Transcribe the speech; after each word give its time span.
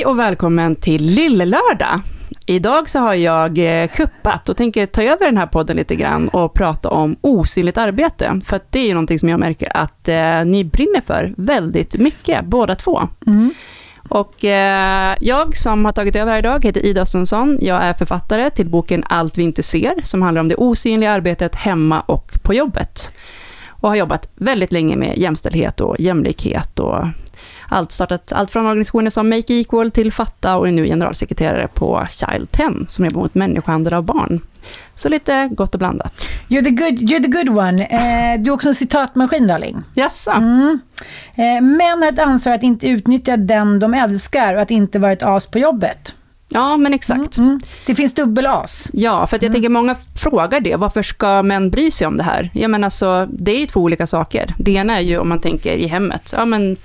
Hej 0.00 0.06
och 0.06 0.18
välkommen 0.18 0.74
till 0.74 1.04
Lillelördag. 1.04 2.00
Idag 2.46 2.88
så 2.88 2.98
har 2.98 3.14
jag 3.14 3.82
eh, 3.82 3.88
kuppat 3.88 4.48
och 4.48 4.56
tänker 4.56 4.86
ta 4.86 5.02
över 5.02 5.26
den 5.26 5.36
här 5.36 5.46
podden 5.46 5.76
lite 5.76 5.96
grann 5.96 6.28
och 6.28 6.54
prata 6.54 6.88
om 6.88 7.16
osynligt 7.20 7.78
arbete. 7.78 8.40
För 8.44 8.56
att 8.56 8.72
det 8.72 8.78
är 8.78 8.86
ju 8.86 8.94
någonting 8.94 9.18
som 9.18 9.28
jag 9.28 9.40
märker 9.40 9.76
att 9.76 10.08
eh, 10.08 10.44
ni 10.44 10.64
brinner 10.64 11.00
för 11.00 11.34
väldigt 11.36 11.94
mycket, 11.94 12.44
båda 12.44 12.74
två. 12.74 13.08
Mm. 13.26 13.54
Och 14.08 14.44
eh, 14.44 15.16
jag 15.20 15.56
som 15.56 15.84
har 15.84 15.92
tagit 15.92 16.16
över 16.16 16.32
här 16.32 16.38
idag 16.38 16.64
heter 16.64 16.84
Ida 16.86 17.02
Östensson. 17.02 17.58
Jag 17.60 17.82
är 17.82 17.92
författare 17.92 18.50
till 18.50 18.68
boken 18.68 19.04
Allt 19.06 19.38
vi 19.38 19.42
inte 19.42 19.62
ser, 19.62 19.94
som 20.02 20.22
handlar 20.22 20.40
om 20.40 20.48
det 20.48 20.56
osynliga 20.56 21.10
arbetet 21.10 21.54
hemma 21.54 22.00
och 22.00 22.32
på 22.42 22.54
jobbet. 22.54 23.12
Och 23.68 23.88
har 23.88 23.96
jobbat 23.96 24.28
väldigt 24.34 24.72
länge 24.72 24.96
med 24.96 25.18
jämställdhet 25.18 25.80
och 25.80 25.96
jämlikhet 25.98 26.78
och 26.78 27.04
allt 27.70 27.92
startat 27.92 28.32
allt 28.32 28.50
från 28.50 28.66
organisationer 28.66 29.10
som 29.10 29.28
Make 29.28 29.54
Equal 29.54 29.90
till 29.90 30.12
Fatta 30.12 30.56
och 30.56 30.68
är 30.68 30.72
nu 30.72 30.84
generalsekreterare 30.84 31.68
på 31.74 32.06
Child 32.10 32.52
10 32.52 32.70
som 32.88 33.04
jobbar 33.04 33.20
mot 33.20 33.34
människohandel 33.34 33.94
av 33.94 34.04
barn. 34.04 34.40
Så 34.94 35.08
lite 35.08 35.48
gott 35.52 35.74
och 35.74 35.78
blandat. 35.78 36.26
You're 36.48 36.64
the 36.64 36.70
good, 36.70 37.10
you're 37.10 37.22
the 37.22 37.28
good 37.28 37.58
one. 37.58 37.84
Eh, 37.84 38.40
du 38.40 38.50
är 38.50 38.54
också 38.54 38.68
en 38.68 38.74
citatmaskin, 38.74 39.46
darling. 39.46 39.82
Jaså? 39.94 40.30
Mm. 40.30 40.80
Eh, 41.34 41.62
män 41.62 42.02
har 42.02 42.08
ett 42.08 42.18
ansvar 42.18 42.52
att 42.52 42.62
inte 42.62 42.88
utnyttja 42.88 43.36
den 43.36 43.78
de 43.78 43.94
älskar 43.94 44.54
och 44.54 44.62
att 44.62 44.70
inte 44.70 44.98
vara 44.98 45.12
ett 45.12 45.22
as 45.22 45.46
på 45.46 45.58
jobbet. 45.58 46.14
Ja, 46.52 46.76
men 46.76 46.94
exakt. 46.94 47.36
Mm. 47.36 47.60
Det 47.86 47.94
finns 47.94 48.14
dubbel-as. 48.14 48.90
Ja, 48.92 49.26
för 49.26 49.38
jag 49.42 49.52
tänker 49.52 49.68
många 49.68 49.96
frågar 50.16 50.60
det. 50.60 50.76
Varför 50.76 51.02
ska 51.02 51.42
män 51.42 51.70
bry 51.70 51.90
sig 51.90 52.06
om 52.06 52.16
det 52.16 52.22
här? 52.22 52.50
Jag 52.54 52.70
menar 52.70 52.90
så, 52.90 53.26
det 53.32 53.62
är 53.62 53.66
två 53.66 53.80
olika 53.80 54.06
saker. 54.06 54.54
Det 54.58 54.72
ena 54.72 54.96
är 54.96 55.00
ju 55.00 55.18
om 55.18 55.28
man 55.28 55.40
tänker 55.40 55.72
i 55.72 55.86
hemmet. 55.86 56.34
Ja, 56.36 56.44
men 56.44 56.76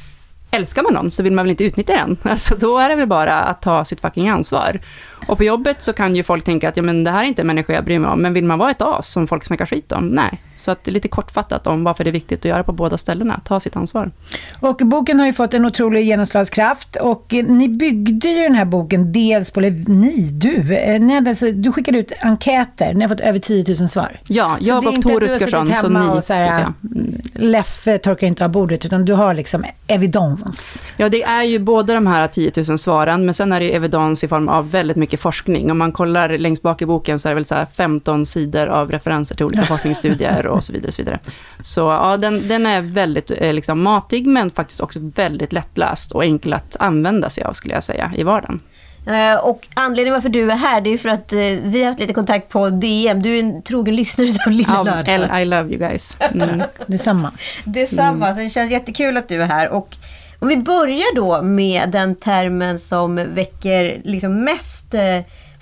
älskar 0.55 0.83
man 0.83 0.93
någon 0.93 1.11
så 1.11 1.23
vill 1.23 1.33
man 1.33 1.45
väl 1.45 1.49
inte 1.49 1.63
utnyttja 1.63 1.93
den. 1.93 2.17
Alltså 2.31 2.55
då 2.55 2.77
är 2.79 2.89
det 2.89 2.95
väl 2.95 3.07
bara 3.07 3.41
att 3.41 3.61
ta 3.61 3.85
sitt 3.85 4.01
fucking 4.01 4.29
ansvar. 4.29 4.79
Och 5.27 5.37
på 5.37 5.43
jobbet 5.43 5.81
så 5.81 5.93
kan 5.93 6.15
ju 6.15 6.23
folk 6.23 6.43
tänka 6.43 6.69
att 6.69 6.77
ja, 6.77 6.83
men 6.83 7.03
det 7.03 7.11
här 7.11 7.23
är 7.23 7.27
inte 7.27 7.41
en 7.41 7.47
människa 7.47 7.73
jag 7.73 7.85
bryr 7.85 7.99
mig 7.99 8.11
om, 8.11 8.21
men 8.21 8.33
vill 8.33 8.45
man 8.45 8.59
vara 8.59 8.71
ett 8.71 8.81
as 8.81 9.11
som 9.11 9.27
folk 9.27 9.45
snackar 9.45 9.65
skit 9.65 9.91
om? 9.91 10.07
Nej. 10.07 10.41
Så 10.65 10.71
att 10.71 10.83
det 10.83 10.91
är 10.91 10.93
lite 10.93 11.07
kortfattat 11.07 11.67
om 11.67 11.83
varför 11.83 12.03
det 12.03 12.09
är 12.09 12.11
viktigt 12.11 12.39
att 12.39 12.45
göra 12.45 12.63
på 12.63 12.71
båda 12.71 12.97
ställena, 12.97 13.39
ta 13.43 13.59
sitt 13.59 13.75
ansvar. 13.75 14.11
Och 14.59 14.75
boken 14.75 15.19
har 15.19 15.25
ju 15.25 15.33
fått 15.33 15.53
en 15.53 15.65
otrolig 15.65 16.05
genomslagskraft 16.05 16.95
och 16.95 17.33
eh, 17.33 17.45
ni 17.45 17.69
byggde 17.69 18.27
ju 18.27 18.43
den 18.43 18.55
här 18.55 18.65
boken 18.65 19.11
dels 19.11 19.51
på, 19.51 19.59
eller 19.59 19.89
ni, 19.89 20.29
du, 20.31 20.75
eh, 20.75 21.01
ni 21.01 21.13
hade 21.13 21.29
alltså, 21.29 21.51
du 21.51 21.71
skickade 21.71 21.97
ut 21.97 22.11
enkäter, 22.21 22.93
ni 22.93 23.01
har 23.01 23.09
fått 23.09 23.19
över 23.19 23.39
10 23.39 23.65
000 23.79 23.89
svar. 23.89 24.19
Ja, 24.27 24.57
jag 24.59 24.87
och 24.87 25.01
Tor 25.01 25.19
Rutgersson. 25.19 25.73
Så 25.81 25.89
ni, 25.89 26.17
och 26.17 26.23
så 26.23 26.33
här, 26.33 26.61
mm, 26.61 27.21
Leffe 27.33 27.97
torkar 27.97 28.27
inte 28.27 28.45
av 28.45 28.51
bordet, 28.51 28.85
utan 28.85 29.05
du 29.05 29.13
har 29.13 29.33
liksom 29.33 29.65
evidens. 29.87 30.83
Ja, 30.97 31.09
det 31.09 31.23
är 31.23 31.43
ju 31.43 31.59
både 31.59 31.93
de 31.93 32.07
här 32.07 32.27
10 32.27 32.51
000 32.69 32.77
svaren, 32.77 33.25
men 33.25 33.33
sen 33.33 33.51
är 33.51 33.59
det 33.59 33.75
evidens 33.75 34.23
i 34.23 34.27
form 34.27 34.49
av 34.49 34.71
väldigt 34.71 34.97
mycket 34.97 35.19
forskning. 35.19 35.71
Om 35.71 35.77
man 35.77 35.91
kollar 35.91 36.37
längst 36.37 36.61
bak 36.61 36.81
i 36.81 36.85
boken 36.85 37.19
så 37.19 37.27
är 37.27 37.31
det 37.31 37.35
väl 37.35 37.45
så 37.45 37.55
här 37.55 37.65
15 37.65 38.25
sidor 38.25 38.67
av 38.67 38.91
referenser 38.91 39.35
till 39.35 39.45
olika 39.45 39.65
forskningsstudier 39.65 40.47
och 40.55 40.63
så 40.63 40.73
vidare. 40.73 40.87
Och 40.87 40.93
så 40.93 41.01
vidare. 41.01 41.19
så 41.61 41.81
ja, 41.81 42.17
den, 42.17 42.47
den 42.47 42.65
är 42.65 42.81
väldigt 42.81 43.31
eh, 43.31 43.53
liksom, 43.53 43.81
matig, 43.81 44.27
men 44.27 44.51
faktiskt 44.51 44.81
också 44.81 44.99
väldigt 45.01 45.53
lättläst 45.53 46.11
och 46.11 46.23
enkel 46.23 46.53
att 46.53 46.75
använda 46.79 47.29
sig 47.29 47.43
av, 47.43 47.53
skulle 47.53 47.73
jag 47.73 47.83
säga, 47.83 48.11
i 48.17 48.23
vardagen. 48.23 48.59
Uh, 49.07 49.45
och 49.45 49.67
anledningen 49.73 50.13
varför 50.13 50.29
du 50.29 50.51
är 50.51 50.55
här, 50.55 50.81
det 50.81 50.89
är 50.89 50.97
för 50.97 51.09
att 51.09 51.33
uh, 51.33 51.39
vi 51.63 51.79
har 51.79 51.87
haft 51.87 51.99
lite 51.99 52.13
kontakt 52.13 52.49
på 52.49 52.69
DM. 52.69 53.21
Du 53.21 53.35
är 53.35 53.39
en 53.39 53.61
trogen 53.61 53.95
lyssnare 53.95 54.29
av 54.45 54.51
Lilla 54.51 54.83
Lördag. 54.83 55.41
I 55.41 55.45
love 55.45 55.69
you 55.69 55.77
guys. 55.77 56.17
Mm. 56.19 56.61
Detsamma. 56.87 57.31
Detsamma, 57.63 58.25
mm. 58.25 58.35
så 58.35 58.41
det 58.41 58.49
känns 58.49 58.71
jättekul 58.71 59.17
att 59.17 59.27
du 59.27 59.41
är 59.41 59.45
här. 59.45 59.69
Och 59.69 59.95
om 60.39 60.47
vi 60.47 60.57
börjar 60.57 61.15
då 61.15 61.41
med 61.41 61.89
den 61.89 62.15
termen 62.15 62.79
som 62.79 63.15
väcker 63.15 64.01
liksom 64.03 64.43
mest 64.43 64.95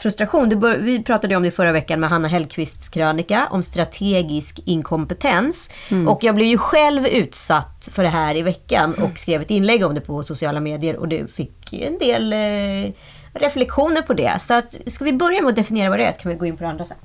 frustration. 0.04 0.50
Bör, 0.50 0.78
vi 0.78 1.04
pratade 1.04 1.36
om 1.36 1.44
det 1.44 1.52
förra 1.52 1.72
veckan 1.72 2.00
med 2.00 2.10
Hanna 2.10 2.28
Hellqvists 2.28 2.90
krönika 2.90 3.48
om 3.52 3.64
strategisk 3.64 4.60
inkompetens. 4.66 5.70
Mm. 5.92 6.08
Och 6.08 6.24
jag 6.24 6.36
blev 6.36 6.48
ju 6.48 6.58
själv 6.58 7.08
utsatt 7.08 7.90
för 7.92 8.04
det 8.04 8.10
här 8.10 8.38
i 8.38 8.42
veckan 8.42 8.94
och 8.94 9.20
skrev 9.20 9.42
ett 9.42 9.52
inlägg 9.52 9.86
om 9.86 9.96
det 9.96 10.02
på 10.02 10.24
sociala 10.24 10.60
medier 10.60 10.96
och 10.96 11.08
det 11.08 11.32
fick 11.32 11.74
en 11.74 11.98
del 11.98 12.34
eh, 12.34 12.94
reflektioner 13.34 14.02
på 14.02 14.14
det. 14.14 14.42
Så 14.42 14.54
att, 14.54 14.78
ska 14.88 15.06
vi 15.06 15.14
börja 15.14 15.42
med 15.42 15.50
att 15.50 15.56
definiera 15.56 15.90
vad 15.90 16.00
det 16.00 16.06
är 16.06 16.12
så 16.12 16.22
kan 16.22 16.32
vi 16.32 16.38
gå 16.38 16.46
in 16.46 16.58
på 16.58 16.64
det 16.64 16.70
andra 16.70 16.86
sen. 16.86 16.98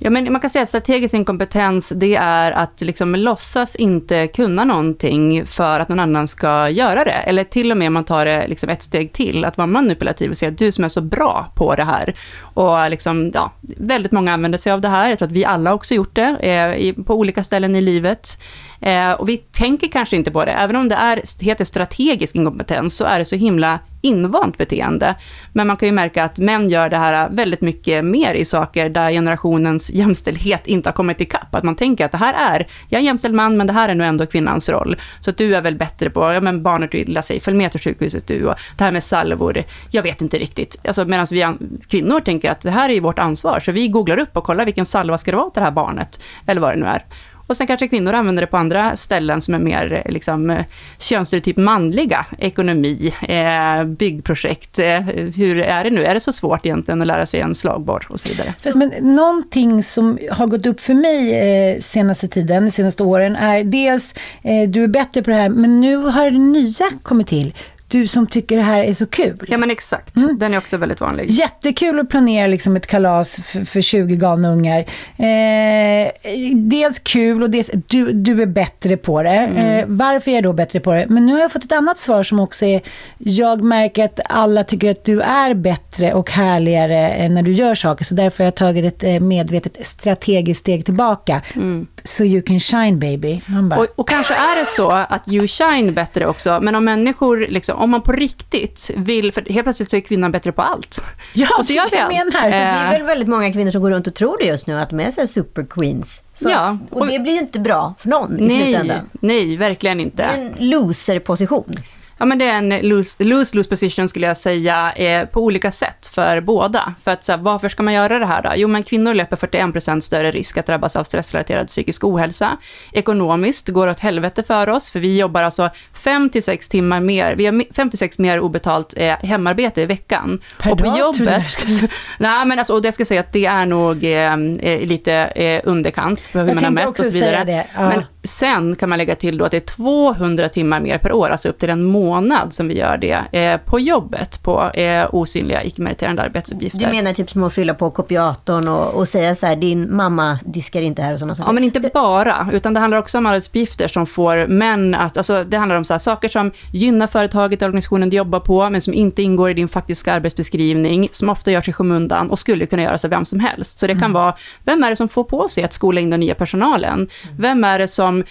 Ja, 0.00 0.10
men 0.10 0.32
man 0.32 0.40
kan 0.40 0.50
säga 0.50 0.62
att 0.62 0.68
strategisk 0.68 1.14
inkompetens, 1.14 1.92
det 1.96 2.16
är 2.16 2.52
att 2.52 2.80
liksom 2.80 3.14
låtsas 3.14 3.76
inte 3.76 4.26
kunna 4.26 4.64
någonting 4.64 5.46
för 5.46 5.80
att 5.80 5.88
någon 5.88 6.00
annan 6.00 6.28
ska 6.28 6.68
göra 6.70 7.04
det. 7.04 7.10
Eller 7.10 7.44
till 7.44 7.70
och 7.70 7.76
med 7.76 7.92
man 7.92 8.04
tar 8.04 8.24
det 8.24 8.48
liksom 8.48 8.68
ett 8.68 8.82
steg 8.82 9.12
till, 9.12 9.44
att 9.44 9.56
vara 9.56 9.66
manipulativ 9.66 10.30
och 10.30 10.36
säga 10.36 10.50
att 10.50 10.58
du 10.58 10.72
som 10.72 10.84
är 10.84 10.88
så 10.88 11.00
bra 11.00 11.52
på 11.54 11.74
det 11.74 11.84
här. 11.84 12.14
Och 12.40 12.90
liksom, 12.90 13.30
ja, 13.34 13.52
väldigt 13.76 14.12
många 14.12 14.32
använder 14.32 14.58
sig 14.58 14.72
av 14.72 14.80
det 14.80 14.88
här. 14.88 15.08
Jag 15.08 15.18
tror 15.18 15.28
att 15.28 15.32
vi 15.32 15.44
alla 15.44 15.74
också 15.74 15.94
gjort 15.94 16.14
det, 16.14 16.36
eh, 16.36 17.04
på 17.04 17.14
olika 17.14 17.44
ställen 17.44 17.76
i 17.76 17.80
livet. 17.80 18.38
Eh, 18.80 19.12
och 19.12 19.28
vi 19.28 19.36
tänker 19.36 19.88
kanske 19.88 20.16
inte 20.16 20.30
på 20.30 20.44
det, 20.44 20.52
även 20.52 20.76
om 20.76 20.88
det 20.88 20.94
är, 20.94 21.44
heter 21.44 21.64
strategisk 21.64 22.34
inkompetens, 22.34 22.96
så 22.96 23.04
är 23.04 23.18
det 23.18 23.24
så 23.24 23.36
himla 23.36 23.78
invant 24.00 24.58
beteende. 24.58 25.14
Men 25.52 25.66
man 25.66 25.76
kan 25.76 25.88
ju 25.88 25.92
märka 25.92 26.24
att 26.24 26.38
män 26.38 26.70
gör 26.70 26.88
det 26.88 26.96
här 26.96 27.28
väldigt 27.30 27.60
mycket 27.60 28.04
mer 28.04 28.34
i 28.34 28.44
saker 28.44 28.88
där 28.88 29.10
generationens 29.10 29.90
jämställdhet 29.90 30.66
inte 30.66 30.88
har 30.88 30.94
kommit 30.94 31.20
ikapp. 31.20 31.54
Att 31.54 31.64
man 31.64 31.76
tänker 31.76 32.04
att 32.04 32.12
det 32.12 32.18
här 32.18 32.54
är, 32.54 32.66
jag 32.88 32.98
är 32.98 33.00
en 33.00 33.04
jämställd 33.04 33.34
man, 33.34 33.56
men 33.56 33.66
det 33.66 33.72
här 33.72 33.88
är 33.88 33.94
nu 33.94 34.04
ändå 34.04 34.26
kvinnans 34.26 34.68
roll. 34.68 34.96
Så 35.20 35.30
att 35.30 35.36
du 35.36 35.56
är 35.56 35.60
väl 35.60 35.74
bättre 35.74 36.10
på, 36.10 36.32
ja 36.32 36.40
men 36.40 36.62
barnet 36.62 36.94
illa 36.94 37.22
sig, 37.22 37.40
följ 37.40 37.56
med 37.56 37.70
till 37.70 37.80
sjukhuset 37.80 38.26
du, 38.26 38.46
och 38.46 38.54
det 38.76 38.84
här 38.84 38.92
med 38.92 39.04
salvor, 39.04 39.64
jag 39.90 40.02
vet 40.02 40.22
inte 40.22 40.38
riktigt. 40.38 40.76
Alltså 40.86 41.04
medan 41.04 41.26
vi 41.30 41.54
kvinnor 41.88 42.20
tänker 42.20 42.50
att 42.50 42.60
det 42.60 42.70
här 42.70 42.88
är 42.88 42.94
ju 42.94 43.00
vårt 43.00 43.18
ansvar, 43.18 43.60
så 43.60 43.72
vi 43.72 43.88
googlar 43.88 44.18
upp 44.18 44.36
och 44.36 44.44
kollar 44.44 44.64
vilken 44.64 44.86
salva 44.86 45.18
ska 45.18 45.30
det 45.30 45.36
vara 45.36 45.50
till 45.50 45.60
det 45.60 45.64
här 45.64 45.72
barnet, 45.72 46.20
eller 46.46 46.60
vad 46.60 46.72
det 46.72 46.76
nu 46.76 46.86
är. 46.86 47.04
Och 47.48 47.56
sen 47.56 47.66
kanske 47.66 47.88
kvinnor 47.88 48.12
använder 48.12 48.40
det 48.40 48.46
på 48.46 48.56
andra 48.56 48.96
ställen 48.96 49.40
som 49.40 49.54
är 49.54 49.58
mer 49.58 49.92
eh, 49.92 50.12
liksom, 50.12 50.50
eh, 50.50 50.64
könsstereotyp 50.98 51.56
manliga. 51.56 52.26
Ekonomi, 52.38 53.14
eh, 53.28 53.84
byggprojekt. 53.84 54.78
Eh, 54.78 55.00
hur 55.36 55.58
är 55.58 55.84
det 55.84 55.90
nu? 55.90 56.04
Är 56.04 56.14
det 56.14 56.20
så 56.20 56.32
svårt 56.32 56.66
egentligen 56.66 57.00
att 57.00 57.06
lära 57.06 57.26
sig 57.26 57.40
en 57.40 57.54
slagborr 57.54 58.06
och 58.08 58.20
så 58.20 58.28
vidare? 58.28 58.54
Men 58.74 59.14
någonting 59.16 59.82
som 59.82 60.18
har 60.30 60.46
gått 60.46 60.66
upp 60.66 60.80
för 60.80 60.94
mig 60.94 61.34
eh, 61.34 61.80
senaste 61.80 62.28
tiden, 62.28 62.64
de 62.64 62.70
senaste 62.70 63.02
åren, 63.02 63.36
är 63.36 63.64
dels 63.64 64.14
eh, 64.42 64.68
du 64.68 64.84
är 64.84 64.88
bättre 64.88 65.22
på 65.22 65.30
det 65.30 65.36
här, 65.36 65.48
men 65.48 65.80
nu 65.80 65.96
har 65.96 66.30
det 66.30 66.38
nya 66.38 66.86
kommit 67.02 67.26
till 67.26 67.54
du 67.88 68.06
som 68.06 68.26
tycker 68.26 68.56
det 68.56 68.62
här 68.62 68.84
är 68.84 68.92
så 68.92 69.06
kul. 69.06 69.46
Ja 69.48 69.58
men 69.58 69.70
exakt, 69.70 70.16
mm. 70.16 70.38
den 70.38 70.54
är 70.54 70.58
också 70.58 70.76
väldigt 70.76 71.00
vanlig. 71.00 71.30
Jättekul 71.30 72.00
att 72.00 72.08
planera 72.08 72.46
liksom 72.46 72.76
ett 72.76 72.86
kalas 72.86 73.36
för, 73.44 73.64
för 73.64 73.80
20 73.80 74.16
galna 74.16 74.52
ungar. 74.52 74.84
Eh, 75.16 76.10
dels 76.54 76.98
kul 76.98 77.42
och 77.42 77.50
dels, 77.50 77.70
du, 77.86 78.12
du 78.12 78.42
är 78.42 78.46
bättre 78.46 78.96
på 78.96 79.22
det. 79.22 79.30
Mm. 79.30 79.78
Eh, 79.78 79.84
varför 79.88 80.30
är 80.30 80.34
jag 80.34 80.44
då 80.44 80.52
bättre 80.52 80.80
på 80.80 80.92
det? 80.92 81.06
Men 81.08 81.26
nu 81.26 81.32
har 81.32 81.40
jag 81.40 81.52
fått 81.52 81.64
ett 81.64 81.72
annat 81.72 81.98
svar 81.98 82.22
som 82.22 82.40
också 82.40 82.64
är, 82.64 82.80
jag 83.18 83.62
märker 83.62 84.04
att 84.04 84.20
alla 84.24 84.64
tycker 84.64 84.90
att 84.90 85.04
du 85.04 85.20
är 85.20 85.54
bättre 85.54 86.14
och 86.14 86.30
härligare 86.30 87.28
när 87.28 87.42
du 87.42 87.52
gör 87.52 87.74
saker, 87.74 88.04
så 88.04 88.14
därför 88.14 88.44
har 88.44 88.46
jag 88.46 88.54
tagit 88.54 88.84
ett 88.84 89.02
eh, 89.04 89.20
medvetet 89.20 89.86
strategiskt 89.86 90.60
steg 90.60 90.84
tillbaka. 90.84 91.42
Mm. 91.54 91.86
So 92.04 92.24
you 92.24 92.42
can 92.42 92.60
shine 92.60 92.98
baby. 92.98 93.40
Bara, 93.46 93.80
och, 93.80 93.86
och, 93.96 94.08
kanske 94.08 94.34
är 94.34 94.60
det 94.60 94.66
så 94.66 94.90
att 94.90 95.28
you 95.28 95.46
shine 95.46 95.94
bättre 95.94 96.26
också, 96.26 96.58
men 96.62 96.74
om 96.74 96.84
människor 96.84 97.46
liksom, 97.48 97.77
om 97.78 97.90
man 97.90 98.02
på 98.02 98.12
riktigt 98.12 98.90
vill, 98.96 99.32
för 99.32 99.42
helt 99.42 99.64
plötsligt 99.64 99.90
så 99.90 99.96
är 99.96 100.00
kvinnan 100.00 100.32
bättre 100.32 100.52
på 100.52 100.62
allt. 100.62 101.02
Ja, 101.32 101.48
och 101.58 101.66
så 101.66 101.72
gör 101.72 101.90
vi 101.90 101.98
allt. 101.98 102.12
Menar. 102.12 102.50
Det 102.50 102.56
är 102.56 102.90
väl 102.92 103.02
väldigt 103.02 103.28
många 103.28 103.52
kvinnor 103.52 103.70
som 103.70 103.82
går 103.82 103.90
runt 103.90 104.06
och 104.06 104.14
tror 104.14 104.38
det 104.38 104.44
just 104.44 104.66
nu, 104.66 104.80
att 104.80 104.90
de 104.90 105.00
är 105.00 105.10
så 105.10 105.26
super 105.26 105.66
queens. 105.70 106.22
Så 106.34 106.48
ja, 106.48 106.56
att, 106.56 106.92
och, 106.92 107.00
och, 107.00 107.06
det 107.06 107.18
blir 107.18 107.32
ju 107.32 107.38
inte 107.38 107.58
bra 107.58 107.94
för 107.98 108.08
någon 108.08 108.40
i 108.40 108.46
nej, 108.46 108.62
slutändan. 108.62 109.10
Nej, 109.12 109.56
verkligen 109.56 110.00
inte. 110.00 110.16
Det 110.16 110.22
är 110.22 110.46
en 110.46 110.70
loser-position. 110.70 111.74
Ja, 112.18 112.24
men 112.24 112.38
det 112.38 112.44
är 112.44 112.58
en 112.58 112.68
lose-lose 112.68 113.68
position 113.68 114.08
skulle 114.08 114.26
jag 114.26 114.36
säga, 114.36 114.92
eh, 114.92 115.28
på 115.28 115.40
olika 115.40 115.70
sätt 115.70 116.06
för 116.06 116.40
båda. 116.40 116.94
För 117.04 117.10
att 117.10 117.24
så 117.24 117.32
här, 117.32 117.38
varför 117.38 117.68
ska 117.68 117.82
man 117.82 117.94
göra 117.94 118.18
det 118.18 118.26
här 118.26 118.42
då? 118.42 118.52
Jo, 118.56 118.68
men 118.68 118.82
kvinnor 118.82 119.14
löper 119.14 119.36
41% 119.36 120.00
större 120.00 120.30
risk 120.30 120.56
att 120.56 120.66
drabbas 120.66 120.96
av 120.96 121.04
stressrelaterad 121.04 121.66
psykisk 121.66 122.04
ohälsa. 122.04 122.56
Ekonomiskt 122.92 123.68
går 123.68 123.86
det 123.86 123.92
åt 123.92 124.00
helvete 124.00 124.42
för 124.42 124.68
oss, 124.68 124.90
för 124.90 125.00
vi 125.00 125.18
jobbar 125.18 125.42
alltså 125.42 125.70
5-6 125.94 126.70
timmar 126.70 127.00
mer, 127.00 127.34
vi 127.34 127.46
har 127.46 127.52
5-6 127.52 128.20
mer 128.20 128.40
obetalt 128.40 128.94
eh, 128.96 129.16
hemarbete 129.22 129.82
i 129.82 129.86
veckan. 129.86 130.40
Per 130.58 130.72
och 130.72 130.78
på 130.78 130.84
dag, 130.84 130.98
jobbet, 130.98 131.62
nej, 132.18 132.46
men 132.46 132.58
alltså, 132.58 132.74
och 132.74 132.82
det 132.82 132.92
ska 132.92 133.04
säga 133.04 133.20
att 133.20 133.32
det 133.32 133.46
är 133.46 133.66
nog 133.66 134.04
eh, 134.04 134.32
eh 134.32 134.88
lite 134.88 135.12
eh, 135.14 135.60
underkant 135.64 136.32
på 136.32 136.38
hur 136.38 136.46
jag 136.46 136.54
man 136.54 136.64
har 136.64 136.70
mätt 136.70 136.88
och 136.88 137.06
så 137.06 137.10
vidare. 137.10 137.66
Ja. 137.74 137.88
Men 137.88 138.04
sen 138.24 138.76
kan 138.76 138.88
man 138.88 138.98
lägga 138.98 139.14
till 139.14 139.38
då 139.38 139.44
att 139.44 139.50
det 139.50 139.56
är 139.56 139.60
200 139.60 140.48
timmar 140.48 140.80
mer 140.80 140.98
per 140.98 141.12
år, 141.12 141.30
alltså 141.30 141.48
upp 141.48 141.58
till 141.58 141.70
en 141.70 141.84
månad 141.84 142.07
som 142.50 142.68
vi 142.68 142.78
gör 142.78 142.96
det 142.96 143.38
eh, 143.38 143.56
på 143.56 143.80
jobbet, 143.80 144.42
på 144.42 144.70
eh, 144.70 145.14
osynliga 145.14 145.64
icke-meriterande 145.64 146.22
arbetsuppgifter. 146.22 146.78
Du 146.78 146.86
menar 146.86 147.12
typ 147.12 147.30
som 147.30 147.42
att 147.42 147.54
fylla 147.54 147.74
på 147.74 147.90
kopiatorn 147.90 148.68
och, 148.68 148.94
och 148.94 149.08
säga 149.08 149.34
så 149.34 149.46
här, 149.46 149.56
din 149.56 149.96
mamma 149.96 150.38
diskar 150.44 150.82
inte 150.82 151.02
här 151.02 151.12
och 151.12 151.18
sådana 151.18 151.34
saker? 151.34 151.48
Ja, 151.48 151.52
men 151.52 151.64
inte 151.64 151.90
bara, 151.94 152.48
utan 152.52 152.74
det 152.74 152.80
handlar 152.80 152.98
också 152.98 153.18
om 153.18 153.26
arbetsuppgifter 153.26 153.88
som 153.88 154.06
får 154.06 154.46
män 154.46 154.94
att, 154.94 155.16
alltså 155.16 155.44
det 155.44 155.56
handlar 155.56 155.76
om 155.76 155.84
så 155.84 155.94
här, 155.94 155.98
saker 155.98 156.28
som 156.28 156.52
gynnar 156.72 157.06
företaget, 157.06 157.62
organisationen 157.62 158.10
du 158.10 158.16
jobbar 158.16 158.40
på, 158.40 158.70
men 158.70 158.80
som 158.80 158.94
inte 158.94 159.22
ingår 159.22 159.50
i 159.50 159.54
din 159.54 159.68
faktiska 159.68 160.12
arbetsbeskrivning, 160.12 161.08
som 161.12 161.28
ofta 161.28 161.50
görs 161.50 161.68
i 161.68 161.72
skymundan 161.72 162.30
och 162.30 162.38
skulle 162.38 162.66
kunna 162.66 162.82
göras 162.82 163.04
av 163.04 163.10
vem 163.10 163.24
som 163.24 163.40
helst. 163.40 163.78
Så 163.78 163.86
det 163.86 163.92
kan 163.92 164.02
mm. 164.02 164.12
vara, 164.12 164.34
vem 164.64 164.84
är 164.84 164.90
det 164.90 164.96
som 164.96 165.08
får 165.08 165.24
på 165.24 165.48
sig 165.48 165.64
att 165.64 165.72
skola 165.72 166.00
in 166.00 166.10
den 166.10 166.20
nya 166.20 166.34
personalen? 166.34 166.94
Mm. 166.98 167.36
Vem 167.38 167.64
är 167.64 167.78
det 167.78 167.88
som 167.88 168.24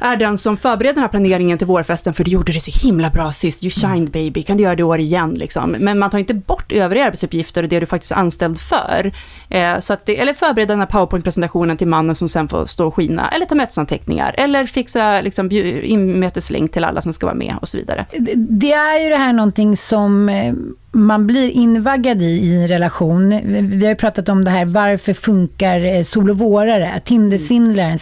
är 0.00 0.16
den 0.16 0.38
som 0.38 0.56
förbereder 0.56 0.94
den 0.94 1.02
här 1.02 1.08
planeringen 1.08 1.58
till 1.58 1.66
vårfesten, 1.66 2.14
för 2.14 2.24
du 2.24 2.30
gjorde 2.30 2.52
det 2.52 2.60
så 2.60 2.86
himla 2.86 3.10
bra 3.10 3.32
sist, 3.32 3.64
you 3.64 3.70
shined 3.70 4.10
baby, 4.10 4.42
kan 4.42 4.56
du 4.56 4.62
göra 4.62 4.76
det 4.76 4.80
i 4.80 4.84
år 4.84 4.98
igen 4.98 5.34
liksom? 5.34 5.70
Men 5.70 5.98
man 5.98 6.10
tar 6.10 6.18
inte 6.18 6.34
bort 6.34 6.72
övriga 6.72 7.06
arbetsuppgifter 7.06 7.62
och 7.62 7.68
det 7.68 7.80
du 7.80 7.86
faktiskt 7.86 8.12
är 8.12 8.16
anställd 8.16 8.60
för. 8.60 9.12
Eh, 9.48 9.78
så 9.78 9.92
att 9.92 10.06
det, 10.06 10.20
eller 10.20 10.34
förbereda 10.34 10.72
den 10.72 10.80
här 10.80 10.86
powerpoint-presentationen 10.86 11.76
till 11.76 11.88
mannen 11.88 12.14
som 12.14 12.28
sen 12.28 12.48
får 12.48 12.66
stå 12.66 12.86
och 12.86 12.94
skina, 12.94 13.28
eller 13.28 13.46
ta 13.46 13.54
mötesanteckningar, 13.54 14.34
eller 14.38 14.64
fixa 14.64 15.20
liksom, 15.20 15.52
inmöteslänk 15.82 16.72
till 16.72 16.84
alla 16.84 17.02
som 17.02 17.12
ska 17.12 17.26
vara 17.26 17.36
med 17.36 17.54
och 17.60 17.68
så 17.68 17.76
vidare. 17.76 18.06
Det 18.36 18.72
är 18.72 19.04
ju 19.04 19.10
det 19.10 19.16
här 19.16 19.32
någonting 19.32 19.76
som 19.76 20.28
eh, 20.28 20.54
man 20.92 21.26
blir 21.26 21.50
invaggad 21.50 22.22
i, 22.22 22.24
i 22.24 22.62
en 22.62 22.68
relation. 22.68 23.40
Vi 23.44 23.84
har 23.84 23.90
ju 23.90 23.96
pratat 23.96 24.28
om 24.28 24.44
det 24.44 24.50
här, 24.50 24.64
varför 24.64 25.12
funkar 25.12 25.84
eh, 25.84 26.02
sol 26.02 26.30
och 26.30 26.38
vårare? 26.38 27.00
Tindersvindlaren. 27.04 27.98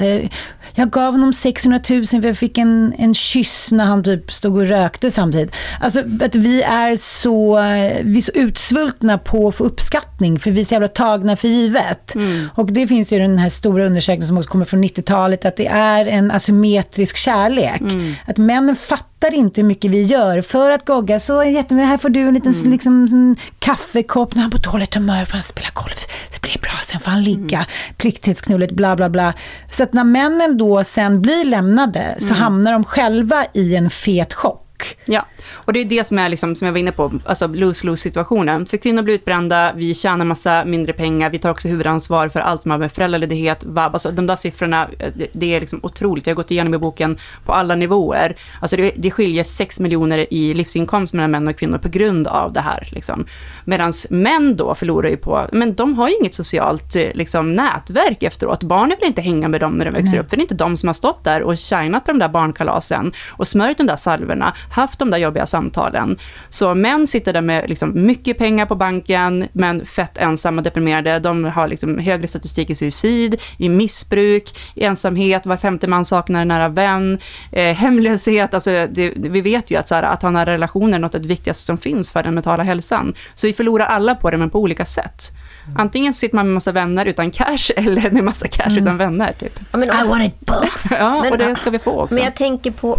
Jag 0.79 0.91
gav 0.91 1.13
honom 1.13 1.33
600 1.33 1.81
000 1.91 2.07
för 2.07 2.27
jag 2.27 2.37
fick 2.37 2.59
en, 2.59 2.95
en 2.99 3.15
kyss 3.15 3.73
när 3.73 3.85
han 3.85 4.05
typ 4.05 4.33
stod 4.33 4.57
och 4.57 4.67
rökte 4.67 5.11
samtidigt. 5.11 5.55
Alltså 5.81 6.01
att 6.21 6.35
vi 6.35 6.63
är 6.63 6.97
så, 6.97 7.57
vi 8.03 8.19
är 8.19 8.21
så 8.21 8.33
utsvultna 8.33 9.19
på 9.19 9.49
att 9.49 9.55
få 9.55 9.65
uppskattning 9.65 10.39
för 10.41 10.51
vi 10.51 10.61
är 10.61 10.65
så 10.65 10.75
jävla 10.75 10.89
tagna 10.89 11.37
för 11.37 11.49
givet. 11.49 12.15
Mm. 12.15 12.49
Och 12.55 12.73
det 12.73 12.87
finns 12.87 13.13
ju 13.13 13.19
den 13.19 13.39
här 13.39 13.49
stora 13.49 13.87
undersökningen 13.87 14.29
som 14.29 14.39
också 14.39 14.51
kommer 14.51 14.65
från 14.65 14.85
90-talet 14.85 15.45
att 15.45 15.57
det 15.57 15.67
är 15.67 16.07
en 16.07 16.31
asymmetrisk 16.31 17.17
kärlek. 17.17 17.81
Mm. 17.81 18.15
Att 18.27 18.37
männen 18.37 18.77
fattar 18.77 19.18
inte 19.35 19.61
hur 19.61 19.69
mycket 19.69 19.91
vi 19.91 20.03
gör 20.03 20.43
för 20.43 20.70
att 20.70 20.87
gogga. 20.87 21.20
Så 21.20 21.44
jättemycket, 21.44 21.88
här 21.88 21.99
får 21.99 22.09
du 22.09 22.20
en 22.20 22.35
liten 22.35 22.53
mm. 22.53 22.70
liksom, 22.70 23.37
kaffekopp. 23.59 24.35
När 24.35 24.43
han 24.43 24.50
på 24.50 24.59
dåligt 24.59 24.94
humör 24.94 25.25
får 25.25 25.35
han 25.35 25.44
spela 25.44 25.69
golf. 25.75 26.06
Så 26.31 26.41
blir 26.41 26.53
det 26.53 26.61
bra, 26.61 26.73
sen 26.82 27.00
får 27.00 27.11
han 27.11 27.23
ligga. 27.23 27.59
Mm. 27.59 27.69
Pliktighetsknullet, 27.97 28.70
bla 28.70 28.97
bla 28.97 29.09
bla. 29.09 29.35
Så 29.70 29.82
att 29.82 29.93
när 29.93 30.05
männen 30.05 30.56
då 30.59 30.85
sen 30.85 31.23
blir 31.23 31.44
lämnade 31.44 32.17
så 32.19 32.26
mm. 32.26 32.37
hamnar 32.37 32.73
de 32.73 32.85
själva 32.85 33.47
i 33.55 33.76
en 33.76 33.91
fet 33.91 34.35
chock. 34.35 34.68
Ja, 35.05 35.27
och 35.53 35.73
det 35.73 35.81
är 35.81 35.85
det 35.85 36.07
som 36.07 36.19
är, 36.19 36.29
liksom, 36.29 36.57
som 36.57 36.67
jag 36.67 36.73
var 36.73 36.79
inne 36.79 36.93
på, 36.93 37.13
alltså 37.25 37.47
lose-lose 37.47 38.03
situationen. 38.03 38.67
För 38.67 38.77
kvinnor 38.77 39.03
blir 39.03 39.15
utbrända, 39.15 39.73
vi 39.77 39.95
tjänar 39.95 40.25
massa 40.25 40.65
mindre 40.65 40.93
pengar, 40.93 41.31
vi 41.31 41.39
tar 41.39 41.51
också 41.51 41.69
huvudansvar 41.69 42.29
för 42.29 42.41
allt 42.41 42.63
som 42.63 42.71
har 42.71 42.79
med 42.79 42.93
föräldraledighet, 42.93 43.65
vab, 43.65 43.93
alltså 43.93 44.11
de 44.11 44.27
där 44.27 44.37
siffrorna, 44.37 44.89
det 45.33 45.55
är 45.55 45.61
liksom 45.61 45.81
otroligt. 45.83 46.27
Jag 46.27 46.35
har 46.35 46.37
gått 46.37 46.51
igenom 46.51 46.75
i 46.75 46.79
boken 46.79 47.19
på 47.45 47.53
alla 47.53 47.75
nivåer. 47.75 48.37
Alltså 48.61 48.77
det, 48.77 48.93
det 48.97 49.11
skiljer 49.11 49.45
6 49.45 49.81
miljoner 49.81 50.33
i 50.35 50.55
livsinkomst 50.55 51.15
mellan 51.15 51.31
män 51.31 51.49
och 51.49 51.57
kvinnor 51.57 51.79
på 51.79 51.89
grund 51.89 52.27
av 52.27 52.53
det 52.53 52.61
här. 52.61 52.89
Liksom. 52.93 53.27
Medan 53.65 53.93
män 54.11 54.57
då 54.57 54.75
förlorar 54.75 55.09
ju 55.09 55.17
på, 55.17 55.47
men 55.53 55.75
de 55.75 55.95
har 55.95 56.09
ju 56.09 56.15
inget 56.17 56.35
socialt 56.35 56.95
liksom, 56.95 57.53
nätverk 57.53 58.23
efteråt. 58.23 58.63
Barnen 58.63 58.97
vill 59.01 59.09
inte 59.09 59.21
hänga 59.21 59.49
med 59.49 59.61
dem 59.61 59.73
när 59.73 59.85
de 59.85 59.91
växer 59.91 60.11
Nej. 60.11 60.21
upp, 60.21 60.31
för 60.31 60.37
det 60.37 60.41
är 60.41 60.45
inte 60.45 60.55
de 60.55 60.77
som 60.77 60.87
har 60.87 60.95
stått 60.95 61.25
där 61.25 61.43
och 61.43 61.61
shinat 61.61 62.05
på 62.05 62.13
de 62.13 62.19
där 62.19 62.29
barnkalasen 62.29 63.13
och 63.29 63.49
smörjt 63.49 63.79
de 63.79 63.87
där 63.87 63.97
salverna, 63.97 64.55
haft 64.70 64.99
de 64.99 65.11
där 65.11 65.19
jobbiga 65.19 65.47
samtalen. 65.47 66.19
Så 66.49 66.75
män 66.75 67.06
sitter 67.06 67.32
där 67.32 67.41
med 67.41 67.69
liksom 67.69 68.06
mycket 68.06 68.38
pengar 68.38 68.67
på 68.67 68.75
banken, 68.75 69.49
men 69.53 69.87
fett 69.87 70.19
ensamma 70.19 70.61
och 70.61 70.65
deprimerade. 70.65 71.19
De 71.19 71.44
har 71.44 71.69
liksom 71.69 71.99
högre 71.99 72.26
statistik 72.26 72.70
i 72.70 72.75
suicid, 72.75 73.41
i 73.56 73.69
missbruk, 73.69 74.59
i 74.75 74.85
ensamhet, 74.85 75.47
var 75.47 75.56
femte 75.56 75.87
man 75.87 76.05
saknar 76.05 76.43
en 76.43 76.49
nära 76.49 76.69
vän, 76.69 77.19
eh, 77.52 77.75
hemlöshet. 77.75 78.54
Alltså 78.54 78.71
det, 78.71 79.12
vi 79.16 79.40
vet 79.40 79.71
ju 79.71 79.76
att, 79.76 79.88
så 79.88 79.95
här, 79.95 80.02
att 80.02 80.23
ha 80.23 80.31
nära 80.31 80.52
relationer 80.52 80.95
är 80.95 80.99
något 80.99 81.14
av 81.14 81.21
det 81.21 81.28
viktigaste 81.28 81.62
som 81.62 81.78
finns 81.78 82.11
för 82.11 82.23
den 82.23 82.35
mentala 82.35 82.62
hälsan. 82.62 83.14
Så 83.35 83.47
vi 83.47 83.52
förlorar 83.52 83.87
alla 83.87 84.14
på 84.14 84.31
det, 84.31 84.37
men 84.37 84.50
på 84.50 84.61
olika 84.61 84.85
sätt. 84.85 85.33
Antingen 85.76 86.12
så 86.12 86.19
sitter 86.19 86.37
man 86.37 86.47
med 86.47 86.54
massa 86.54 86.73
vänner 86.73 87.07
utan 87.07 87.31
cash, 87.31 87.71
eller 87.76 88.11
med 88.11 88.25
massa 88.25 88.49
cash 88.49 88.66
mm. 88.66 88.83
utan 88.83 88.97
vänner. 88.97 89.33
Typ. 89.33 89.59
I, 89.75 89.76
mean, 89.76 90.07
I 90.07 90.09
want 90.09 90.25
it 90.25 90.40
both. 90.40 90.87
ja, 90.99 91.23
men, 91.23 91.33
och 91.33 91.38
det 91.38 91.57
ska 91.57 91.71
vi 91.71 91.78
få 91.78 92.02
också. 92.02 92.14
Men 92.14 92.25
jag 92.25 92.37
tänker 92.37 92.71
på... 92.71 92.99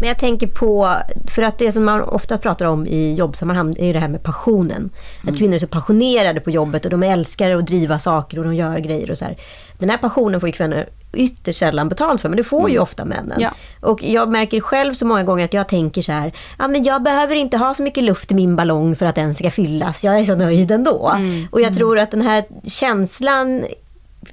Men 0.00 0.08
jag 0.08 0.18
tänker 0.18 0.46
på, 0.46 0.96
för 1.28 1.42
att 1.42 1.58
det 1.58 1.72
som 1.72 1.84
man 1.84 2.02
ofta 2.02 2.38
pratar 2.38 2.66
om 2.66 2.86
i 2.86 3.14
jobbsammanhang 3.14 3.76
är 3.78 3.92
det 3.92 3.98
här 3.98 4.08
med 4.08 4.22
passionen. 4.22 4.76
Mm. 4.76 5.32
Att 5.32 5.38
kvinnor 5.38 5.54
är 5.54 5.58
så 5.58 5.66
passionerade 5.66 6.40
på 6.40 6.50
jobbet 6.50 6.84
och 6.84 6.90
de 6.90 7.02
älskar 7.02 7.50
att 7.50 7.66
driva 7.66 7.98
saker 7.98 8.38
och 8.38 8.44
de 8.44 8.54
gör 8.54 8.78
grejer 8.78 9.10
och 9.10 9.18
så 9.18 9.24
här. 9.24 9.36
Den 9.78 9.90
här 9.90 9.98
passionen 9.98 10.40
får 10.40 10.48
ju 10.48 10.52
kvinnor 10.52 10.84
ytterst 11.12 11.58
sällan 11.58 11.88
betalt 11.88 12.20
för, 12.20 12.28
men 12.28 12.36
det 12.36 12.44
får 12.44 12.60
mm. 12.60 12.72
ju 12.72 12.78
ofta 12.78 13.04
männen. 13.04 13.40
Ja. 13.40 13.50
Och 13.80 14.02
jag 14.02 14.28
märker 14.28 14.60
själv 14.60 14.94
så 14.94 15.06
många 15.06 15.22
gånger 15.22 15.44
att 15.44 15.54
jag 15.54 15.68
tänker 15.68 16.02
så 16.02 16.12
här, 16.12 16.32
ja 16.58 16.68
men 16.68 16.84
jag 16.84 17.02
behöver 17.02 17.36
inte 17.36 17.56
ha 17.56 17.74
så 17.74 17.82
mycket 17.82 18.04
luft 18.04 18.32
i 18.32 18.34
min 18.34 18.56
ballong 18.56 18.96
för 18.96 19.06
att 19.06 19.14
den 19.14 19.34
ska 19.34 19.50
fyllas, 19.50 20.04
jag 20.04 20.18
är 20.18 20.24
så 20.24 20.34
nöjd 20.34 20.70
ändå. 20.70 21.12
Mm. 21.16 21.46
Och 21.50 21.60
jag 21.60 21.66
mm. 21.66 21.76
tror 21.76 21.98
att 21.98 22.10
den 22.10 22.22
här 22.22 22.44
känslan 22.64 23.64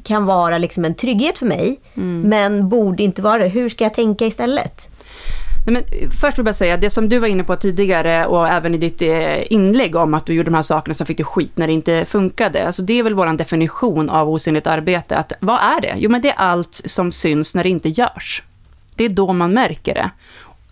kan 0.04 0.26
vara 0.26 0.58
liksom 0.58 0.86
en 0.86 0.96
trygghet 0.96 1.38
för 1.38 1.46
mig, 1.46 1.80
mm. 1.96 2.22
men 2.22 2.70
borde 2.70 3.04
inte 3.04 3.22
vara 3.22 3.38
det. 3.38 3.48
Hur 3.48 3.70
ska 3.70 3.84
jag 3.84 3.94
tänka 3.94 4.26
istället? 4.26 4.90
Nej, 5.66 5.74
men 5.74 6.02
eh, 6.02 6.10
först 6.10 6.40
vill 6.40 6.46
jag 6.46 6.56
säga, 6.56 6.78
det 6.78 6.90
som 6.90 7.10
du 7.10 7.20
var 7.20 7.28
inne 7.28 7.44
på 7.44 7.56
tidigare 7.56 8.26
och 8.26 8.48
även 8.48 8.76
i 8.76 8.78
ditt 8.78 9.02
eh, 9.02 9.52
inlägg 9.54 9.96
om 9.96 10.14
att 10.14 10.26
du 10.26 10.34
gjorde 10.34 10.50
de 10.50 10.56
här 10.56 10.62
sakerna, 10.62 10.94
som 10.94 11.06
fick 11.08 11.18
du 11.18 11.24
skit 11.24 11.58
när 11.58 11.68
det 11.68 11.74
inte 11.74 12.06
funkade. 12.06 12.68
Alltså 12.68 12.82
det 12.82 13.00
är 13.00 13.04
väl 13.04 13.14
vår 13.14 13.38
definition 13.38 14.10
av 14.10 14.30
osynligt 14.30 14.68
arbete. 14.68 15.18
Att, 15.18 15.34
vad 15.40 15.60
är 15.60 15.82
det? 15.82 15.96
Jo, 15.98 16.10
men 16.10 16.22
det 16.22 16.30
är 16.30 16.36
allt 16.38 16.74
som 16.74 17.12
syns 17.12 17.56
när 17.56 17.64
det 17.64 17.70
inte 17.70 17.90
görs. 17.90 18.44
Det 18.96 19.06
är 19.06 19.10
då 19.10 19.34
man 19.34 19.54
märker 19.54 19.94
det. 19.94 20.10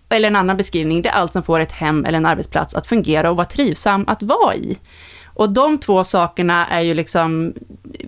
Eller 0.08 0.28
en 0.28 0.36
annan 0.36 0.56
beskrivning, 0.56 1.02
det 1.02 1.08
är 1.08 1.12
allt 1.12 1.32
som 1.32 1.42
får 1.42 1.60
ett 1.60 1.72
hem 1.72 2.04
eller 2.04 2.18
en 2.18 2.26
arbetsplats 2.26 2.74
att 2.74 2.86
fungera 2.86 3.30
och 3.30 3.36
vara 3.36 3.46
trivsam 3.46 4.04
att 4.06 4.22
vara 4.22 4.54
i. 4.54 4.78
Och 5.34 5.50
de 5.50 5.78
två 5.78 6.04
sakerna 6.04 6.66
är 6.66 6.80
ju 6.80 6.94
liksom, 6.94 7.52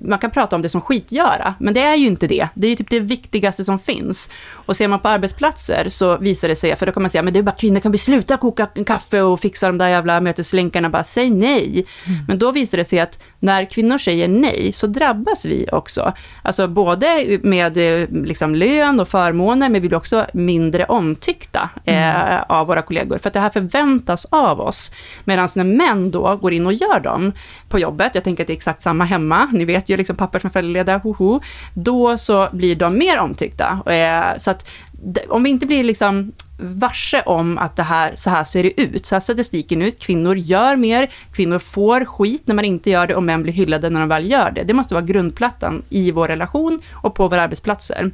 man 0.01 0.19
kan 0.19 0.31
prata 0.31 0.57
om 0.57 0.63
det 0.63 0.69
som 0.69 0.81
skitgöra, 0.81 1.55
men 1.59 1.75
det 1.75 1.81
är 1.81 1.95
ju 1.95 2.07
inte 2.07 2.27
det. 2.27 2.49
Det 2.55 2.67
är 2.67 2.71
ju 2.71 2.77
typ 2.77 2.91
det 2.91 3.01
viktigaste 3.01 3.65
som 3.65 3.79
finns. 3.79 4.31
Och 4.51 4.77
ser 4.77 4.89
man 4.89 5.01
på 5.01 5.09
arbetsplatser 5.09 5.89
så 5.89 6.17
visar 6.17 6.49
det 6.49 6.57
sig, 6.57 6.77
för 6.77 6.87
då 6.87 6.93
kan 6.93 7.03
man 7.03 7.11
säga, 7.11 7.23
men 7.23 7.33
det 7.33 7.39
är 7.39 7.43
bara 7.43 7.57
kvinnor 7.57 7.81
kan 7.81 7.93
vi 7.93 7.99
sluta 7.99 8.37
koka 8.37 8.67
kaffe 8.67 9.21
och 9.21 9.41
fixa 9.41 9.67
de 9.67 9.79
där 9.79 9.89
jävla 9.89 10.21
möteslänkarna, 10.21 10.91
bara 10.91 11.05
säg 11.05 11.31
nej. 11.31 11.87
Mm. 12.07 12.19
Men 12.29 12.39
då 12.39 12.53
visar 12.53 12.79
det 12.79 12.85
sig 12.85 13.01
att 13.01 13.23
när 13.39 13.65
kvinnor 13.65 13.99
säger 13.99 14.29
nej 14.29 14.73
så 14.73 14.87
drabbas 14.87 15.45
vi 15.45 15.69
också. 15.73 16.13
Alltså 16.43 16.69
både 16.69 17.39
med 17.43 17.77
liksom 18.11 18.55
lön 18.55 19.01
och 19.01 19.09
förmåner, 19.09 19.69
men 19.69 19.83
vi 19.83 19.89
blir 19.89 19.99
också 19.99 20.27
mindre 20.33 20.85
omtyckta 20.85 21.71
eh, 21.85 22.27
mm. 22.27 22.45
av 22.49 22.67
våra 22.67 22.83
kollegor, 22.83 23.19
för 23.19 23.29
att 23.29 23.35
det 23.35 23.41
här 23.41 23.51
förväntas 23.51 24.27
av 24.31 24.61
oss. 24.61 24.93
Medan 25.25 25.49
när 25.57 25.65
män 25.65 26.11
då 26.11 26.37
går 26.37 26.53
in 26.53 26.67
och 26.67 26.73
gör 26.73 27.01
dem 27.01 27.24
på 27.69 27.79
jobbet, 27.79 28.15
jag 28.15 28.25
tänker 28.25 28.43
att 28.43 28.47
det 28.47 28.53
är 28.53 28.57
exakt 28.57 28.83
samma 28.83 29.05
hemma, 29.05 29.49
ni 29.53 29.65
vet 29.65 29.89
ju 29.89 29.97
liksom 29.97 30.17
pappor 30.17 30.39
som 30.39 30.49
är 30.49 30.53
föräldralediga, 30.53 30.99
hoho, 30.99 31.41
då 31.75 32.19
så 32.19 32.49
blir 32.53 32.77
de 32.77 32.99
mer 32.99 33.19
omtyckta. 33.19 33.93
Eh, 33.93 34.39
så 34.39 34.51
att 34.51 34.67
om 35.29 35.43
vi 35.43 35.51
inte 35.51 35.67
blir 35.67 35.85
liksom 35.85 36.33
varse 36.59 37.23
om 37.23 37.59
att 37.59 37.77
det 37.77 37.83
här, 37.83 38.13
så 38.15 38.31
här 38.31 38.45
ser 38.45 38.63
det 38.63 38.81
ut. 38.81 39.07
Så 39.07 39.15
här 39.15 39.21
ser 39.21 39.35
statistiken 39.35 39.83
ut. 39.83 39.99
Kvinnor 39.99 40.37
gör 40.37 40.77
mer, 40.77 41.11
kvinnor 41.33 41.59
får 41.59 42.05
skit 42.05 42.43
när 42.47 42.55
man 42.55 42.65
inte 42.65 42.91
gör 42.91 43.07
det 43.07 43.15
och 43.15 43.23
män 43.23 43.43
blir 43.43 43.53
hyllade 43.53 43.91
när 43.91 44.01
de 44.01 44.09
väl 44.09 44.31
gör 44.31 44.51
det. 44.51 44.63
Det 44.63 44.73
måste 44.73 44.95
vara 44.95 45.05
grundplattan 45.05 45.83
i 45.89 46.11
vår 46.11 46.29
relation 46.29 46.81
och 46.93 47.15
på 47.15 47.29
våra 47.29 47.43
arbetsplatser. 47.43 48.11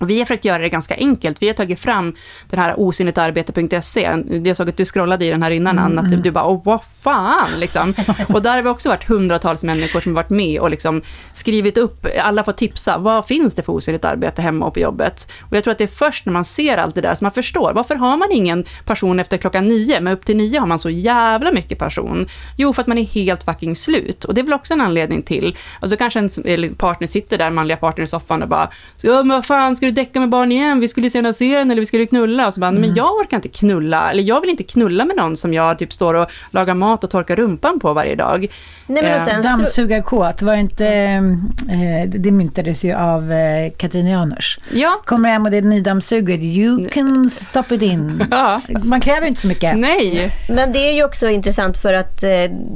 Vi 0.00 0.18
har 0.18 0.24
försökt 0.24 0.44
göra 0.44 0.58
det 0.58 0.68
ganska 0.68 0.96
enkelt. 0.96 1.42
Vi 1.42 1.46
har 1.46 1.54
tagit 1.54 1.80
fram 1.80 2.14
den 2.50 2.60
här 2.60 2.74
osynligtarbete.se. 2.80 4.00
Jag 4.44 4.56
såg 4.56 4.68
att 4.68 4.76
du 4.76 4.84
scrollade 4.84 5.24
i 5.24 5.30
den 5.30 5.42
här 5.42 5.50
innan, 5.50 5.78
mm. 5.78 5.84
Anna, 5.98 6.16
att 6.16 6.22
du 6.22 6.30
bara, 6.30 6.44
åh 6.44 6.60
vad 6.64 6.80
fan, 7.00 7.50
liksom. 7.58 7.94
Och 8.28 8.42
där 8.42 8.54
har 8.54 8.62
vi 8.62 8.68
också 8.68 8.88
varit 8.88 9.08
hundratals 9.08 9.64
människor 9.64 10.00
som 10.00 10.14
varit 10.14 10.30
med 10.30 10.60
och 10.60 10.70
liksom 10.70 11.02
skrivit 11.32 11.78
upp, 11.78 12.06
alla 12.20 12.44
får 12.44 12.52
tipsa, 12.52 12.98
vad 12.98 13.26
finns 13.26 13.54
det 13.54 13.62
för 13.62 13.72
osynligt 13.72 14.04
arbete 14.04 14.42
hemma 14.42 14.66
och 14.66 14.74
på 14.74 14.80
jobbet? 14.80 15.30
Och 15.40 15.56
jag 15.56 15.64
tror 15.64 15.72
att 15.72 15.78
det 15.78 15.84
är 15.84 15.88
först 15.88 16.26
när 16.26 16.32
man 16.32 16.44
ser 16.44 16.76
allt 16.76 16.94
det 16.94 17.00
där 17.00 17.14
som 17.14 17.24
man 17.24 17.32
förstår, 17.32 17.72
varför 17.72 17.94
har 17.94 18.16
man 18.16 18.32
ingen 18.32 18.64
passion 18.84 19.20
efter 19.20 19.36
klockan 19.36 19.68
nio, 19.68 20.00
men 20.00 20.12
upp 20.12 20.26
till 20.26 20.36
nio 20.36 20.58
har 20.58 20.66
man 20.66 20.78
så 20.78 20.90
jävla 20.90 21.52
mycket 21.52 21.78
passion? 21.78 22.28
Jo, 22.56 22.72
för 22.72 22.82
att 22.82 22.86
man 22.86 22.98
är 22.98 23.04
helt 23.04 23.42
fucking 23.42 23.76
slut. 23.76 24.24
Och 24.24 24.34
det 24.34 24.40
är 24.40 24.42
väl 24.42 24.54
också 24.54 24.74
en 24.74 24.80
anledning 24.80 25.22
till, 25.22 25.56
alltså 25.80 25.96
kanske 25.96 26.18
en 26.44 26.74
partner 26.74 27.06
sitter 27.06 27.38
där, 27.38 27.50
manliga 27.50 27.76
partner 27.76 28.04
i 28.04 28.06
soffan 28.06 28.42
och 28.42 28.48
bara, 28.48 28.70
ja 29.02 29.22
men 29.22 29.36
vad 29.36 29.46
fan, 29.46 29.76
ska 29.76 29.89
du 29.90 30.02
däcka 30.02 30.20
med 30.20 30.28
barn 30.28 30.52
igen? 30.52 30.80
Vi 30.80 30.88
skulle 30.88 31.10
se 31.10 31.18
den 31.18 31.24
här 31.24 31.32
serien 31.32 31.70
eller 31.70 31.80
vi 31.80 31.86
skulle 31.86 32.06
knulla. 32.06 32.46
Och 32.46 32.54
så 32.54 32.60
bara, 32.60 32.68
mm. 32.68 32.80
men 32.80 32.94
jag 32.94 33.14
orkar 33.14 33.36
inte 33.36 33.48
knulla, 33.48 34.10
eller 34.10 34.22
jag 34.22 34.40
vill 34.40 34.50
inte 34.50 34.62
knulla 34.62 35.04
med 35.04 35.16
någon 35.16 35.36
som 35.36 35.54
jag 35.54 35.78
typ 35.78 35.92
står 35.92 36.14
och 36.14 36.30
lagar 36.50 36.74
mat 36.74 37.04
och 37.04 37.10
torkar 37.10 37.36
rumpan 37.36 37.80
på 37.80 37.92
varje 37.92 38.14
dag. 38.14 38.46
Nej, 38.86 39.02
men 39.02 39.14
och 39.14 39.20
sen, 39.20 39.36
eh, 39.36 39.42
Dammsugarkåt, 39.42 40.42
var 40.42 40.52
det 40.52 40.60
inte, 40.60 40.86
eh, 40.86 42.08
det 42.08 42.30
myntades 42.30 42.84
ju 42.84 42.92
av 42.92 43.32
eh, 43.32 43.72
Katarina 43.76 44.10
Janouch. 44.10 44.58
Ja. 44.72 45.02
Kommer 45.04 45.28
hem 45.28 45.44
och 45.44 45.50
det 45.50 45.56
är 45.56 45.62
nydammsuget, 45.62 46.40
you 46.40 46.88
can 46.88 47.30
stop 47.30 47.64
it 47.70 47.82
in. 47.82 48.26
Ja. 48.30 48.60
Man 48.84 49.00
kräver 49.00 49.26
inte 49.26 49.40
så 49.40 49.46
mycket. 49.46 49.78
Nej. 49.78 50.32
Men 50.48 50.72
det 50.72 50.78
är 50.78 50.92
ju 50.92 51.04
också 51.04 51.28
intressant 51.28 51.78
för 51.78 51.94
att, 51.94 52.22
eh, 52.22 52.30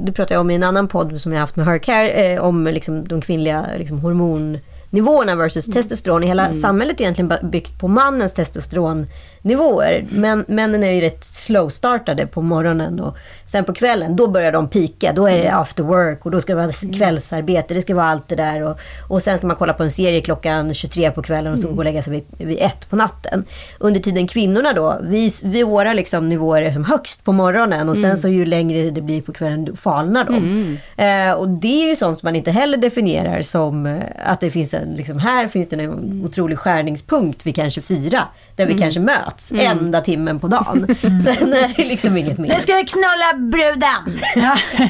du 0.04 0.12
pratade 0.12 0.40
om 0.40 0.50
i 0.50 0.54
en 0.54 0.62
annan 0.62 0.88
podd 0.88 1.20
som 1.20 1.32
jag 1.32 1.40
haft 1.40 1.56
med 1.56 1.66
Herc 1.66 1.86
här, 1.86 2.32
eh, 2.32 2.44
om 2.44 2.64
liksom, 2.64 3.08
de 3.08 3.20
kvinnliga 3.20 3.66
liksom, 3.78 3.98
hormon 3.98 4.58
nivåerna 4.94 5.36
versus 5.36 5.66
mm. 5.66 5.74
testosteron. 5.74 6.22
Hela 6.22 6.44
mm. 6.44 6.60
samhället 6.60 7.00
är 7.00 7.04
egentligen 7.04 7.50
byggt 7.50 7.78
på 7.80 7.88
mannens 7.88 8.32
testosteronnivåer. 8.32 10.06
Men, 10.10 10.44
männen 10.48 10.84
är 10.84 10.92
ju 10.92 11.00
rätt 11.00 11.24
slow-startade 11.24 12.26
på 12.26 12.42
morgonen 12.42 13.00
och 13.00 13.16
sen 13.46 13.64
på 13.64 13.72
kvällen, 13.72 14.16
då 14.16 14.28
börjar 14.28 14.52
de 14.52 14.68
pika. 14.68 15.12
Då 15.12 15.26
är 15.26 15.38
det 15.38 15.44
mm. 15.44 15.60
after 15.60 15.82
work 15.82 16.26
och 16.26 16.30
då 16.30 16.40
ska 16.40 16.52
det 16.52 16.56
vara 16.56 16.72
mm. 16.82 16.94
kvällsarbete. 16.94 17.74
Det 17.74 17.82
ska 17.82 17.94
vara 17.94 18.06
allt 18.06 18.28
det 18.28 18.36
där. 18.36 18.62
Och, 18.62 18.78
och 19.08 19.22
sen 19.22 19.38
ska 19.38 19.46
man 19.46 19.56
kolla 19.56 19.72
på 19.72 19.82
en 19.82 19.90
serie 19.90 20.20
klockan 20.20 20.74
23 20.74 21.10
på 21.10 21.22
kvällen 21.22 21.52
och 21.52 21.58
så 21.58 21.68
gå 21.68 21.76
och 21.76 21.84
lägga 21.84 22.02
sig 22.02 22.12
vid, 22.12 22.48
vid 22.48 22.58
ett 22.60 22.90
på 22.90 22.96
natten. 22.96 23.44
Under 23.78 24.00
tiden 24.00 24.26
kvinnorna 24.26 24.72
då, 24.72 24.98
vi, 25.02 25.30
vi 25.44 25.62
våra 25.62 25.92
liksom 25.92 26.28
nivåer 26.28 26.62
är 26.62 26.72
som 26.72 26.84
högst 26.84 27.24
på 27.24 27.32
morgonen 27.32 27.88
och 27.88 27.96
sen 27.96 28.04
mm. 28.04 28.16
så 28.16 28.28
ju 28.28 28.44
längre 28.44 28.90
det 28.90 29.00
blir 29.00 29.22
på 29.22 29.32
kvällen 29.32 29.76
falnar 29.76 30.24
de. 30.24 30.34
Mm. 30.34 30.76
Eh, 30.96 31.34
och 31.34 31.48
det 31.48 31.84
är 31.84 31.88
ju 31.88 31.96
sånt 31.96 32.18
som 32.18 32.26
man 32.26 32.36
inte 32.36 32.50
heller 32.50 32.78
definierar 32.78 33.42
som 33.42 33.86
eh, 33.86 34.02
att 34.26 34.40
det 34.40 34.50
finns 34.50 34.74
en, 34.74 34.94
liksom, 34.94 35.18
här 35.18 35.48
finns 35.48 35.68
det 35.68 35.76
en 35.76 36.24
otrolig 36.24 36.58
skärningspunkt 36.58 37.46
vid 37.46 37.54
kanske 37.54 37.82
fyra. 37.82 38.28
Där 38.56 38.66
vi 38.66 38.72
mm. 38.72 38.82
kanske 38.82 39.00
möts 39.00 39.52
enda 39.52 40.00
timmen 40.00 40.40
på 40.40 40.48
dagen. 40.48 40.86
Sen 41.00 41.52
är 41.52 41.74
det 41.76 41.84
liksom 41.84 42.16
inget 42.16 42.38
mer. 42.38 42.48
Nu 42.54 42.60
ska 42.60 42.74
vi 42.74 42.84
knulla 42.84 43.43
bruden! 43.50 44.20
Ja. 44.36 44.58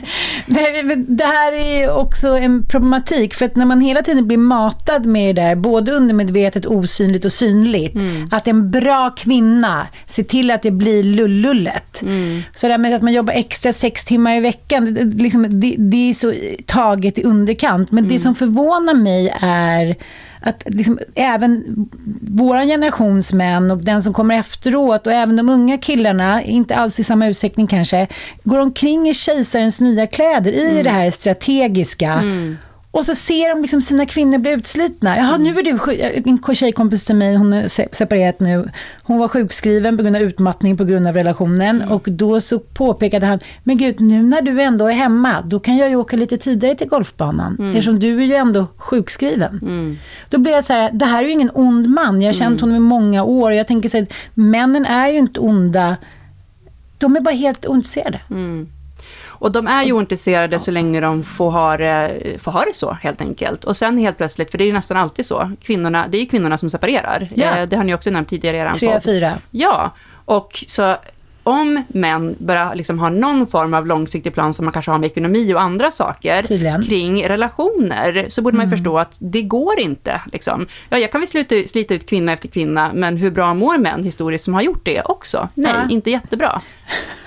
Det 1.06 1.24
här 1.24 1.52
är 1.52 1.90
också 1.90 2.28
en 2.28 2.66
problematik, 2.66 3.34
för 3.34 3.44
att 3.46 3.56
när 3.56 3.66
man 3.66 3.80
hela 3.80 4.02
tiden 4.02 4.26
blir 4.26 4.38
matad 4.38 5.06
med 5.06 5.36
det 5.36 5.42
där, 5.42 5.56
både 5.56 5.92
undermedvetet, 5.92 6.66
osynligt 6.66 7.24
och 7.24 7.32
synligt, 7.32 7.94
mm. 7.94 8.28
att 8.30 8.48
en 8.48 8.70
bra 8.70 9.10
kvinna 9.10 9.86
ser 10.06 10.22
till 10.22 10.50
att 10.50 10.62
det 10.62 10.70
blir 10.70 11.02
lullullet. 11.02 12.02
Mm. 12.02 12.42
Så 12.54 12.66
det 12.66 12.72
här 12.72 12.78
med 12.78 12.94
att 12.94 13.02
man 13.02 13.12
jobbar 13.12 13.34
extra 13.34 13.72
sex 13.72 14.04
timmar 14.04 14.36
i 14.36 14.40
veckan, 14.40 14.94
det, 14.94 15.04
liksom, 15.04 15.60
det, 15.60 15.74
det 15.78 16.10
är 16.10 16.14
så 16.14 16.32
taget 16.66 17.18
i 17.18 17.22
underkant. 17.22 17.90
Men 17.90 18.04
mm. 18.04 18.12
det 18.12 18.18
som 18.18 18.34
förvånar 18.34 18.94
mig 18.94 19.34
är 19.40 19.96
att 20.46 20.62
liksom, 20.66 20.98
även 21.14 21.64
vår 22.20 22.66
generations 22.66 23.32
män 23.32 23.70
och 23.70 23.78
den 23.78 24.02
som 24.02 24.12
kommer 24.12 24.38
efteråt 24.38 25.06
och 25.06 25.12
även 25.12 25.36
de 25.36 25.48
unga 25.48 25.78
killarna, 25.78 26.42
inte 26.42 26.76
alls 26.76 27.00
i 27.00 27.04
samma 27.04 27.26
utsträckning 27.26 27.66
kanske, 27.66 28.06
går 28.42 28.58
omkring 28.58 29.08
i 29.08 29.14
kejsarens 29.14 29.80
nya 29.80 30.06
kläder 30.06 30.52
i 30.52 30.70
mm. 30.70 30.84
det 30.84 30.90
här 30.90 31.10
strategiska. 31.10 32.12
Mm. 32.12 32.56
Och 32.94 33.04
så 33.04 33.14
ser 33.14 33.54
de 33.54 33.62
liksom 33.62 33.82
sina 33.82 34.06
kvinnor 34.06 34.38
bli 34.38 34.52
utslitna. 34.52 35.16
Jaha, 35.16 35.36
nu 35.36 35.58
är 35.58 35.62
du 35.62 35.70
en 36.30 36.54
tjejkompis 36.54 37.04
till 37.04 37.16
mig, 37.16 37.36
hon 37.36 37.52
är 37.52 37.68
separerat 37.94 38.40
nu. 38.40 38.70
Hon 39.02 39.18
var 39.18 39.28
sjukskriven 39.28 39.96
på 39.96 40.02
grund 40.02 40.16
av 40.16 40.22
utmattning 40.22 40.76
på 40.76 40.84
grund 40.84 41.06
av 41.06 41.14
relationen. 41.14 41.76
Mm. 41.82 41.92
Och 41.92 42.08
då 42.10 42.40
så 42.40 42.58
påpekade 42.58 43.26
han, 43.26 43.38
men 43.64 43.76
gud, 43.76 44.00
nu 44.00 44.22
när 44.22 44.42
du 44.42 44.62
ändå 44.62 44.86
är 44.86 44.92
hemma, 44.92 45.42
då 45.42 45.60
kan 45.60 45.76
jag 45.76 45.88
ju 45.88 45.96
åka 45.96 46.16
lite 46.16 46.36
tidigare 46.36 46.74
till 46.74 46.88
golfbanan. 46.88 47.56
Mm. 47.58 47.70
Eftersom 47.70 47.98
du 47.98 48.22
är 48.22 48.26
ju 48.26 48.34
ändå 48.34 48.66
sjukskriven. 48.76 49.58
Mm. 49.62 49.96
Då 50.30 50.38
blir 50.38 50.52
jag 50.52 50.64
så 50.64 50.72
här, 50.72 50.90
det 50.92 51.04
här 51.04 51.22
är 51.22 51.26
ju 51.26 51.32
ingen 51.32 51.50
ond 51.54 51.88
man. 51.88 52.20
Jag 52.20 52.28
har 52.28 52.32
känt 52.32 52.60
mm. 52.60 52.60
honom 52.60 52.76
i 52.76 52.88
många 52.88 53.24
år. 53.24 53.52
Jag 53.52 53.66
tänker 53.66 53.88
så 53.88 53.96
här, 53.96 54.06
männen 54.34 54.86
är 54.86 55.08
ju 55.08 55.18
inte 55.18 55.40
onda. 55.40 55.96
De 56.98 57.16
är 57.16 57.20
bara 57.20 57.34
helt 57.34 57.66
ointresserade. 57.66 58.20
Mm. 58.30 58.68
Och 59.44 59.52
de 59.52 59.66
är 59.66 59.84
ju 59.84 59.92
ointresserade 59.92 60.58
så 60.58 60.70
länge 60.70 61.00
de 61.00 61.22
får 61.22 61.50
ha, 61.50 61.76
det, 61.76 62.20
får 62.42 62.52
ha 62.52 62.64
det 62.64 62.74
så, 62.74 62.92
helt 62.92 63.20
enkelt. 63.20 63.64
Och 63.64 63.76
sen 63.76 63.98
helt 63.98 64.16
plötsligt, 64.16 64.50
för 64.50 64.58
det 64.58 64.64
är 64.64 64.66
ju 64.66 64.72
nästan 64.72 64.96
alltid 64.96 65.26
så, 65.26 65.50
kvinnorna, 65.62 66.06
det 66.08 66.18
är 66.18 66.20
ju 66.20 66.26
kvinnorna 66.26 66.58
som 66.58 66.70
separerar. 66.70 67.28
Ja. 67.34 67.58
Eh, 67.58 67.68
det 67.68 67.76
har 67.76 67.84
ni 67.84 67.94
också 67.94 68.10
nämnt 68.10 68.28
tidigare 68.28 68.56
i 68.56 68.60
er 68.60 68.70
Tre, 68.74 69.00
fyra. 69.00 69.38
Ja, 69.50 69.90
och 70.24 70.64
så 70.66 70.96
om 71.42 71.84
män 71.88 72.36
börjar 72.38 72.74
liksom 72.74 72.98
ha 72.98 73.08
någon 73.08 73.46
form 73.46 73.74
av 73.74 73.86
långsiktig 73.86 74.34
plan 74.34 74.54
som 74.54 74.64
man 74.64 74.72
kanske 74.72 74.90
har 74.90 74.98
med 74.98 75.06
ekonomi 75.06 75.54
och 75.54 75.60
andra 75.60 75.90
saker 75.90 76.42
Tydligen. 76.42 76.82
kring 76.82 77.28
relationer, 77.28 78.26
så 78.28 78.42
borde 78.42 78.56
man 78.56 78.66
mm. 78.66 78.78
förstå 78.78 78.98
att 78.98 79.16
det 79.18 79.42
går 79.42 79.80
inte. 79.80 80.20
Liksom. 80.32 80.66
Ja, 80.88 80.98
jag 80.98 81.12
kan 81.12 81.20
väl 81.20 81.28
slita, 81.28 81.68
slita 81.68 81.94
ut 81.94 82.08
kvinna 82.08 82.32
efter 82.32 82.48
kvinna, 82.48 82.90
men 82.94 83.16
hur 83.16 83.30
bra 83.30 83.54
mår 83.54 83.78
män 83.78 84.04
historiskt 84.04 84.44
som 84.44 84.54
har 84.54 84.62
gjort 84.62 84.84
det 84.84 85.02
också? 85.02 85.48
Nej, 85.54 85.72
ja. 85.74 85.90
inte 85.90 86.10
jättebra. 86.10 86.60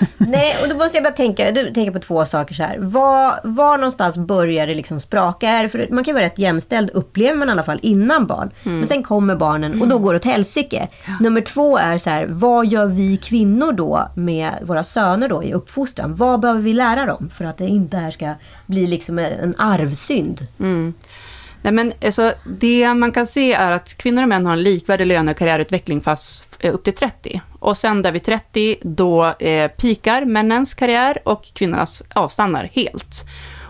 Nej, 0.17 0.53
och 0.63 0.69
då 0.69 0.77
måste 0.77 0.97
jag 0.97 1.03
bara 1.03 1.13
tänka, 1.13 1.51
du 1.51 1.73
tänker 1.73 1.91
på 1.91 1.99
två 1.99 2.25
saker 2.25 2.53
så 2.55 2.63
här. 2.63 2.77
Var, 2.77 3.39
var 3.43 3.77
någonstans 3.77 4.17
börjar 4.17 4.67
det 4.67 4.73
liksom 4.73 4.99
spraka? 4.99 5.49
Är 5.49 5.67
för 5.67 5.87
man 5.91 6.03
kan 6.03 6.13
vara 6.15 6.25
rätt 6.25 6.39
jämställd, 6.39 6.89
upplever 6.93 7.37
man 7.37 7.49
i 7.49 7.51
alla 7.51 7.63
fall, 7.63 7.79
innan 7.81 8.27
barn. 8.27 8.51
Mm. 8.63 8.77
Men 8.77 8.87
sen 8.87 9.03
kommer 9.03 9.35
barnen 9.35 9.81
och 9.81 9.87
då 9.87 9.95
mm. 9.95 10.03
går 10.03 10.13
det 10.13 10.17
åt 10.17 10.25
helsike. 10.25 10.87
Ja. 11.05 11.13
Nummer 11.19 11.41
två 11.41 11.77
är 11.77 11.97
så 11.97 12.09
här, 12.09 12.27
vad 12.29 12.67
gör 12.67 12.85
vi 12.85 13.17
kvinnor 13.17 13.71
då 13.71 14.11
med 14.15 14.51
våra 14.61 14.83
söner 14.83 15.29
då 15.29 15.43
i 15.43 15.53
uppfostran? 15.53 16.15
Vad 16.15 16.39
behöver 16.39 16.61
vi 16.61 16.73
lära 16.73 17.05
dem 17.05 17.31
för 17.37 17.45
att 17.45 17.57
det 17.57 17.67
inte 17.67 17.97
här 17.97 18.11
ska 18.11 18.33
bli 18.65 18.87
liksom 18.87 19.19
en 19.19 19.55
arvsynd? 19.57 20.47
Mm. 20.59 20.93
Nej, 21.61 21.73
men 21.73 21.93
alltså, 22.05 22.33
det 22.59 22.93
man 22.93 23.11
kan 23.11 23.27
se 23.27 23.53
är 23.53 23.71
att 23.71 23.97
kvinnor 23.97 24.23
och 24.23 24.29
män 24.29 24.45
har 24.45 24.53
en 24.53 24.63
likvärdig 24.63 25.05
löne 25.05 25.31
och 25.31 25.37
karriärutveckling 25.37 26.01
fast 26.01 26.46
Eh, 26.59 26.73
upp 26.73 26.83
till 26.83 26.93
30. 26.93 27.41
Och 27.59 27.77
sen 27.77 28.01
där 28.01 28.11
vid 28.11 28.23
30, 28.23 28.77
då 28.81 29.25
eh, 29.25 29.71
pikar 29.71 30.25
männens 30.25 30.73
karriär 30.73 31.17
och 31.25 31.45
kvinnornas 31.53 32.03
avstannar 32.13 32.69
helt. 32.73 33.25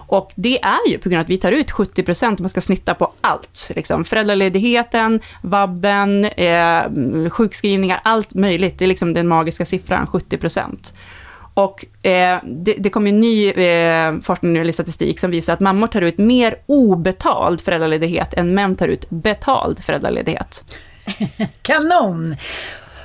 Och 0.08 0.32
det 0.36 0.62
är 0.62 0.90
ju 0.90 0.98
på 0.98 1.10
grund 1.10 1.20
av 1.20 1.24
att 1.24 1.30
vi 1.30 1.38
tar 1.38 1.52
ut 1.52 1.72
70 1.72 2.04
procent, 2.04 2.40
man 2.40 2.50
ska 2.50 2.62
snitta 2.62 2.94
på 2.94 3.12
allt. 3.22 3.72
Liksom. 3.76 4.06
Föräldraledigheten, 4.06 5.20
vabben, 5.42 6.26
eh, 6.26 7.30
sjukskrivningar, 7.30 8.00
allt 8.04 8.34
möjligt. 8.34 8.80
Det 8.80 8.86
är 8.86 8.90
liksom 8.90 9.14
den 9.14 9.28
magiska 9.28 9.66
siffran, 9.66 10.08
70 10.08 10.38
procent. 10.38 10.94
Och 11.54 12.06
eh, 12.06 12.40
det, 12.44 12.76
det 12.80 12.90
kom 12.90 13.08
ju 13.08 13.14
ny 13.14 13.50
eh, 13.50 14.20
forskning 14.20 14.58
eller 14.58 14.72
statistik 14.72 15.20
som 15.20 15.32
visar 15.32 15.54
att 15.54 15.60
mammor 15.60 15.88
tar 15.88 16.02
ut 16.02 16.18
mer 16.18 16.56
obetald 16.66 17.62
föräldraledighet 17.62 18.34
än 18.34 18.54
män 18.54 18.76
tar 18.76 18.88
ut 18.88 19.10
betald 19.10 19.84
föräldraledighet. 19.84 20.76
Kanon! 21.62 22.36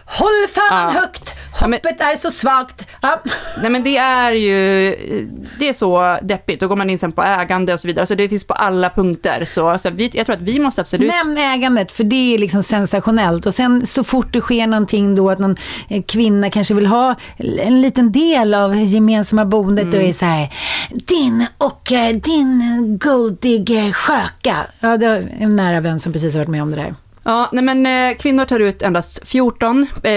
Håll 0.05 0.49
fanan 0.55 0.95
ja. 0.95 1.01
högt! 1.01 1.35
Hoppet 1.61 2.01
är 2.01 2.17
så 2.17 2.31
svagt. 2.31 2.87
Ja. 3.03 3.23
Nej 3.63 3.71
men 3.71 3.83
det 3.83 3.97
är 3.97 4.33
ju, 4.33 4.91
det 5.59 5.69
är 5.69 5.73
så 5.73 6.19
deppigt. 6.23 6.61
Då 6.61 6.69
går 6.69 6.77
man 6.77 6.91
in 6.91 6.99
sen 6.99 7.13
på 7.13 7.23
ägande 7.23 7.73
och 7.73 7.81
så 7.81 7.89
vidare. 7.89 8.07
Så 8.07 8.15
det 8.15 8.29
finns 8.29 8.47
på 8.47 8.55
alla 8.55 8.91
punkter. 8.91 9.45
Så, 9.45 9.79
så 9.79 9.91
vi, 9.91 10.11
jag 10.15 10.27
tror 10.27 10.37
att 10.37 10.43
vi 10.43 10.59
måste 10.59 10.81
absolut... 10.81 11.13
Nämn 11.25 11.39
ägandet, 11.39 11.91
för 11.91 12.05
det 12.05 12.35
är 12.35 12.39
liksom 12.39 12.63
sensationellt. 12.63 13.47
Och 13.47 13.55
sen 13.55 13.87
så 13.87 14.05
fort 14.05 14.33
det 14.33 14.41
sker 14.41 14.67
någonting 14.67 15.15
då 15.15 15.31
att 15.31 15.39
någon 15.39 15.57
eh, 15.89 16.03
kvinna 16.03 16.51
kanske 16.51 16.75
vill 16.75 16.87
ha 16.87 17.15
en 17.39 17.83
liten 17.83 18.13
del 18.13 18.55
av 18.55 18.77
gemensamma 18.77 19.45
boendet, 19.45 19.93
då 19.93 19.99
är 19.99 20.03
det 20.03 20.13
så 20.13 20.25
här, 20.25 20.55
din 20.91 21.47
och 21.59 21.93
eh, 21.93 22.17
din 22.17 22.99
golddigger 23.03 23.93
sköka. 23.93 24.67
Ja, 24.81 24.97
det 24.97 25.07
är 25.07 25.33
en 25.39 25.57
nära 25.57 25.81
vän 25.81 26.01
som 26.01 26.13
precis 26.13 26.35
har 26.35 26.41
varit 26.41 26.49
med 26.49 26.63
om 26.63 26.71
det 26.71 26.77
där. 26.77 26.95
Ja, 27.25 27.49
nej 27.53 27.65
men 27.65 27.87
eh, 27.87 28.17
kvinnor 28.17 28.45
tar 28.45 28.61
ut 28.61 28.83
endast 28.83 29.29
14, 29.29 29.87
eh, 30.03 30.11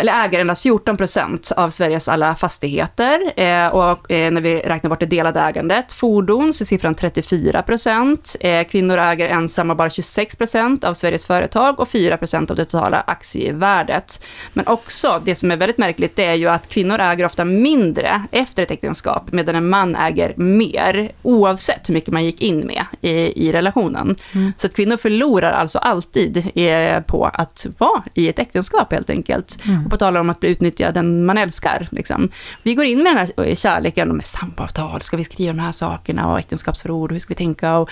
eller 0.00 0.24
äger 0.24 0.40
endast 0.40 0.62
14 0.62 0.96
procent 0.96 1.52
av 1.56 1.70
Sveriges 1.70 2.08
alla 2.08 2.34
fastigheter. 2.34 3.32
Eh, 3.40 3.66
och 3.66 4.06
när 4.08 4.40
vi 4.40 4.60
räknar 4.60 4.90
bort 4.90 5.00
det 5.00 5.06
delade 5.06 5.40
ägandet, 5.40 5.92
fordon, 5.92 6.52
så 6.52 6.64
är 6.64 6.66
siffran 6.66 6.94
34 6.94 7.62
procent. 7.62 8.36
Kvinnor 8.70 8.98
äger 8.98 9.26
ensamma 9.26 9.74
bara 9.74 9.90
26 9.90 10.36
procent 10.36 10.84
av 10.84 10.94
Sveriges 10.94 11.26
företag 11.26 11.80
och 11.80 11.88
4 11.88 12.16
procent 12.16 12.50
av 12.50 12.56
det 12.56 12.64
totala 12.64 13.00
aktievärdet. 13.06 14.24
Men 14.52 14.66
också, 14.66 15.22
det 15.24 15.34
som 15.34 15.50
är 15.50 15.56
väldigt 15.56 15.78
märkligt, 15.78 16.16
det 16.16 16.24
är 16.24 16.34
ju 16.34 16.48
att 16.48 16.68
kvinnor 16.68 17.00
äger 17.00 17.24
ofta 17.24 17.44
mindre 17.44 18.22
efter 18.30 18.62
ett 18.62 18.70
äktenskap, 18.70 19.32
medan 19.32 19.54
en 19.54 19.68
man 19.68 19.96
äger 19.96 20.34
mer, 20.36 21.12
oavsett 21.22 21.88
hur 21.88 21.94
mycket 21.94 22.12
man 22.12 22.24
gick 22.24 22.42
in 22.42 22.66
med 22.66 22.84
i, 23.00 23.46
i 23.46 23.52
relationen. 23.52 24.16
Så 24.56 24.66
att 24.66 24.74
kvinnor 24.74 24.96
förlorar 24.96 25.52
alltså 25.52 25.78
alltid 25.78 26.35
eh, 26.36 27.00
på 27.00 27.24
att 27.26 27.66
vara 27.78 28.02
i 28.14 28.28
ett 28.28 28.38
äktenskap 28.38 28.92
helt 28.92 29.10
enkelt. 29.10 29.58
Och 29.84 29.90
på 29.90 29.96
tal 29.96 30.16
om 30.16 30.30
att 30.30 30.40
bli 30.40 30.48
utnyttjad 30.48 30.94
den 30.94 31.24
man 31.24 31.38
älskar. 31.38 31.88
Liksom. 31.90 32.28
Vi 32.62 32.74
går 32.74 32.84
in 32.84 33.02
med 33.02 33.16
den 33.16 33.18
här 33.18 33.54
kärleken 33.54 34.10
och 34.10 34.16
med 34.16 34.26
samboavtal, 34.26 35.02
ska 35.02 35.16
vi 35.16 35.24
skriva 35.24 35.52
de 35.52 35.58
här 35.58 35.72
sakerna 35.72 36.32
och 36.32 36.38
äktenskapsförord, 36.38 37.12
hur 37.12 37.18
ska 37.18 37.28
vi 37.28 37.34
tänka? 37.34 37.76
Och, 37.78 37.90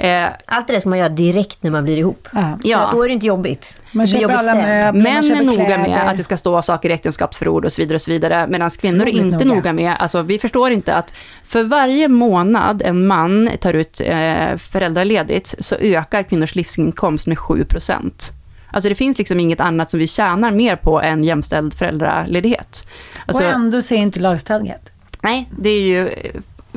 eh, 0.00 0.30
Allt 0.46 0.66
det 0.66 0.72
där 0.72 0.80
ska 0.80 0.88
man 0.88 0.98
göra 0.98 1.08
direkt 1.08 1.62
när 1.62 1.70
man 1.70 1.84
blir 1.84 1.96
ihop. 1.96 2.28
Ja. 2.32 2.58
Ja. 2.62 2.90
Då 2.92 3.02
är 3.02 3.08
det 3.08 3.14
inte 3.14 3.26
jobbigt. 3.26 3.82
Man 3.96 4.06
köper 4.06 4.34
alla 4.34 4.54
möbler, 4.54 5.02
Män 5.02 5.30
är 5.30 5.44
noga 5.44 5.78
med 5.78 6.08
att 6.08 6.16
det 6.16 6.24
ska 6.24 6.36
stå 6.36 6.62
saker 6.62 6.90
i 6.90 6.92
äktenskapsförord 6.92 7.64
och 7.64 7.72
så 7.72 7.82
vidare, 7.82 7.94
och 7.94 8.02
så 8.02 8.10
vidare 8.10 8.46
medan 8.46 8.70
kvinnor 8.70 9.06
är 9.06 9.10
inte 9.10 9.44
noga. 9.44 9.54
noga 9.54 9.72
med, 9.72 9.94
alltså 9.98 10.22
vi 10.22 10.38
förstår 10.38 10.70
inte 10.70 10.94
att 10.94 11.14
för 11.44 11.64
varje 11.64 12.08
månad 12.08 12.82
en 12.82 13.06
man 13.06 13.50
tar 13.60 13.74
ut 13.74 14.00
eh, 14.04 14.56
föräldraledigt 14.56 15.54
så 15.60 15.76
ökar 15.76 16.22
kvinnors 16.22 16.54
livsinkomst 16.54 17.26
med 17.26 17.36
7% 17.36 18.32
Alltså 18.70 18.88
det 18.88 18.94
finns 18.94 19.18
liksom 19.18 19.40
inget 19.40 19.60
annat 19.60 19.90
som 19.90 20.00
vi 20.00 20.06
tjänar 20.06 20.50
mer 20.50 20.76
på 20.76 21.00
än 21.00 21.24
jämställd 21.24 21.74
föräldraledighet. 21.74 22.86
Alltså, 23.26 23.44
och 23.44 23.50
ändå 23.50 23.82
så 23.82 23.94
är 23.94 23.98
inte 23.98 24.20
lagstadgat. 24.20 24.90
Nej, 25.22 25.50
det 25.58 25.70
är 25.70 25.80
ju 25.80 26.10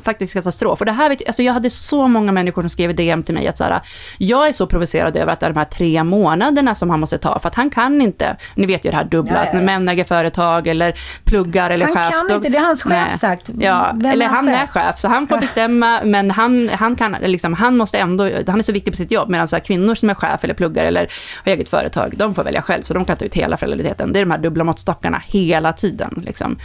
faktiskt 0.01 0.33
katastrof. 0.33 0.79
Och 0.79 0.85
det 0.85 0.91
här 0.91 1.17
alltså 1.27 1.43
jag 1.43 1.53
hade 1.53 1.69
så 1.69 2.07
många 2.07 2.31
människor 2.31 2.61
som 2.61 2.69
skrev 2.69 2.95
DM 2.95 3.23
till 3.23 3.35
mig 3.35 3.47
att 3.47 3.57
så 3.57 3.63
här, 3.63 3.81
jag 4.17 4.47
är 4.47 4.51
så 4.51 4.67
provocerad 4.67 5.15
över 5.17 5.31
att 5.33 5.39
det 5.39 5.45
är 5.45 5.49
de 5.49 5.59
här 5.59 5.65
tre 5.65 6.03
månaderna 6.03 6.75
som 6.75 6.89
han 6.89 6.99
måste 6.99 7.17
ta, 7.17 7.39
för 7.39 7.47
att 7.47 7.55
han 7.55 7.69
kan 7.69 8.01
inte, 8.01 8.35
ni 8.55 8.65
vet 8.65 8.85
ju 8.85 8.89
det 8.91 8.97
här 8.97 9.03
dubbla, 9.03 9.33
ja, 9.33 9.39
att 9.39 9.53
när 9.53 9.61
män 9.61 9.89
äger 9.89 10.03
företag 10.03 10.67
eller 10.67 10.93
pluggar 11.23 11.69
eller 11.69 11.85
Han 11.85 11.95
chef. 11.95 12.09
kan 12.11 12.27
då- 12.27 12.35
inte, 12.35 12.49
det 12.49 12.57
har 12.57 12.65
hans 12.65 12.83
chef 12.83 13.07
Nej. 13.09 13.17
sagt. 13.19 13.49
Ja, 13.59 13.91
Vem 13.93 14.05
är 14.05 14.13
eller 14.13 14.25
hans 14.25 14.35
han 14.37 14.47
är 14.49 14.57
chef? 14.57 14.69
chef, 14.69 14.99
så 14.99 15.07
han 15.07 15.27
får 15.27 15.37
bestämma, 15.37 16.01
men 16.03 16.31
han, 16.31 16.69
han, 16.69 16.95
kan, 16.95 17.11
liksom, 17.21 17.53
han 17.53 17.77
måste 17.77 17.97
ändå, 17.99 18.23
han 18.47 18.59
är 18.59 18.63
så 18.63 18.71
viktig 18.71 18.93
på 18.93 18.97
sitt 18.97 19.11
jobb, 19.11 19.29
medan 19.29 19.47
så 19.47 19.55
här, 19.55 19.63
kvinnor 19.63 19.95
som 19.95 20.09
är 20.09 20.13
chef 20.13 20.43
eller 20.43 20.53
pluggar 20.53 20.85
eller 20.85 21.11
har 21.45 21.51
eget 21.51 21.69
företag, 21.69 22.13
de 22.17 22.35
får 22.35 22.43
välja 22.43 22.61
själv, 22.61 22.83
så 22.83 22.93
de 22.93 23.05
kan 23.05 23.17
ta 23.17 23.25
ut 23.25 23.33
hela 23.35 23.57
föräldraledigheten. 23.57 24.13
Det 24.13 24.19
är 24.19 24.25
de 24.25 24.31
här 24.31 24.37
dubbla 24.37 24.63
måttstockarna 24.63 25.21
hela 25.27 25.73
tiden. 25.73 26.23
Liksom. 26.25 26.59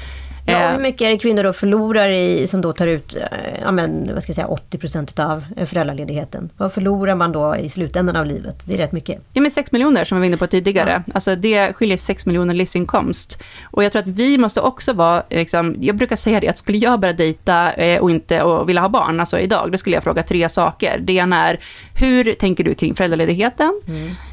Ja, 0.47 0.65
Eh, 0.65 0.73
hur 0.73 0.79
mycket 0.79 1.03
är 1.03 1.11
det 1.11 1.19
kvinnor 1.19 1.43
då 1.43 1.53
förlorar 1.53 2.11
i, 2.11 2.47
som 2.47 2.61
då 2.61 2.73
tar 2.73 2.87
ut 2.87 3.17
eh, 3.17 3.23
ja, 3.63 3.73
men, 3.73 4.11
vad 4.15 4.23
ska 4.23 4.31
jag 4.31 4.37
säga, 4.37 4.47
80% 4.81 5.33
av 5.33 5.45
eh, 5.57 5.67
föräldraledigheten? 5.67 6.51
Vad 6.57 6.73
förlorar 6.73 7.15
man 7.15 7.33
då 7.33 7.57
i 7.57 7.69
slutändan 7.69 8.17
av 8.17 8.27
livet? 8.27 8.63
Det 8.65 8.75
är 8.75 8.79
rätt 8.79 8.93
mycket. 8.93 9.19
Ja, 9.33 9.41
men 9.41 9.51
6 9.51 9.73
miljoner 9.73 10.05
som 10.05 10.19
vi 10.19 10.21
var 10.21 10.27
inne 10.27 10.37
på 10.37 10.47
tidigare. 10.47 11.03
Alltså 11.15 11.37
det 11.37 11.73
skiljer 11.73 11.97
6 11.97 12.27
miljoner 12.27 12.55
livsinkomst. 12.55 13.43
Och 13.71 13.85
jag 13.85 13.93
tror 13.93 14.03
att 14.03 14.09
vi 14.09 14.39
måste 14.39 14.61
också 14.61 14.93
vara, 14.93 15.23
liksom, 15.31 15.77
jag 15.81 15.97
brukar 15.97 16.17
säga 16.17 16.41
det, 16.41 16.49
att 16.49 16.59
skulle 16.59 16.79
jag 16.79 17.01
börja 17.01 17.15
dejta 17.15 17.73
och 18.01 18.11
inte 18.11 18.43
och 18.43 18.69
vilja 18.69 18.83
ha 18.83 18.89
barn, 18.89 19.21
alltså 19.21 19.39
idag, 19.39 19.73
då 19.73 19.79
skulle 19.79 19.97
jag 19.97 20.03
fråga 20.05 20.23
tre 20.23 20.49
saker. 20.49 20.99
Det 20.99 21.13
ena 21.13 21.49
är, 21.49 21.61
hur 21.95 22.33
tänker 22.33 22.65
du 22.65 22.75
kring 22.75 22.95
föräldraledigheten? 22.95 23.81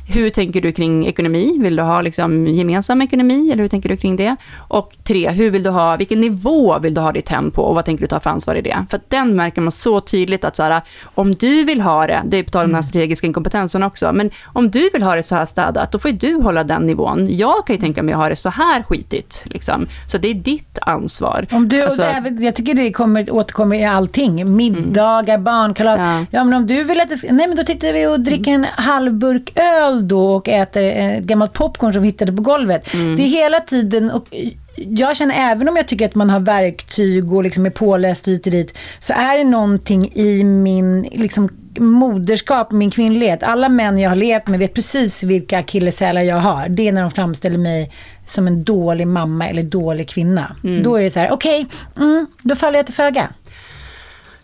Hur 0.08 0.30
tänker 0.30 0.62
du 0.62 0.72
kring 0.72 1.08
ekonomi? 1.08 1.58
Vill 1.62 1.76
du 1.76 1.84
ha 1.84 2.02
liksom 2.02 2.48
gemensam 2.48 3.02
ekonomi, 3.02 3.52
eller 3.52 3.64
hur 3.64 3.70
tänker 3.70 3.90
du 3.90 3.98
kring 3.98 4.16
det? 4.16 4.36
Och 4.58 4.94
tre, 5.04 5.30
hur 5.30 5.52
vill 5.52 5.64
du 5.64 5.70
ha, 5.70 5.98
vilken 5.98 6.22
nivå 6.22 6.80
vill 6.80 6.94
du 6.94 7.02
ha 7.02 7.12
ditt 7.12 7.30
hem 7.30 7.52
på 7.52 7.62
och 7.64 7.76
vad 7.76 7.86
tänker 7.86 8.02
du 8.04 8.08
ta 8.08 8.20
för 8.20 8.30
ansvar 8.30 8.56
i 8.56 8.62
det? 8.62 8.86
För 8.90 9.00
den 9.08 9.36
märker 9.36 9.62
man 9.62 9.72
så 9.72 10.02
tydligt 10.02 10.46
att 10.46 10.56
så 10.56 10.64
här, 10.64 10.82
om 11.04 11.36
du 11.36 11.64
vill 11.64 11.82
ha 11.82 12.08
det, 12.08 12.22
det 12.26 12.38
är 12.38 12.44
på 12.44 12.50
tal 12.50 12.64
om 12.64 12.68
den 12.70 12.76
här 12.76 12.82
strategiska 12.82 13.28
inkompetensen 13.28 13.84
också, 13.84 14.14
men 14.14 14.32
om 14.46 14.72
du 14.72 14.90
vill 14.94 15.04
ha 15.04 15.16
det 15.16 15.24
så 15.24 15.36
här 15.36 15.46
städat, 15.46 15.92
då 15.92 16.00
får 16.00 16.12
ju 16.12 16.18
du 16.18 16.36
hålla 16.36 16.64
den 16.64 16.86
nivån. 16.86 17.28
Jag 17.38 17.68
kan 17.68 17.76
ju 17.76 17.82
tänka 17.82 18.04
mig 18.04 18.14
att 18.14 18.20
ha 18.20 18.30
det 18.30 18.36
så 18.36 18.50
här 18.50 18.84
skitigt, 18.84 19.44
liksom. 19.46 19.88
Så 20.08 20.18
det 20.18 20.28
är 20.28 20.34
ditt 20.34 20.80
ansvar. 20.82 21.48
Om 21.52 21.70
du, 21.70 21.84
Alltså- 21.84 22.02
det 22.02 22.44
jag 22.44 22.56
tycker 22.56 22.74
det 22.74 22.92
kommer, 22.92 23.34
återkommer 23.34 23.76
i 23.76 23.86
allting. 23.86 24.56
Middagar, 24.56 25.38
barnkalas. 25.38 26.00
Ja. 26.00 26.06
Mm. 26.06 26.26
Ja. 26.32 26.44
men 26.44 26.54
om 26.54 26.68
du 26.68 26.84
vill 26.84 27.02
att 27.02 27.10
det 27.10 27.18
ska, 27.18 27.34
Nej 27.34 27.48
men 27.48 27.58
då 27.58 27.64
tittar 27.64 27.94
vi 27.94 28.08
och 28.08 28.20
dricker 28.20 28.52
en 28.52 28.66
halv 28.76 29.14
burk 29.14 29.52
öl 29.56 29.91
då 29.96 30.36
och 30.36 30.50
äter 30.50 30.84
eh, 30.84 31.18
ett 31.18 31.24
gammalt 31.24 31.54
popcorn 31.54 31.94
som 31.94 32.02
vi 32.02 32.08
hittade 32.08 32.34
på 32.34 32.42
golvet. 32.42 32.94
Mm. 32.94 33.16
Det 33.16 33.24
är 33.24 33.28
hela 33.28 33.60
tiden 33.60 34.12
och 34.12 34.28
jag 34.76 35.18
känner 35.18 35.52
även 35.52 35.70
om 35.70 35.76
jag 35.78 35.88
tycker 35.88 36.06
att 36.06 36.16
man 36.16 36.30
har 36.30 36.40
verktyg 36.40 37.34
och 37.34 37.44
liksom 37.44 37.66
är 37.66 37.70
påläst 37.70 38.28
hit 38.28 38.46
och 38.46 38.52
dit 38.52 38.78
så 39.00 39.14
är 39.14 39.38
det 39.38 39.44
någonting 39.44 40.12
i 40.14 40.44
min 40.44 41.02
liksom, 41.02 41.50
moderskap, 41.80 42.72
min 42.72 42.92
kvinnlighet. 42.92 43.44
Alla 43.44 43.70
män 43.70 43.98
jag 43.98 44.10
har 44.10 44.16
levt 44.16 44.48
med 44.48 44.60
vet 44.60 44.74
precis 44.74 45.24
vilka 45.24 45.60
akilleshälar 45.60 46.22
jag 46.22 46.36
har. 46.36 46.70
Det 46.70 46.88
är 46.88 46.92
när 46.92 47.02
de 47.02 47.12
framställer 47.12 47.58
mig 47.58 47.92
som 48.26 48.48
en 48.48 48.64
dålig 48.64 49.08
mamma 49.08 49.48
eller 49.48 49.64
dålig 49.64 50.10
kvinna. 50.10 50.56
Då 50.84 50.96
är 50.96 51.04
det 51.04 51.10
så 51.10 51.20
här, 51.20 51.32
okej, 51.32 51.68
mm, 51.98 52.28
då 52.42 52.56
faller 52.56 52.80
jag 52.80 52.86
till 52.86 52.96
föga. 52.96 53.30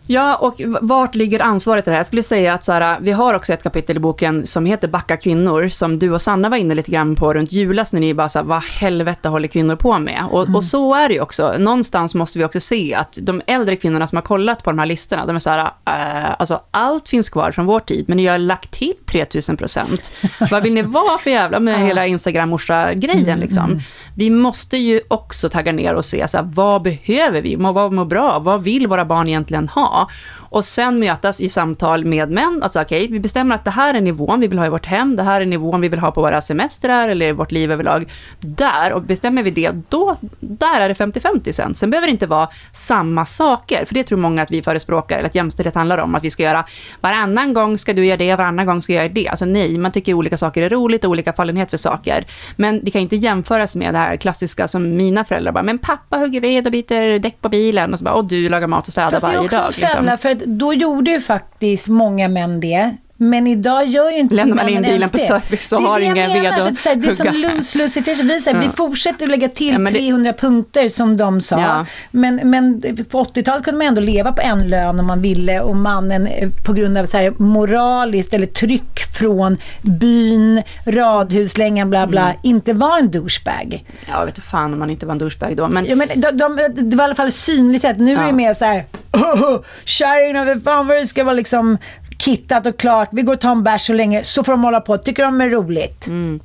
Ja, 0.08 0.36
och 0.36 0.62
vart 0.82 1.16
ligger 1.16 1.42
ansvaret 1.42 1.88
i 1.88 1.90
det 1.90 1.92
här? 1.92 2.00
Jag 2.00 2.08
skulle 2.08 2.24
säga 2.24 2.54
att 2.54 2.64
så 2.64 2.72
här, 2.72 2.98
vi 3.02 3.12
har 3.12 3.34
också 3.34 3.54
ett 3.54 3.64
kapitel 3.64 3.98
i 3.98 4.00
boken 4.00 4.48
som 4.48 4.66
heter 4.66 4.88
Backa 4.88 5.18
kvinnor, 5.18 5.68
som 5.68 6.00
du 6.00 6.12
och 6.12 6.22
Sanna 6.22 6.50
var 6.50 6.58
inne 6.58 6.76
lite 6.76 6.92
grann 6.92 7.16
på 7.16 7.34
runt 7.34 7.52
julas, 7.52 7.94
när 7.94 8.00
ni 8.00 8.14
bara 8.14 8.30
så 8.30 8.40
här, 8.40 8.46
vad 8.46 8.64
helvete 8.64 9.30
håller 9.30 9.48
kvinnor 9.48 9.76
på 9.76 10.00
med? 10.00 10.24
Och, 10.32 10.56
och 10.56 10.64
så 10.64 10.94
är 10.94 11.08
det 11.08 11.14
ju 11.14 11.22
också. 11.22 11.56
Någonstans 11.58 12.16
måste 12.16 12.40
vi 12.40 12.46
också 12.46 12.60
se 12.60 12.94
att 12.94 13.18
de 13.22 13.42
äldre 13.48 13.76
kvinnorna 13.76 14.08
som 14.08 14.16
har 14.16 14.24
kollat 14.24 14.64
på 14.64 14.70
de 14.72 14.80
här 14.80 14.86
listorna, 14.86 15.26
de 15.26 15.36
är 15.36 15.40
så 15.40 15.50
här, 15.50 15.72
eh, 15.86 16.36
alltså 16.40 16.62
allt 16.72 17.10
finns 17.10 17.30
kvar 17.30 17.52
från 17.52 17.66
vår 17.66 17.80
tid, 17.80 18.06
men 18.08 18.18
ni 18.18 18.26
har 18.26 18.38
lagt 18.38 18.72
till 18.72 18.94
3000 19.06 19.58
procent. 19.58 20.12
vad 20.52 20.64
vill 20.64 20.74
ni 20.74 20.82
vara 20.82 21.18
för 21.18 21.30
jävla 21.30 21.60
med 21.60 21.80
hela 21.88 22.08
Instagram-morsa-grejen 22.08 23.40
liksom? 23.40 23.82
Vi 24.16 24.30
måste 24.30 24.78
ju 24.78 25.02
också 25.08 25.50
tagga 25.50 25.72
ner 25.72 25.94
och 25.94 26.06
se, 26.06 26.28
så 26.28 26.38
här, 26.38 26.50
vad 26.54 26.82
behöver 26.82 27.42
vi? 27.42 27.56
Vad 27.56 27.94
mår 27.94 28.06
bra? 28.06 28.40
Vad 28.40 28.64
vill 28.64 28.88
våra 28.88 29.06
barn 29.06 29.28
egentligen 29.28 29.68
ha? 29.68 29.97
Oh. 29.98 30.08
Och 30.50 30.66
sen 30.66 31.00
mötas 31.00 31.42
i 31.42 31.50
samtal 31.50 32.06
med 32.06 32.32
män. 32.32 32.60
Alltså 32.64 32.82
okej, 32.82 33.08
vi 33.12 33.20
bestämmer 33.20 33.56
att 33.56 33.66
det 33.66 33.72
här 33.72 33.94
är 33.94 34.02
nivån 34.02 34.40
vi 34.40 34.48
vill 34.48 34.60
ha 34.60 34.66
i 34.66 34.70
vårt 34.70 34.86
hem, 34.86 35.16
det 35.16 35.24
här 35.24 35.42
är 35.42 35.46
nivån 35.46 35.82
vi 35.82 35.90
vill 35.90 36.00
ha 36.00 36.12
på 36.12 36.22
våra 36.22 36.42
semestrar 36.42 37.10
eller 37.10 37.28
i 37.28 37.32
vårt 37.32 37.52
liv 37.52 37.72
överlag. 37.72 38.12
Där, 38.40 38.94
och 38.94 39.02
bestämmer 39.02 39.44
vi 39.44 39.52
det, 39.52 39.72
då, 39.90 40.16
där 40.40 40.82
är 40.82 40.90
det 40.90 40.94
50-50 40.94 41.52
sen. 41.52 41.76
Sen 41.76 41.90
behöver 41.90 42.08
det 42.08 42.12
inte 42.12 42.28
vara 42.28 42.50
samma 42.74 43.26
saker, 43.26 43.86
för 43.86 43.94
det 43.94 44.04
tror 44.04 44.18
många 44.18 44.42
att 44.42 44.52
vi 44.52 44.62
förespråkar, 44.62 45.18
eller 45.18 45.30
att 45.30 45.36
jämställdhet 45.36 45.76
handlar 45.76 45.98
om, 45.98 46.16
att 46.16 46.24
vi 46.24 46.32
ska 46.32 46.44
göra 46.44 46.66
varannan 47.02 47.54
gång 47.54 47.78
ska 47.78 47.94
du 47.94 48.06
göra 48.06 48.18
det, 48.18 48.36
varannan 48.36 48.66
gång 48.66 48.82
ska 48.82 48.94
jag 48.94 49.04
göra 49.04 49.14
det. 49.14 49.28
Alltså 49.28 49.46
nej, 49.46 49.78
man 49.78 49.92
tycker 49.92 50.14
olika 50.14 50.38
saker 50.38 50.62
är 50.62 50.70
roligt 50.70 51.04
och 51.04 51.12
olika 51.12 51.34
fallenhet 51.34 51.70
för 51.70 51.78
saker. 51.78 52.26
Men 52.56 52.84
det 52.84 52.92
kan 52.92 53.02
inte 53.02 53.16
jämföras 53.16 53.76
med 53.76 53.94
det 53.94 53.98
här 53.98 54.18
klassiska 54.18 54.68
som 54.68 54.96
mina 54.96 55.26
föräldrar 55.26 55.52
bara, 55.52 55.64
men 55.64 55.78
pappa 55.78 56.18
hugger 56.18 56.42
ved 56.42 56.66
och 56.66 56.72
byter 56.72 57.20
däck 57.20 57.42
på 57.42 57.50
bilen 57.50 57.94
och 57.94 58.00
så 58.00 58.06
bara, 58.06 58.14
och 58.14 58.26
du 58.26 58.50
lagar 58.50 58.68
mat 58.68 58.88
och 58.88 58.92
städar 58.92 59.20
varje 59.20 59.48
dag. 59.48 59.74
fälla, 60.14 60.28
liksom 60.28 60.37
då 60.46 60.74
gjorde 60.74 61.12
ju 61.12 61.22
faktiskt 61.22 61.88
många 61.88 62.28
män 62.28 62.60
det. 62.60 62.98
Men 63.20 63.48
idag 63.48 63.86
gör 63.88 64.12
ju 64.12 64.18
inte 64.18 64.36
Lämnar 64.36 64.56
man 64.56 64.70
in 64.70 64.82
bilen 64.82 65.10
på 65.10 65.18
det. 65.18 65.24
service 65.24 65.72
och 65.74 65.82
har 65.82 66.00
ingen 66.00 66.34
ved 66.44 66.52
att 66.54 66.78
säga, 66.78 66.96
Det 66.96 67.08
är 67.08 67.12
som 67.12 67.28
hugga. 67.28 67.50
lose-lose 67.50 67.90
situation. 67.90 68.28
Vi, 68.28 68.42
säger, 68.42 68.60
vi 68.60 68.70
fortsätter 68.70 69.26
att 69.26 69.32
lägga 69.32 69.50
till 69.50 69.74
Ja, 69.74 69.80
det- 69.80 69.90
300 70.00 70.34
punkter 70.34 70.90
som 70.90 71.18
de 71.18 71.42
sa. 71.42 71.60
Ja. 71.62 71.86
Men, 72.12 72.36
men 72.44 72.82
på 73.10 73.24
80-talet 73.24 73.64
kunde 73.64 73.78
man 73.78 73.88
ändå 73.88 74.02
leva 74.02 74.32
på 74.32 74.42
en 74.42 74.70
lön 74.70 75.00
om 75.00 75.06
man 75.08 75.22
ville 75.22 75.60
och 75.60 75.76
mannen 75.76 76.28
eh, 76.28 76.50
på 76.66 76.74
grund 76.74 76.98
av 76.98 77.06
så 77.06 77.18
här 77.18 77.34
moraliskt 77.38 78.34
eller 78.34 78.46
tryck 78.46 79.00
från 79.20 79.58
byn, 79.82 80.62
radhuslängan, 80.86 81.90
bla 81.90 82.08
bla, 82.08 82.22
Mm. 82.22 82.36
inte 82.44 82.74
var 82.74 82.98
en 83.00 83.12
douchebag. 83.12 83.86
Ja, 84.08 84.26
vet 84.26 84.36
du 84.36 84.42
fan 84.42 84.74
om 84.74 84.80
man 84.80 84.90
inte 84.90 85.06
var 85.06 85.12
en 85.12 85.18
douchebag 85.20 85.58
då. 85.58 85.68
Men 85.68 85.86
Ja, 85.86 85.96
men 85.96 86.08
de, 86.16 86.32
de, 86.38 86.58
det 86.76 86.96
var 86.98 87.04
i 87.04 87.06
alla 87.06 87.16
fall 87.16 87.32
synligt 87.32 87.82
sett. 87.82 87.98
Nu 88.00 88.12
är 88.14 88.18
det 88.18 88.28
Ja. 88.28 88.32
mer 88.34 88.54
så 88.54 88.66
här, 88.66 88.86
oh, 89.14 89.60
kärringarna, 89.86 90.46
vet 90.54 90.64
fan 90.64 90.88
vad 90.88 90.98
det 90.98 91.08
ska 91.08 91.24
vara 91.24 91.36
liksom 91.36 91.78
kittat 92.18 92.66
och 92.66 92.80
klart. 92.80 93.10
Vi 93.12 93.22
går 93.22 93.34
och 93.34 93.42
tar 93.42 93.52
en 93.52 93.64
bärs 93.64 93.82
så 93.82 93.94
länge, 93.94 94.24
så 94.24 94.44
får 94.44 94.52
de 94.52 94.64
hålla 94.64 94.82
på. 94.82 94.98
Tycker 94.98 95.24
de 95.24 95.42
är 95.42 95.50
roligt. 95.50 96.08
Mm. 96.08 96.40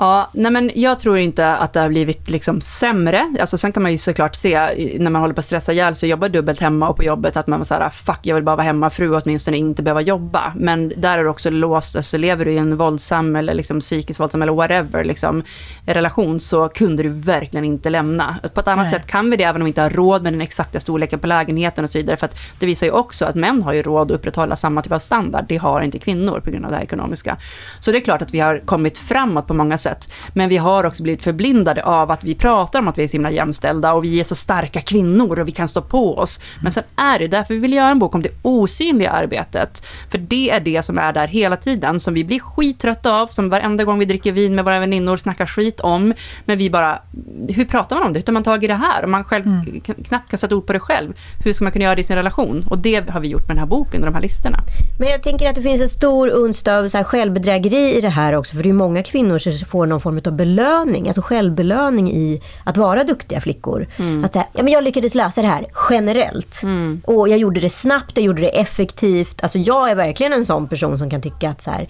Ja, 0.00 0.30
nej 0.32 0.52
men 0.52 0.70
jag 0.74 1.00
tror 1.00 1.18
inte 1.18 1.56
att 1.56 1.72
det 1.72 1.80
har 1.80 1.88
blivit 1.88 2.30
liksom 2.30 2.60
sämre. 2.60 3.34
Alltså 3.40 3.58
sen 3.58 3.72
kan 3.72 3.82
man 3.82 3.92
ju 3.92 3.98
såklart 3.98 4.34
se, 4.34 4.58
när 4.98 5.10
man 5.10 5.20
håller 5.20 5.34
på 5.34 5.38
att 5.38 5.44
stressa 5.44 5.72
ihjäl, 5.72 5.94
så 5.94 6.06
jobbar 6.06 6.28
dubbelt 6.28 6.60
hemma 6.60 6.88
och 6.88 6.96
på 6.96 7.04
jobbet, 7.04 7.36
att 7.36 7.46
man 7.46 7.58
var 7.58 7.64
så 7.64 7.74
här, 7.74 7.90
fuck, 7.90 8.18
jag 8.22 8.34
vill 8.34 8.44
bara 8.44 8.56
vara 8.56 8.64
hemmafru 8.64 9.10
och 9.10 9.22
åtminstone 9.24 9.56
inte 9.56 9.82
behöva 9.82 10.00
jobba. 10.00 10.52
Men 10.56 10.92
där 10.96 11.18
är 11.18 11.22
du 11.22 11.30
också 11.30 11.50
låst, 11.50 12.04
så 12.04 12.18
lever 12.18 12.44
du 12.44 12.52
i 12.52 12.58
en 12.58 12.76
våldsam 12.76 13.36
eller 13.36 13.54
liksom 13.54 13.80
psykiskt 13.80 14.20
våldsam 14.20 14.42
eller 14.42 14.52
whatever, 14.52 15.04
liksom, 15.04 15.42
relation, 15.86 16.40
så 16.40 16.68
kunde 16.68 17.02
du 17.02 17.08
verkligen 17.08 17.64
inte 17.64 17.90
lämna. 17.90 18.36
På 18.54 18.60
ett 18.60 18.68
annat 18.68 18.84
nej. 18.84 18.92
sätt 18.92 19.06
kan 19.06 19.30
vi 19.30 19.36
det, 19.36 19.44
även 19.44 19.62
om 19.62 19.64
vi 19.64 19.70
inte 19.70 19.82
har 19.82 19.90
råd 19.90 20.22
med 20.22 20.32
den 20.32 20.40
exakta 20.40 20.80
storleken 20.80 21.18
på 21.18 21.26
lägenheten 21.26 21.84
och 21.84 21.90
så 21.90 21.98
vidare. 21.98 22.16
För 22.16 22.26
att 22.26 22.36
det 22.58 22.66
visar 22.66 22.86
ju 22.86 22.92
också 22.92 23.24
att 23.24 23.34
män 23.34 23.62
har 23.62 23.72
ju 23.72 23.82
råd 23.82 24.10
att 24.10 24.18
upprätthålla 24.18 24.56
samma 24.56 24.82
typ 24.82 24.92
av 24.92 24.98
standard. 24.98 25.44
Det 25.48 25.56
har 25.56 25.80
inte 25.80 25.98
kvinnor 25.98 26.40
på 26.40 26.50
grund 26.50 26.64
av 26.64 26.70
det 26.70 26.76
här 26.76 26.84
ekonomiska. 26.84 27.36
Så 27.80 27.92
det 27.92 27.98
är 27.98 28.00
klart 28.00 28.22
att 28.22 28.34
vi 28.34 28.40
har 28.40 28.62
kommit 28.64 28.98
framåt 28.98 29.46
på 29.46 29.54
många 29.54 29.78
sätt. 29.78 29.87
Men 30.32 30.48
vi 30.48 30.56
har 30.56 30.84
också 30.84 31.02
blivit 31.02 31.22
förblindade 31.22 31.84
av 31.84 32.10
att 32.10 32.24
vi 32.24 32.34
pratar 32.34 32.78
om 32.78 32.88
att 32.88 32.98
vi 32.98 33.02
är 33.02 33.08
så 33.08 33.12
himla 33.12 33.30
jämställda 33.30 33.92
och 33.92 34.04
vi 34.04 34.20
är 34.20 34.24
så 34.24 34.34
starka 34.34 34.80
kvinnor 34.80 35.38
och 35.38 35.48
vi 35.48 35.52
kan 35.52 35.68
stå 35.68 35.82
på 35.82 36.18
oss. 36.18 36.40
Men 36.62 36.72
sen 36.72 36.84
är 36.96 37.18
det 37.18 37.28
därför 37.28 37.54
vi 37.54 37.60
vill 37.60 37.72
göra 37.72 37.88
en 37.88 37.98
bok 37.98 38.14
om 38.14 38.22
det 38.22 38.30
osynliga 38.42 39.10
arbetet. 39.10 39.82
För 40.10 40.18
det 40.18 40.50
är 40.50 40.60
det 40.60 40.82
som 40.82 40.98
är 40.98 41.12
där 41.12 41.26
hela 41.26 41.56
tiden, 41.56 42.00
som 42.00 42.14
vi 42.14 42.24
blir 42.24 42.40
skittrötta 42.40 43.20
av, 43.20 43.26
som 43.26 43.48
varenda 43.48 43.84
gång 43.84 43.98
vi 43.98 44.04
dricker 44.04 44.32
vin 44.32 44.54
med 44.54 44.64
våra 44.64 44.80
väninnor 44.80 45.16
snackar 45.16 45.46
skit 45.46 45.80
om. 45.80 46.14
Men 46.44 46.58
vi 46.58 46.70
bara, 46.70 46.98
hur 47.48 47.64
pratar 47.64 47.96
man 47.96 48.06
om 48.06 48.12
det? 48.12 48.18
Hur 48.18 48.22
tar 48.22 48.32
man 48.32 48.42
tag 48.42 48.64
i 48.64 48.66
det 48.66 48.74
här? 48.74 49.04
Om 49.04 49.10
man 49.10 49.24
själv 49.24 49.46
mm. 49.46 49.80
knappt 49.80 50.30
kan 50.30 50.38
sätta 50.38 50.56
ord 50.56 50.66
på 50.66 50.72
det 50.72 50.80
själv, 50.80 51.14
hur 51.44 51.52
ska 51.52 51.64
man 51.64 51.72
kunna 51.72 51.84
göra 51.84 51.94
det 51.94 52.00
i 52.00 52.04
sin 52.04 52.16
relation? 52.16 52.66
Och 52.70 52.78
det 52.78 53.10
har 53.10 53.20
vi 53.20 53.28
gjort 53.28 53.48
med 53.48 53.56
den 53.56 53.58
här 53.58 53.66
boken 53.66 54.00
och 54.00 54.06
de 54.06 54.14
här 54.14 54.22
listorna. 54.22 54.58
Men 54.98 55.08
jag 55.08 55.22
tänker 55.22 55.48
att 55.48 55.54
det 55.54 55.62
finns 55.62 55.80
en 55.80 55.88
stor 55.88 56.28
unst 56.28 56.68
av 56.68 56.88
så 56.88 57.04
självbedrägeri 57.04 57.98
i 57.98 58.00
det 58.00 58.08
här 58.08 58.34
också, 58.34 58.56
för 58.56 58.62
det 58.62 58.68
är 58.68 58.72
många 58.72 59.02
kvinnor 59.02 59.38
som 59.38 59.52
får 59.52 59.77
någon 59.86 60.00
form 60.00 60.20
av 60.26 60.32
belöning, 60.32 61.06
alltså 61.06 61.22
självbelöning 61.22 62.10
i 62.10 62.42
att 62.64 62.76
vara 62.76 63.04
duktiga 63.04 63.40
flickor. 63.40 63.88
Mm. 63.96 64.24
Att 64.24 64.32
säga, 64.32 64.46
ja 64.52 64.62
men 64.62 64.72
jag 64.72 64.84
lyckades 64.84 65.14
lösa 65.14 65.42
det 65.42 65.48
här 65.48 65.66
generellt. 65.90 66.62
Mm. 66.62 67.00
Och 67.04 67.28
jag 67.28 67.38
gjorde 67.38 67.60
det 67.60 67.70
snabbt, 67.70 68.16
jag 68.16 68.24
gjorde 68.24 68.42
det 68.42 68.60
effektivt. 68.60 69.42
Alltså 69.42 69.58
jag 69.58 69.90
är 69.90 69.94
verkligen 69.94 70.32
en 70.32 70.44
sån 70.44 70.68
person 70.68 70.98
som 70.98 71.10
kan 71.10 71.22
tycka 71.22 71.50
att 71.50 71.62
så 71.62 71.70
här, 71.70 71.88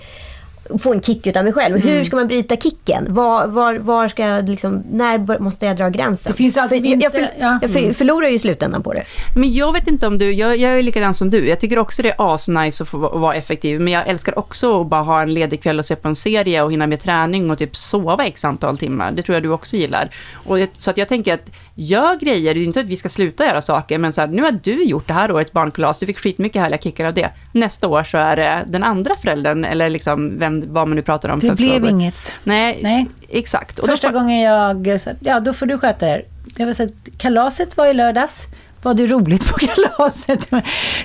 få 0.82 0.92
en 0.92 1.00
kick 1.00 1.26
utav 1.26 1.44
mig 1.44 1.52
själv. 1.52 1.76
Mm. 1.76 1.88
Hur 1.88 2.04
ska 2.04 2.16
man 2.16 2.26
bryta 2.26 2.56
kicken? 2.56 3.06
Var, 3.08 3.46
var, 3.46 3.74
var 3.74 4.08
ska 4.08 4.26
jag 4.26 4.48
liksom, 4.48 4.82
när 4.90 5.40
måste 5.40 5.66
jag 5.66 5.76
dra 5.76 5.88
gränsen? 5.88 6.32
Det 6.32 6.36
finns 6.36 6.56
alltid 6.56 6.82
för, 6.82 7.02
jag, 7.02 7.12
för, 7.12 7.30
ja. 7.38 7.58
jag 7.62 7.70
för, 7.70 7.92
förlorar 7.92 8.28
ju 8.28 8.34
i 8.34 8.38
slutändan 8.38 8.82
på 8.82 8.92
det. 8.92 9.04
Men 9.34 9.52
jag 9.52 9.72
vet 9.72 9.88
inte 9.88 10.06
om 10.06 10.18
du, 10.18 10.32
jag, 10.32 10.56
jag 10.56 10.78
är 10.78 10.82
likadan 10.82 11.14
som 11.14 11.30
du. 11.30 11.48
Jag 11.48 11.60
tycker 11.60 11.78
också 11.78 12.02
det 12.02 12.10
är 12.10 12.34
asnice 12.34 12.82
att 12.82 12.88
få 12.88 12.98
vara 12.98 13.34
effektiv. 13.34 13.80
Men 13.80 13.92
jag 13.92 14.08
älskar 14.08 14.38
också 14.38 14.80
att 14.80 14.86
bara 14.86 15.02
ha 15.02 15.22
en 15.22 15.34
ledig 15.34 15.62
kväll 15.62 15.78
och 15.78 15.84
se 15.84 15.96
på 15.96 16.08
en 16.08 16.16
serie 16.16 16.62
och 16.62 16.72
hinna 16.72 16.86
med 16.86 17.02
träning 17.02 17.50
och 17.50 17.58
typ 17.58 17.76
sova 17.76 18.26
x 18.26 18.44
antal 18.44 18.78
timmar. 18.78 19.12
Det 19.12 19.22
tror 19.22 19.36
jag 19.36 19.42
du 19.42 19.50
också 19.50 19.76
gillar. 19.76 20.10
Och 20.32 20.58
så 20.78 20.90
att 20.90 20.98
jag 20.98 21.08
tänker 21.08 21.34
att 21.34 21.50
gör 21.80 22.16
grejer, 22.16 22.54
det 22.54 22.60
är 22.60 22.64
inte 22.64 22.80
att 22.80 22.86
vi 22.86 22.96
ska 22.96 23.08
sluta 23.08 23.46
göra 23.46 23.60
saker, 23.60 23.98
men 23.98 24.12
så 24.12 24.20
här, 24.20 24.28
nu 24.28 24.42
har 24.42 24.52
du 24.62 24.84
gjort 24.84 25.06
det 25.06 25.12
här 25.12 25.32
årets 25.32 25.52
barnkalas, 25.52 25.98
du 25.98 26.06
fick 26.06 26.18
skitmycket 26.18 26.62
härliga 26.62 26.80
kickar 26.80 27.04
av 27.04 27.14
det. 27.14 27.30
Nästa 27.52 27.88
år 27.88 28.04
så 28.04 28.18
är 28.18 28.36
det 28.36 28.64
den 28.66 28.82
andra 28.82 29.14
föräldern, 29.16 29.64
eller 29.64 29.90
liksom 29.90 30.38
vem, 30.38 30.72
vad 30.72 30.88
man 30.88 30.96
nu 30.96 31.02
pratar 31.02 31.28
om 31.28 31.38
det 31.38 31.48
för 31.48 31.54
blev 31.56 31.68
frågor. 31.70 31.90
inget. 31.90 32.34
Nej, 32.44 32.78
Nej. 32.82 33.06
exakt. 33.28 33.78
Och 33.78 33.88
Första 33.88 34.10
då, 34.10 34.18
gången 34.18 34.40
jag, 34.40 35.00
ja 35.20 35.40
då 35.40 35.52
får 35.52 35.66
du 35.66 35.78
sköta 35.78 36.06
det. 36.06 36.22
Jag 36.56 36.66
vill 36.66 36.74
säga, 36.74 36.90
kalaset 37.18 37.76
var 37.76 37.86
i 37.86 37.94
lördags 37.94 38.46
var 38.82 38.94
det 38.94 39.06
roligt 39.06 39.48
på 39.52 39.58
kalaset. 39.58 40.48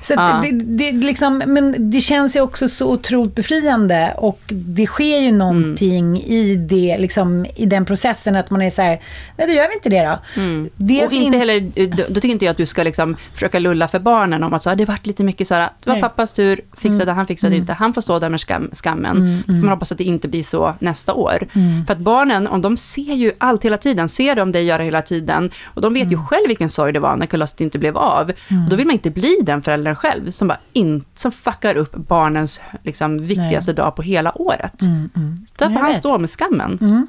Så 0.01 0.13
ja. 0.13 0.41
det, 0.43 0.51
det, 0.51 0.91
liksom, 0.91 1.37
men 1.37 1.91
det 1.91 2.01
känns 2.01 2.35
ju 2.35 2.41
också 2.41 2.69
så 2.69 2.91
otroligt 2.91 3.35
befriande 3.35 4.13
och 4.17 4.39
det 4.47 4.85
sker 4.85 5.19
ju 5.19 5.31
någonting 5.31 6.05
mm. 6.05 6.15
i, 6.15 6.55
det, 6.55 6.97
liksom, 6.97 7.45
i 7.55 7.65
den 7.65 7.85
processen 7.85 8.35
att 8.35 8.49
man 8.49 8.61
är 8.61 8.69
så 8.69 8.81
här, 8.81 9.01
nej 9.37 9.47
då 9.47 9.53
gör 9.53 9.67
vi 9.67 9.73
inte 9.73 9.89
det 9.89 10.03
då. 10.03 10.41
Mm. 10.41 10.69
och 11.05 11.13
inte 11.13 11.37
heller, 11.37 11.59
då, 11.95 12.03
då, 12.09 12.15
tycker 12.15 12.29
inte 12.29 12.45
jag 12.45 12.51
att 12.51 12.57
du 12.57 12.65
ska 12.65 12.83
liksom 12.83 13.15
försöka 13.33 13.59
lulla 13.59 13.87
för 13.87 13.99
barnen 13.99 14.43
om 14.43 14.53
att 14.53 14.63
så, 14.63 14.69
ah, 14.69 14.75
det 14.75 14.85
varit 14.85 15.05
lite 15.05 15.23
mycket 15.23 15.47
så 15.47 15.55
här, 15.55 15.61
det 15.83 15.89
var 15.89 15.93
nej. 15.93 16.01
pappas 16.01 16.33
tur, 16.33 16.61
fixade 16.77 17.03
mm. 17.03 17.15
han, 17.15 17.27
fixade 17.27 17.55
mm. 17.55 17.61
inte, 17.61 17.73
han 17.73 17.93
får 17.93 18.01
stå 18.01 18.19
där 18.19 18.29
med 18.29 18.41
skam, 18.41 18.69
skammen. 18.73 19.17
Mm. 19.17 19.43
För 19.45 19.53
man 19.53 19.69
hoppas 19.69 19.91
att 19.91 19.97
det 19.97 20.03
inte 20.03 20.27
blir 20.27 20.43
så 20.43 20.75
nästa 20.79 21.13
år. 21.13 21.47
Mm. 21.53 21.85
För 21.85 21.93
att 21.93 21.99
barnen, 21.99 22.47
om 22.47 22.61
de 22.61 22.77
ser 22.77 23.13
ju 23.13 23.31
allt 23.37 23.65
hela 23.65 23.77
tiden, 23.77 24.09
ser 24.09 24.35
de 24.35 24.51
dig 24.51 24.65
göra 24.65 24.83
hela 24.83 25.01
tiden, 25.01 25.51
och 25.63 25.81
de 25.81 25.93
vet 25.93 26.11
ju 26.11 26.15
mm. 26.15 26.25
själv 26.25 26.47
vilken 26.47 26.69
sorg 26.69 26.93
det 26.93 26.99
var 26.99 27.15
när 27.15 27.25
kalaset 27.25 27.61
inte 27.63 27.79
blev 27.79 27.97
av. 27.97 28.31
Mm. 28.47 28.63
Och 28.63 28.69
då 28.69 28.75
vill 28.75 28.87
man 28.87 28.93
inte 28.93 29.09
bli 29.09 29.37
den 29.41 29.61
föräldern 29.61 29.95
själv 29.95 30.31
som 30.31 30.47
bara 30.47 30.59
in, 30.73 31.05
som 31.15 31.31
fuckar 31.31 31.75
upp 31.75 31.95
barnens 31.95 32.61
liksom, 32.83 33.19
viktigaste 33.19 33.71
Nej. 33.71 33.75
dag 33.75 33.95
på 33.95 34.01
hela 34.01 34.41
året. 34.41 34.81
Mm, 34.81 35.09
mm. 35.15 35.45
Där 35.57 35.69
får 35.69 35.79
han 35.79 35.95
stå 35.95 36.17
med 36.17 36.29
skammen. 36.29 36.77
Mm. 36.81 37.07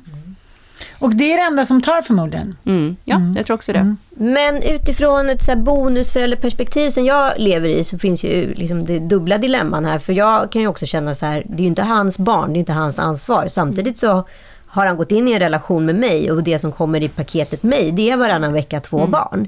Och 0.99 1.15
det 1.15 1.33
är 1.33 1.37
det 1.37 1.43
enda 1.43 1.65
som 1.65 1.83
tar 1.83 2.03
förmodligen. 2.03 2.57
Mm. 2.65 2.97
Ja, 3.05 3.17
mm. 3.17 3.37
jag 3.37 3.47
tror 3.47 3.55
också 3.55 3.73
det. 3.73 3.79
Mm. 3.79 3.97
Men 4.11 4.63
utifrån 4.63 5.29
ett 5.29 5.45
så 5.45 5.51
här 5.51 5.59
bonusförälderperspektiv 5.59 6.91
som 6.91 7.05
jag 7.05 7.33
lever 7.37 7.69
i 7.69 7.85
så 7.85 7.99
finns 7.99 8.25
ju 8.25 8.55
liksom 8.55 8.87
det 8.87 8.99
dubbla 8.99 9.39
dilemman 9.39 9.85
här. 9.85 9.99
För 9.99 10.13
jag 10.13 10.53
kan 10.53 10.63
ju 10.63 10.69
också 10.69 10.87
känna 10.87 11.15
så 11.15 11.27
här, 11.27 11.47
det 11.49 11.57
är 11.57 11.61
ju 11.61 11.67
inte 11.67 11.83
hans 11.83 12.19
barn, 12.19 12.53
det 12.53 12.57
är 12.57 12.61
inte 12.61 12.73
hans 12.73 12.99
ansvar. 12.99 13.49
Samtidigt 13.49 13.99
så 13.99 14.27
har 14.75 14.87
han 14.87 14.97
gått 14.97 15.13
in 15.13 15.29
i 15.29 15.33
en 15.33 15.41
relation 15.41 15.85
med 15.85 15.95
mig 15.95 16.31
och 16.31 16.43
det 16.43 16.59
som 16.59 16.73
kommer 16.73 17.03
i 17.03 17.09
paketet 17.09 17.63
mig, 17.63 17.93
det 17.93 18.11
är 18.11 18.17
varannan 18.17 18.53
vecka 18.53 18.81
två 18.81 18.99
mm. 18.99 19.11
barn. 19.11 19.45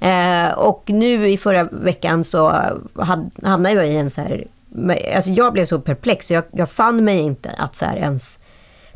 Mm. 0.00 0.48
Eh, 0.48 0.52
och 0.58 0.84
nu 0.86 1.28
i 1.28 1.38
förra 1.38 1.64
veckan 1.64 2.24
så 2.24 2.52
hamnade 3.42 3.74
jag 3.74 3.88
i 3.88 3.96
en 3.96 4.10
så 4.10 4.20
här, 4.20 4.46
alltså 5.14 5.30
jag 5.30 5.52
blev 5.52 5.66
så 5.66 5.80
perplex 5.80 6.26
så 6.26 6.34
jag, 6.34 6.44
jag 6.50 6.70
fann 6.70 7.04
mig 7.04 7.18
inte 7.18 7.50
att 7.58 7.76
så 7.76 7.84
ens 7.84 8.38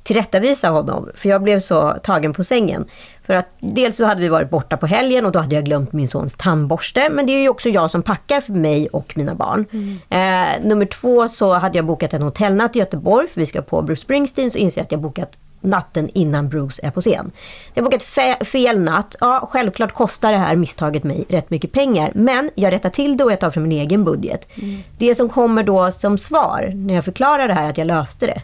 tillrättavisa 0.02 0.68
honom. 0.68 1.10
För 1.14 1.28
jag 1.28 1.42
blev 1.42 1.60
så 1.60 1.96
tagen 2.02 2.32
på 2.32 2.44
sängen. 2.44 2.84
För 3.26 3.34
att 3.34 3.48
dels 3.60 3.96
så 3.96 4.04
hade 4.04 4.20
vi 4.20 4.28
varit 4.28 4.50
borta 4.50 4.76
på 4.76 4.86
helgen 4.86 5.26
och 5.26 5.32
då 5.32 5.38
hade 5.38 5.54
jag 5.54 5.64
glömt 5.64 5.92
min 5.92 6.08
sons 6.08 6.34
tandborste. 6.34 7.08
Men 7.10 7.26
det 7.26 7.32
är 7.32 7.40
ju 7.40 7.48
också 7.48 7.68
jag 7.68 7.90
som 7.90 8.02
packar 8.02 8.40
för 8.40 8.52
mig 8.52 8.88
och 8.88 9.12
mina 9.16 9.34
barn. 9.34 9.64
Mm. 9.72 9.98
Eh, 10.10 10.68
nummer 10.68 10.86
två 10.86 11.28
så 11.28 11.54
hade 11.54 11.78
jag 11.78 11.84
bokat 11.84 12.14
en 12.14 12.22
hotellnatt 12.22 12.76
i 12.76 12.78
Göteborg 12.78 13.28
för 13.28 13.40
vi 13.40 13.46
ska 13.46 13.62
på 13.62 13.82
Bruce 13.82 14.02
Springsteen. 14.02 14.50
Så 14.50 14.58
inser 14.58 14.80
jag 14.80 14.84
att 14.84 14.92
jag 14.92 15.00
bokat 15.00 15.38
natten 15.64 16.08
innan 16.14 16.48
Bruce 16.48 16.80
är 16.82 16.90
på 16.90 17.00
scen. 17.00 17.30
Jag 17.74 17.82
har 17.82 17.90
bokat 17.90 18.02
fe 18.02 18.44
fel 18.44 18.80
natt. 18.80 19.16
Ja, 19.20 19.48
självklart 19.52 19.92
kostar 19.92 20.32
det 20.32 20.38
här 20.38 20.56
misstaget 20.56 21.04
mig 21.04 21.24
rätt 21.28 21.50
mycket 21.50 21.72
pengar. 21.72 22.12
Men 22.14 22.50
jag 22.54 22.72
rättar 22.72 22.90
till 22.90 23.16
det 23.16 23.24
och 23.24 23.32
jag 23.32 23.40
tar 23.40 23.50
från 23.50 23.62
min 23.62 23.72
egen 23.72 24.04
budget. 24.04 24.48
Mm. 24.54 24.82
Det 24.98 25.14
som 25.14 25.28
kommer 25.28 25.62
då 25.62 25.92
som 25.92 26.18
svar 26.18 26.72
när 26.74 26.94
jag 26.94 27.04
förklarar 27.04 27.48
det 27.48 27.54
här 27.54 27.70
att 27.70 27.78
jag 27.78 27.86
löste 27.86 28.26
det. 28.26 28.42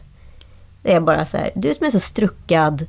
Det 0.83 0.93
är 0.93 1.01
bara 1.01 1.27
så 1.27 1.37
här, 1.37 1.51
du 1.55 1.75
som 1.75 1.87
är 1.87 1.91
så 1.91 2.01
struckad 2.01 2.87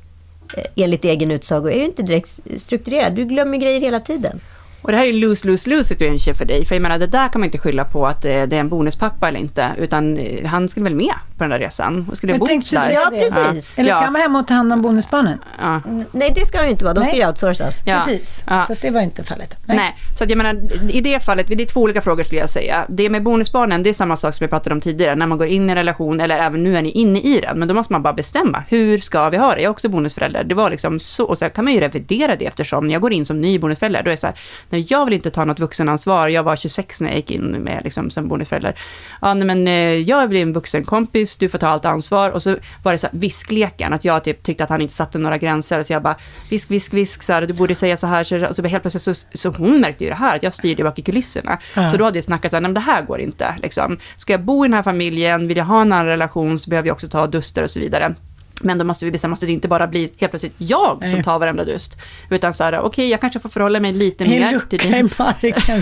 eh, 0.57 0.63
enligt 0.75 1.05
egen 1.05 1.31
utsago 1.31 1.69
är 1.69 1.77
ju 1.77 1.85
inte 1.85 2.03
direkt 2.03 2.39
strukturerad. 2.57 3.13
Du 3.13 3.25
glömmer 3.25 3.57
grejer 3.57 3.81
hela 3.81 3.99
tiden. 3.99 4.39
Och 4.81 4.91
det 4.91 4.97
här 4.97 5.05
är 5.05 5.13
lose, 5.13 5.47
lose, 5.47 5.69
lose 5.69 5.83
situation 5.83 6.35
för 6.35 6.45
dig. 6.45 6.65
För 6.65 6.75
jag 6.75 6.81
menar, 6.81 6.99
det 6.99 7.07
där 7.07 7.29
kan 7.29 7.41
man 7.41 7.45
inte 7.45 7.57
skylla 7.57 7.85
på 7.85 8.07
att 8.07 8.21
det 8.21 8.31
är 8.31 8.53
en 8.53 8.69
bonuspappa 8.69 9.27
eller 9.27 9.39
inte. 9.39 9.71
Utan 9.77 10.17
eh, 10.17 10.45
han 10.45 10.69
skulle 10.69 10.83
väl 10.83 10.95
med 10.95 11.13
på 11.37 11.43
den 11.43 11.49
där 11.49 11.59
resan 11.59 12.05
och 12.11 12.17
skulle 12.17 12.37
bo 12.37 12.45
där. 12.45 12.91
Ja, 12.91 13.11
precis. 13.11 13.77
Ja. 13.77 13.81
Eller 13.81 13.93
ska 13.93 14.03
han 14.03 14.13
vara 14.13 14.23
hemma 14.23 14.39
och 14.39 14.47
ta 14.47 14.53
hand 14.53 14.73
om 14.73 14.81
bonusbarnen? 14.81 15.37
Ja. 15.59 15.81
Nej, 16.11 16.31
det 16.35 16.45
ska 16.45 16.57
han 16.57 16.65
ju 16.65 16.71
inte 16.71 16.83
vara. 16.85 16.93
De 16.93 17.05
ska 17.05 17.15
ju 17.15 17.27
outsourcas. 17.27 17.83
Ja. 17.85 17.95
Precis, 18.05 18.45
ja. 18.47 18.65
så 18.67 18.75
det 18.81 18.89
var 18.89 19.01
inte 19.01 19.23
fallet. 19.23 19.57
Nej. 19.65 19.77
Nej. 19.77 19.95
så 20.17 20.23
att 20.23 20.29
jag 20.29 20.37
menar, 20.37 20.61
i 20.89 21.01
det 21.01 21.25
fallet, 21.25 21.47
det 21.47 21.63
är 21.63 21.65
två 21.65 21.81
olika 21.81 22.01
frågor 22.01 22.23
skulle 22.23 22.41
jag 22.41 22.49
säga. 22.49 22.85
Det 22.89 23.09
med 23.09 23.23
bonusbarnen, 23.23 23.83
det 23.83 23.89
är 23.89 23.93
samma 23.93 24.17
sak 24.17 24.35
som 24.35 24.45
vi 24.45 24.49
pratade 24.49 24.73
om 24.73 24.81
tidigare. 24.81 25.15
När 25.15 25.25
man 25.25 25.37
går 25.37 25.47
in 25.47 25.69
i 25.69 25.71
en 25.71 25.75
relation, 25.75 26.19
eller 26.19 26.37
även 26.37 26.63
nu 26.63 26.77
är 26.77 26.81
ni 26.81 26.91
inne 26.91 27.19
i 27.19 27.41
den. 27.41 27.59
Men 27.59 27.67
då 27.67 27.73
måste 27.73 27.93
man 27.93 28.01
bara 28.01 28.13
bestämma, 28.13 28.63
hur 28.69 28.97
ska 28.97 29.29
vi 29.29 29.37
ha 29.37 29.55
det? 29.55 29.61
Jag 29.61 29.63
är 29.63 29.69
också 29.69 29.89
bonusförälder. 29.89 30.43
Det 30.43 30.55
var 30.55 30.69
liksom 30.69 30.99
så, 30.99 31.25
och 31.25 31.37
så 31.37 31.49
kan 31.49 31.63
man 31.63 31.73
ju 31.73 31.79
revidera 31.79 32.35
det 32.35 32.45
eftersom 32.45 32.87
när 32.87 32.93
jag 32.93 33.01
går 33.01 33.13
in 33.13 33.25
som 33.25 33.39
ny 33.39 33.59
bonusförälder, 33.59 34.03
då 34.03 34.09
är 34.09 34.11
det 34.11 34.17
så 34.17 34.27
här, 34.27 34.35
nej, 34.71 34.88
jag 34.89 35.05
vill 35.05 35.13
inte 35.13 35.31
ta 35.31 35.45
något 35.45 35.60
vuxenansvar. 35.60 36.27
Jag 36.27 36.43
var 36.43 36.55
26 36.55 37.01
när 37.01 37.10
jag 37.10 37.15
gick 37.15 37.31
in 37.31 37.51
med 37.51 37.81
liksom, 37.84 38.10
som 38.10 38.27
bonusförälder. 38.27 38.75
Ja, 39.21 39.34
nej, 39.34 39.47
men 39.47 39.67
eh, 39.67 39.73
jag 39.73 40.29
blir 40.29 40.41
en 40.41 40.53
vuxen 40.53 40.84
kompis, 40.84 41.38
du 41.38 41.49
får 41.49 41.57
ta 41.57 41.67
allt 41.67 41.86
ansvar. 41.86 42.29
Och 42.29 42.43
så 42.43 42.55
var 42.84 42.91
det 42.91 42.97
så 42.97 43.07
här, 43.07 43.19
viskleken, 43.19 43.93
att 43.93 44.05
jag 44.05 44.23
typ 44.23 44.43
tyckte 44.43 44.63
att 44.63 44.69
han 44.69 44.81
inte 44.81 44.93
satte 44.93 45.17
några 45.17 45.38
gränser. 45.38 45.84
Så 45.84 45.93
jag 45.93 46.01
bara, 46.01 46.15
visk, 46.49 46.71
visk, 46.71 46.93
visk, 46.93 47.23
så 47.23 47.34
här, 47.34 47.41
du 47.41 47.53
borde 47.53 47.75
säga 47.75 47.97
så 47.97 48.07
här. 48.07 48.23
Så, 48.23 48.47
och 48.47 48.55
så 48.55 48.63
helt 48.63 48.84
plötsligt 48.84 49.17
så, 49.17 49.27
så 49.34 49.49
hon 49.49 49.79
märkte 49.79 50.03
ju 50.03 50.10
det 50.10 50.15
här, 50.15 50.36
att 50.36 50.43
jag 50.43 50.53
styrde 50.53 50.84
bak 50.84 50.99
i 50.99 51.01
kulisserna. 51.01 51.60
Ja. 51.73 51.88
Så 51.88 51.97
då 51.97 52.03
hade 52.03 52.17
jag 52.17 52.23
snackat 52.23 52.51
så 52.51 52.57
här, 52.57 52.62
nej 52.62 52.69
men 52.69 52.73
det 52.73 52.91
här 52.91 53.01
går 53.01 53.19
inte. 53.19 53.55
Liksom. 53.62 53.97
Ska 54.17 54.34
jag 54.34 54.43
bo 54.43 54.65
i 54.65 54.67
den 54.67 54.73
här 54.73 54.84
familjen, 54.84 55.47
vill 55.47 55.57
jag 55.57 55.65
ha 55.65 55.81
en 55.81 55.91
annan 55.91 56.05
relation, 56.05 56.57
så 56.57 56.69
behöver 56.69 56.88
jag 56.88 56.93
också 56.93 57.07
ta 57.07 57.27
duster 57.27 57.63
och 57.63 57.69
så 57.69 57.79
vidare. 57.79 58.15
Men 58.63 58.78
då 58.78 58.86
måste 58.86 59.06
vi 59.06 59.12
bestämma 59.12 59.34
oss 59.34 59.43
att 59.43 59.47
det 59.47 59.54
inte 59.54 59.67
bara 59.67 59.88
blir 59.88 60.10
helt 60.17 60.32
plötsligt 60.32 60.54
jag 60.58 61.10
som 61.10 61.24
tar 61.24 61.39
varenda 61.39 61.65
dust. 61.65 61.97
Utan 62.30 62.54
så 62.54 62.63
här, 62.63 62.80
okej, 62.80 62.88
okay, 62.88 63.08
jag 63.08 63.21
kanske 63.21 63.39
får 63.39 63.50
förhålla 63.50 63.80
mig 63.80 63.91
lite 63.91 64.24
en 64.24 64.30
mer 64.30 64.52
lucka 64.52 64.78
till 64.78 64.91
din... 64.91 65.06
i 65.06 65.10
marken. 65.17 65.82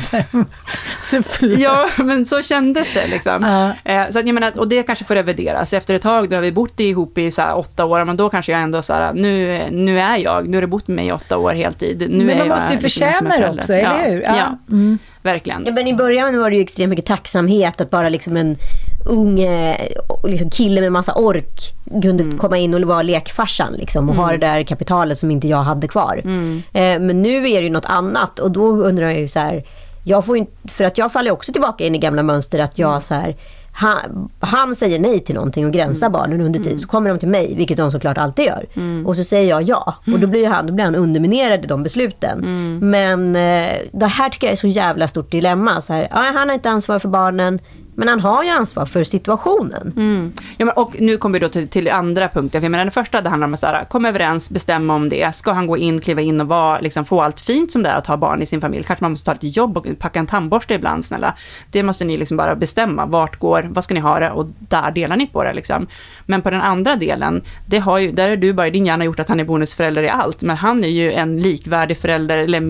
ja, 1.57 1.89
men 1.97 2.25
så 2.25 2.41
kändes 2.41 2.93
det 2.93 3.07
liksom. 3.07 3.43
Eh, 3.83 4.09
så 4.09 4.19
att, 4.19 4.25
jag 4.25 4.33
menar, 4.33 4.59
och 4.59 4.67
det 4.67 4.83
kanske 4.83 5.05
får 5.05 5.15
revideras. 5.15 5.73
Efter 5.73 5.93
ett 5.93 6.01
tag, 6.01 6.29
då 6.29 6.35
har 6.35 6.41
vi 6.41 6.51
bott 6.51 6.79
ihop 6.79 7.17
i 7.17 7.31
så 7.31 7.41
här, 7.41 7.57
åtta 7.57 7.85
år, 7.85 8.03
men 8.05 8.17
då 8.17 8.29
kanske 8.29 8.51
jag 8.51 8.61
ändå 8.61 8.81
så 8.81 8.93
här, 8.93 9.13
nu, 9.13 9.63
nu 9.71 9.99
är 9.99 10.17
jag, 10.17 10.47
nu 10.47 10.57
har 10.57 10.61
du 10.61 10.67
bott 10.67 10.87
med 10.87 10.95
mig 10.95 11.07
i 11.07 11.11
åtta 11.11 11.37
år 11.37 11.53
heltid. 11.53 12.07
Nu 12.09 12.25
men 12.25 12.37
man 12.37 12.47
måste 12.47 12.73
ju 12.73 12.79
liksom 12.79 12.89
förtjäna 12.89 13.37
det 13.37 13.49
också, 13.49 13.73
eller 13.73 14.09
hur? 14.09 14.21
Ja. 14.21 14.37
ja. 14.37 14.57
Mm. 14.69 14.99
Verkligen. 15.23 15.63
Ja, 15.65 15.71
men 15.71 15.87
i 15.87 15.93
början 15.93 16.39
var 16.39 16.49
det 16.49 16.55
ju 16.55 16.61
extremt 16.61 16.89
mycket 16.89 17.05
tacksamhet 17.05 17.81
att 17.81 17.89
bara 17.89 18.09
liksom 18.09 18.37
en 18.37 18.57
ung 19.05 19.39
eh, 19.39 19.75
liksom 20.23 20.49
kille 20.49 20.81
med 20.81 20.91
massa 20.91 21.13
ork 21.13 21.73
kunde 22.01 22.23
Mm. 22.23 22.37
komma 22.37 22.57
in 22.57 22.73
och 22.73 22.81
vara 22.81 23.01
lekfarsan 23.01 23.73
liksom, 23.73 24.09
och 24.09 24.15
ha 24.15 24.31
det 24.31 24.37
där 24.37 24.63
kapitalet 24.63 25.19
som 25.19 25.31
inte 25.31 25.47
jag 25.47 25.63
hade 25.63 25.87
kvar. 25.87 26.21
Mm. 26.23 26.61
Eh, 26.73 26.99
men 26.99 27.21
nu 27.21 27.37
är 27.49 27.57
det 27.61 27.63
ju 27.67 27.69
något 27.69 27.85
annat 27.85 28.39
och 28.39 28.51
då 28.51 28.65
undrar 28.67 29.05
jag 29.09 29.19
ju 29.19 29.27
så 29.27 29.39
här, 29.39 29.63
jag 30.03 30.25
får 30.25 30.35
ju 30.37 30.39
inte, 30.39 30.73
för 30.73 30.83
att 30.83 30.97
jag 30.97 31.11
faller 31.11 31.31
också 31.31 31.51
tillbaka 31.51 31.85
in 31.85 31.95
i 31.95 31.97
gamla 31.97 32.23
mönster 32.23 32.59
att 32.59 32.79
Mm. 32.79 32.91
jag 32.91 33.03
så 33.03 33.13
här, 33.13 33.35
han, 33.71 34.29
han 34.39 34.75
säger 34.75 34.99
nej 34.99 35.19
till 35.19 35.35
någonting 35.35 35.65
och 35.65 35.71
gränsar 35.71 36.07
Mm. 36.07 36.19
barnen 36.19 36.41
under 36.41 36.59
tid. 36.59 36.81
Så 36.81 36.87
kommer 36.87 37.09
de 37.09 37.19
till 37.19 37.27
mig, 37.29 37.53
vilket 37.55 37.77
de 37.77 37.91
såklart 37.91 38.17
alltid 38.17 38.45
gör. 38.45 38.65
Och 39.07 39.15
så 39.15 39.23
säger 39.23 39.49
jag 39.49 39.61
ja. 39.63 39.95
Och 40.13 40.19
då 40.19 40.27
blir 40.27 40.47
han, 40.47 40.67
då 40.67 40.73
blir 40.73 40.85
han 40.85 40.95
underminerad 40.95 41.63
i 41.63 41.67
de 41.67 41.83
besluten. 41.83 42.39
Mm. 42.39 42.79
Men 42.89 43.35
eh, 43.35 43.77
det 43.91 44.05
här 44.05 44.29
tycker 44.29 44.47
jag 44.47 44.51
är 44.51 44.55
så 44.57 44.67
jävla 44.67 45.07
stort 45.07 45.31
dilemma. 45.31 45.81
Så 45.81 45.93
här, 45.93 46.07
ja, 46.11 46.31
han 46.35 46.47
har 46.49 46.53
inte 46.53 46.69
ansvar 46.69 46.99
för 46.99 47.09
barnen, 47.09 47.59
men 47.99 48.07
han 48.07 48.19
har 48.19 48.43
ju 48.43 48.49
ansvar 48.49 48.85
för 48.85 49.03
situationen. 49.03 49.93
Mm. 49.97 50.33
Ja, 50.57 50.65
men, 50.65 50.75
och 50.75 50.95
nu 50.99 51.17
kommer 51.17 51.39
vi 51.39 51.45
då 51.45 51.49
till, 51.49 51.67
till 51.67 51.89
andra 51.89 52.29
punkten. 52.29 52.61
För 52.61 52.65
jag 52.65 52.71
menar, 52.71 52.85
den 52.85 52.91
första 52.91 53.21
det 53.21 53.29
handlar 53.29 53.47
om 53.47 53.53
att 53.53 53.61
här, 53.61 53.85
komma 53.85 54.09
överens, 54.09 54.49
bestämma 54.49 54.95
om 54.95 55.09
det. 55.09 55.35
Ska 55.35 55.51
han 55.51 55.67
gå 55.67 55.77
in, 55.77 56.01
kliva 56.01 56.21
in 56.21 56.41
och 56.41 56.47
vara, 56.47 56.79
liksom, 56.79 57.05
få 57.05 57.21
allt 57.21 57.39
fint 57.39 57.71
som 57.71 57.83
det 57.83 57.89
är 57.89 57.95
att 57.95 58.07
ha 58.07 58.17
barn 58.17 58.41
i 58.41 58.45
sin 58.45 58.61
familj? 58.61 58.83
Kanske 58.83 59.03
man 59.03 59.11
måste 59.11 59.25
ta 59.25 59.33
lite 59.33 59.47
jobb 59.47 59.77
och 59.77 59.85
packa 59.99 60.19
en 60.19 60.27
tandborste 60.27 60.73
ibland, 60.73 61.05
snälla. 61.05 61.33
Det 61.71 61.83
måste 61.83 62.05
ni 62.05 62.17
liksom 62.17 62.37
bara 62.37 62.55
bestämma. 62.55 63.05
Vart 63.05 63.39
går, 63.39 63.67
vad 63.69 63.83
ska 63.83 63.93
ni 63.93 63.99
ha 63.99 64.19
det? 64.19 64.31
Och 64.31 64.47
där 64.59 64.91
delar 64.91 65.15
ni 65.15 65.27
på 65.27 65.43
det. 65.43 65.53
Liksom. 65.53 65.87
Men 66.25 66.41
på 66.41 66.49
den 66.49 66.61
andra 66.61 66.95
delen, 66.95 67.41
det 67.65 67.79
har 67.79 67.97
ju, 67.97 68.11
där 68.11 68.29
har 68.29 68.35
du 68.35 68.53
bara 68.53 68.67
i 68.67 68.71
din 68.71 68.85
hjärna 68.85 69.05
gjort 69.05 69.19
att 69.19 69.29
han 69.29 69.39
är 69.39 69.43
bonusförälder 69.43 70.03
i 70.03 70.09
allt. 70.09 70.41
Men 70.41 70.57
han 70.57 70.83
är 70.83 70.87
ju 70.87 71.11
en 71.11 71.39
likvärdig 71.39 71.97
förälder, 71.97 72.37
eller 72.37 72.61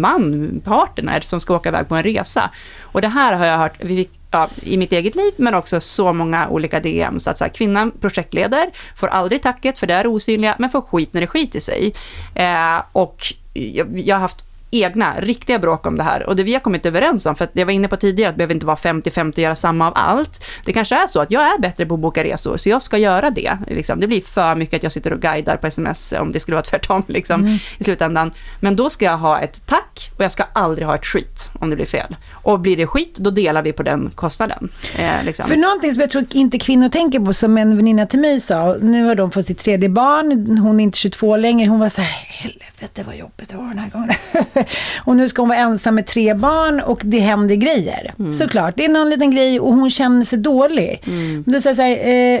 man, 0.00 0.50
partner, 0.64 1.20
som 1.20 1.40
ska 1.40 1.56
åka 1.56 1.68
iväg 1.68 1.88
på 1.88 1.94
en 1.94 2.02
resa. 2.02 2.50
Och 2.82 3.00
det 3.00 3.08
här 3.08 3.32
har 3.32 3.46
jag 3.46 3.58
hört, 3.58 3.74
vi 3.78 3.96
fick 3.96 4.17
ja, 4.30 4.48
i 4.62 4.76
mitt 4.76 4.92
eget 4.92 5.14
liv, 5.14 5.32
men 5.36 5.54
också 5.54 5.80
så 5.80 6.12
många 6.12 6.48
olika 6.48 6.80
DMs. 6.80 7.28
Att 7.28 7.38
så 7.38 7.44
här, 7.44 7.52
kvinnan 7.52 7.90
projektleder, 8.00 8.70
får 8.96 9.06
aldrig 9.06 9.42
tacket 9.42 9.78
för 9.78 9.86
det 9.86 9.94
är 9.94 10.06
osynliga, 10.06 10.56
men 10.58 10.70
får 10.70 10.80
skit 10.80 11.12
när 11.12 11.20
det 11.20 11.26
skiter 11.26 11.60
sig. 11.60 11.94
Eh, 12.34 12.82
och 12.92 13.34
jag, 13.52 13.98
jag 13.98 14.16
har 14.16 14.20
haft 14.20 14.47
egna, 14.70 15.20
riktiga 15.20 15.58
bråk 15.58 15.86
om 15.86 15.96
det 15.96 16.02
här. 16.02 16.26
Och 16.26 16.36
det 16.36 16.42
vi 16.42 16.52
har 16.52 16.60
kommit 16.60 16.86
överens 16.86 17.26
om, 17.26 17.36
för 17.36 17.44
att 17.44 17.50
jag 17.52 17.66
var 17.66 17.72
inne 17.72 17.88
på 17.88 17.96
tidigare 17.96 18.28
att 18.28 18.34
det 18.34 18.38
behöver 18.38 18.54
inte 18.54 18.66
vara 18.66 18.76
50-50 18.76 19.32
och 19.32 19.38
göra 19.38 19.54
samma 19.54 19.86
av 19.86 19.92
allt. 19.96 20.44
Det 20.64 20.72
kanske 20.72 20.96
är 20.96 21.06
så 21.06 21.20
att 21.20 21.30
jag 21.30 21.42
är 21.42 21.58
bättre 21.58 21.86
på 21.86 21.94
att 21.94 22.00
boka 22.00 22.24
resor, 22.24 22.56
så 22.56 22.68
jag 22.68 22.82
ska 22.82 22.98
göra 22.98 23.30
det. 23.30 23.58
Liksom. 23.66 24.00
Det 24.00 24.06
blir 24.06 24.20
för 24.20 24.54
mycket 24.54 24.76
att 24.76 24.82
jag 24.82 24.92
sitter 24.92 25.12
och 25.12 25.20
guidar 25.20 25.56
på 25.56 25.66
sms, 25.66 26.12
om 26.12 26.32
det 26.32 26.40
skulle 26.40 26.54
vara 26.54 26.62
tvärtom 26.70 27.02
liksom, 27.06 27.58
i 27.78 27.84
slutändan. 27.84 28.32
Men 28.60 28.76
då 28.76 28.90
ska 28.90 29.04
jag 29.04 29.18
ha 29.18 29.40
ett 29.40 29.66
tack 29.66 30.10
och 30.16 30.24
jag 30.24 30.32
ska 30.32 30.44
aldrig 30.52 30.86
ha 30.86 30.94
ett 30.94 31.06
skit 31.06 31.50
om 31.60 31.70
det 31.70 31.76
blir 31.76 31.86
fel. 31.86 32.16
Och 32.32 32.60
blir 32.60 32.76
det 32.76 32.86
skit, 32.86 33.14
då 33.18 33.30
delar 33.30 33.62
vi 33.62 33.72
på 33.72 33.82
den 33.82 34.10
kostnaden. 34.14 34.68
Eh, 34.96 35.24
liksom. 35.24 35.48
För 35.48 35.56
någonting 35.56 35.92
som 35.92 36.00
jag 36.00 36.10
tror 36.10 36.26
inte 36.30 36.58
kvinnor 36.58 36.88
tänker 36.88 37.20
på, 37.20 37.32
som 37.32 37.58
en 37.58 37.76
väninna 37.76 38.06
till 38.06 38.20
mig 38.20 38.40
sa, 38.40 38.76
nu 38.80 39.04
har 39.04 39.14
de 39.14 39.30
fått 39.30 39.46
sitt 39.46 39.58
tredje 39.58 39.88
barn, 39.88 40.58
hon 40.58 40.80
är 40.80 40.84
inte 40.84 40.98
22 40.98 41.36
längre, 41.36 41.68
hon 41.68 41.80
var 41.80 41.88
så 41.88 42.00
här, 42.00 42.26
helvete 42.26 43.02
vad 43.06 43.16
jobbigt 43.16 43.48
det 43.48 43.56
var 43.56 43.68
den 43.68 43.78
här 43.78 43.90
gången. 43.90 44.14
och 45.04 45.16
nu 45.16 45.28
ska 45.28 45.42
hon 45.42 45.48
vara 45.48 45.58
ensam 45.58 45.94
med 45.94 46.06
tre 46.06 46.34
barn 46.34 46.80
och 46.80 47.00
det 47.04 47.18
händer 47.18 47.54
grejer. 47.54 48.14
Såklart, 48.32 48.74
det 48.76 48.84
är 48.84 48.88
någon 48.88 49.10
liten 49.10 49.30
grej 49.30 49.60
och 49.60 49.74
hon 49.74 49.90
känner 49.90 50.24
sig 50.24 50.38
dålig. 50.38 51.00
Men 51.44 51.52
då 51.52 51.60
säger 51.60 51.70
jag 51.70 51.76
så 51.76 51.82
här, 51.82 52.34
eh, 52.34 52.40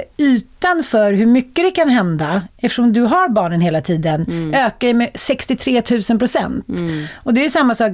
ytan 0.58 0.84
för 0.84 1.12
hur 1.12 1.26
mycket 1.26 1.64
det 1.64 1.70
kan 1.70 1.88
hända, 1.88 2.42
eftersom 2.56 2.92
du 2.92 3.02
har 3.02 3.28
barnen 3.28 3.60
hela 3.60 3.80
tiden, 3.80 4.52
ökar 4.54 4.88
ju 4.88 4.94
med 4.94 5.10
63 5.14 5.82
000 6.10 6.18
procent. 6.18 6.66
Och 7.14 7.34
det 7.34 7.44
är 7.44 7.48
samma 7.48 7.74
sak, 7.74 7.92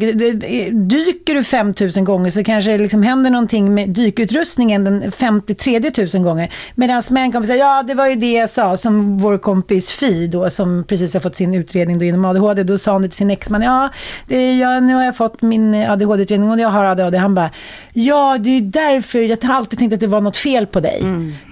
dyker 0.73 1.35
du 1.35 1.45
5 1.45 1.75
000 1.97 2.05
gånger 2.05 2.31
så 2.31 2.45
kanske 2.45 2.71
det 2.71 2.79
liksom 2.79 3.03
händer 3.03 3.31
någonting 3.31 3.75
med 3.75 3.91
dykutrustningen 3.91 4.85
den 4.85 5.13
53 5.13 5.81
000 6.15 6.23
gånger. 6.23 6.53
Medan 6.75 7.03
män 7.11 7.33
kommer 7.33 7.47
säga, 7.47 7.59
ja 7.59 7.83
det 7.83 7.95
var 7.95 8.07
ju 8.07 8.15
det 8.15 8.33
jag 8.33 8.51
sa, 8.51 8.77
som 8.77 9.19
vår 9.19 9.39
kompis 9.39 9.93
Fi 9.93 10.27
då, 10.27 10.51
som 10.51 10.85
precis 10.89 11.15
har 11.15 11.21
fått 11.21 11.37
sin 11.37 11.55
utredning 11.55 11.99
då 11.99 12.05
inom 12.05 12.25
ADHD, 12.25 12.63
då 12.63 12.79
sa 12.79 12.93
hon 12.93 13.03
till 13.03 13.13
sin 13.13 13.31
exman, 13.31 13.63
ja, 13.63 13.91
det, 14.29 14.55
ja 14.59 14.81
nu 14.81 14.95
har 14.95 15.05
jag 15.05 15.17
fått 15.17 15.43
min 15.43 15.75
ADHD-utredning 15.75 16.51
och 16.51 16.61
jag 16.61 16.69
har 16.69 16.85
ADHD. 16.85 17.19
Han 17.19 17.35
bara, 17.35 17.51
ja 17.93 18.39
det 18.41 18.51
är 18.51 18.55
ju 18.55 18.61
därför, 18.61 19.19
jag 19.19 19.45
har 19.45 19.55
alltid 19.55 19.79
tänkt 19.79 19.93
att 19.93 20.01
det 20.01 20.07
var 20.07 20.21
något 20.21 20.37
fel 20.37 20.67
på 20.67 20.81
dig. 20.81 21.03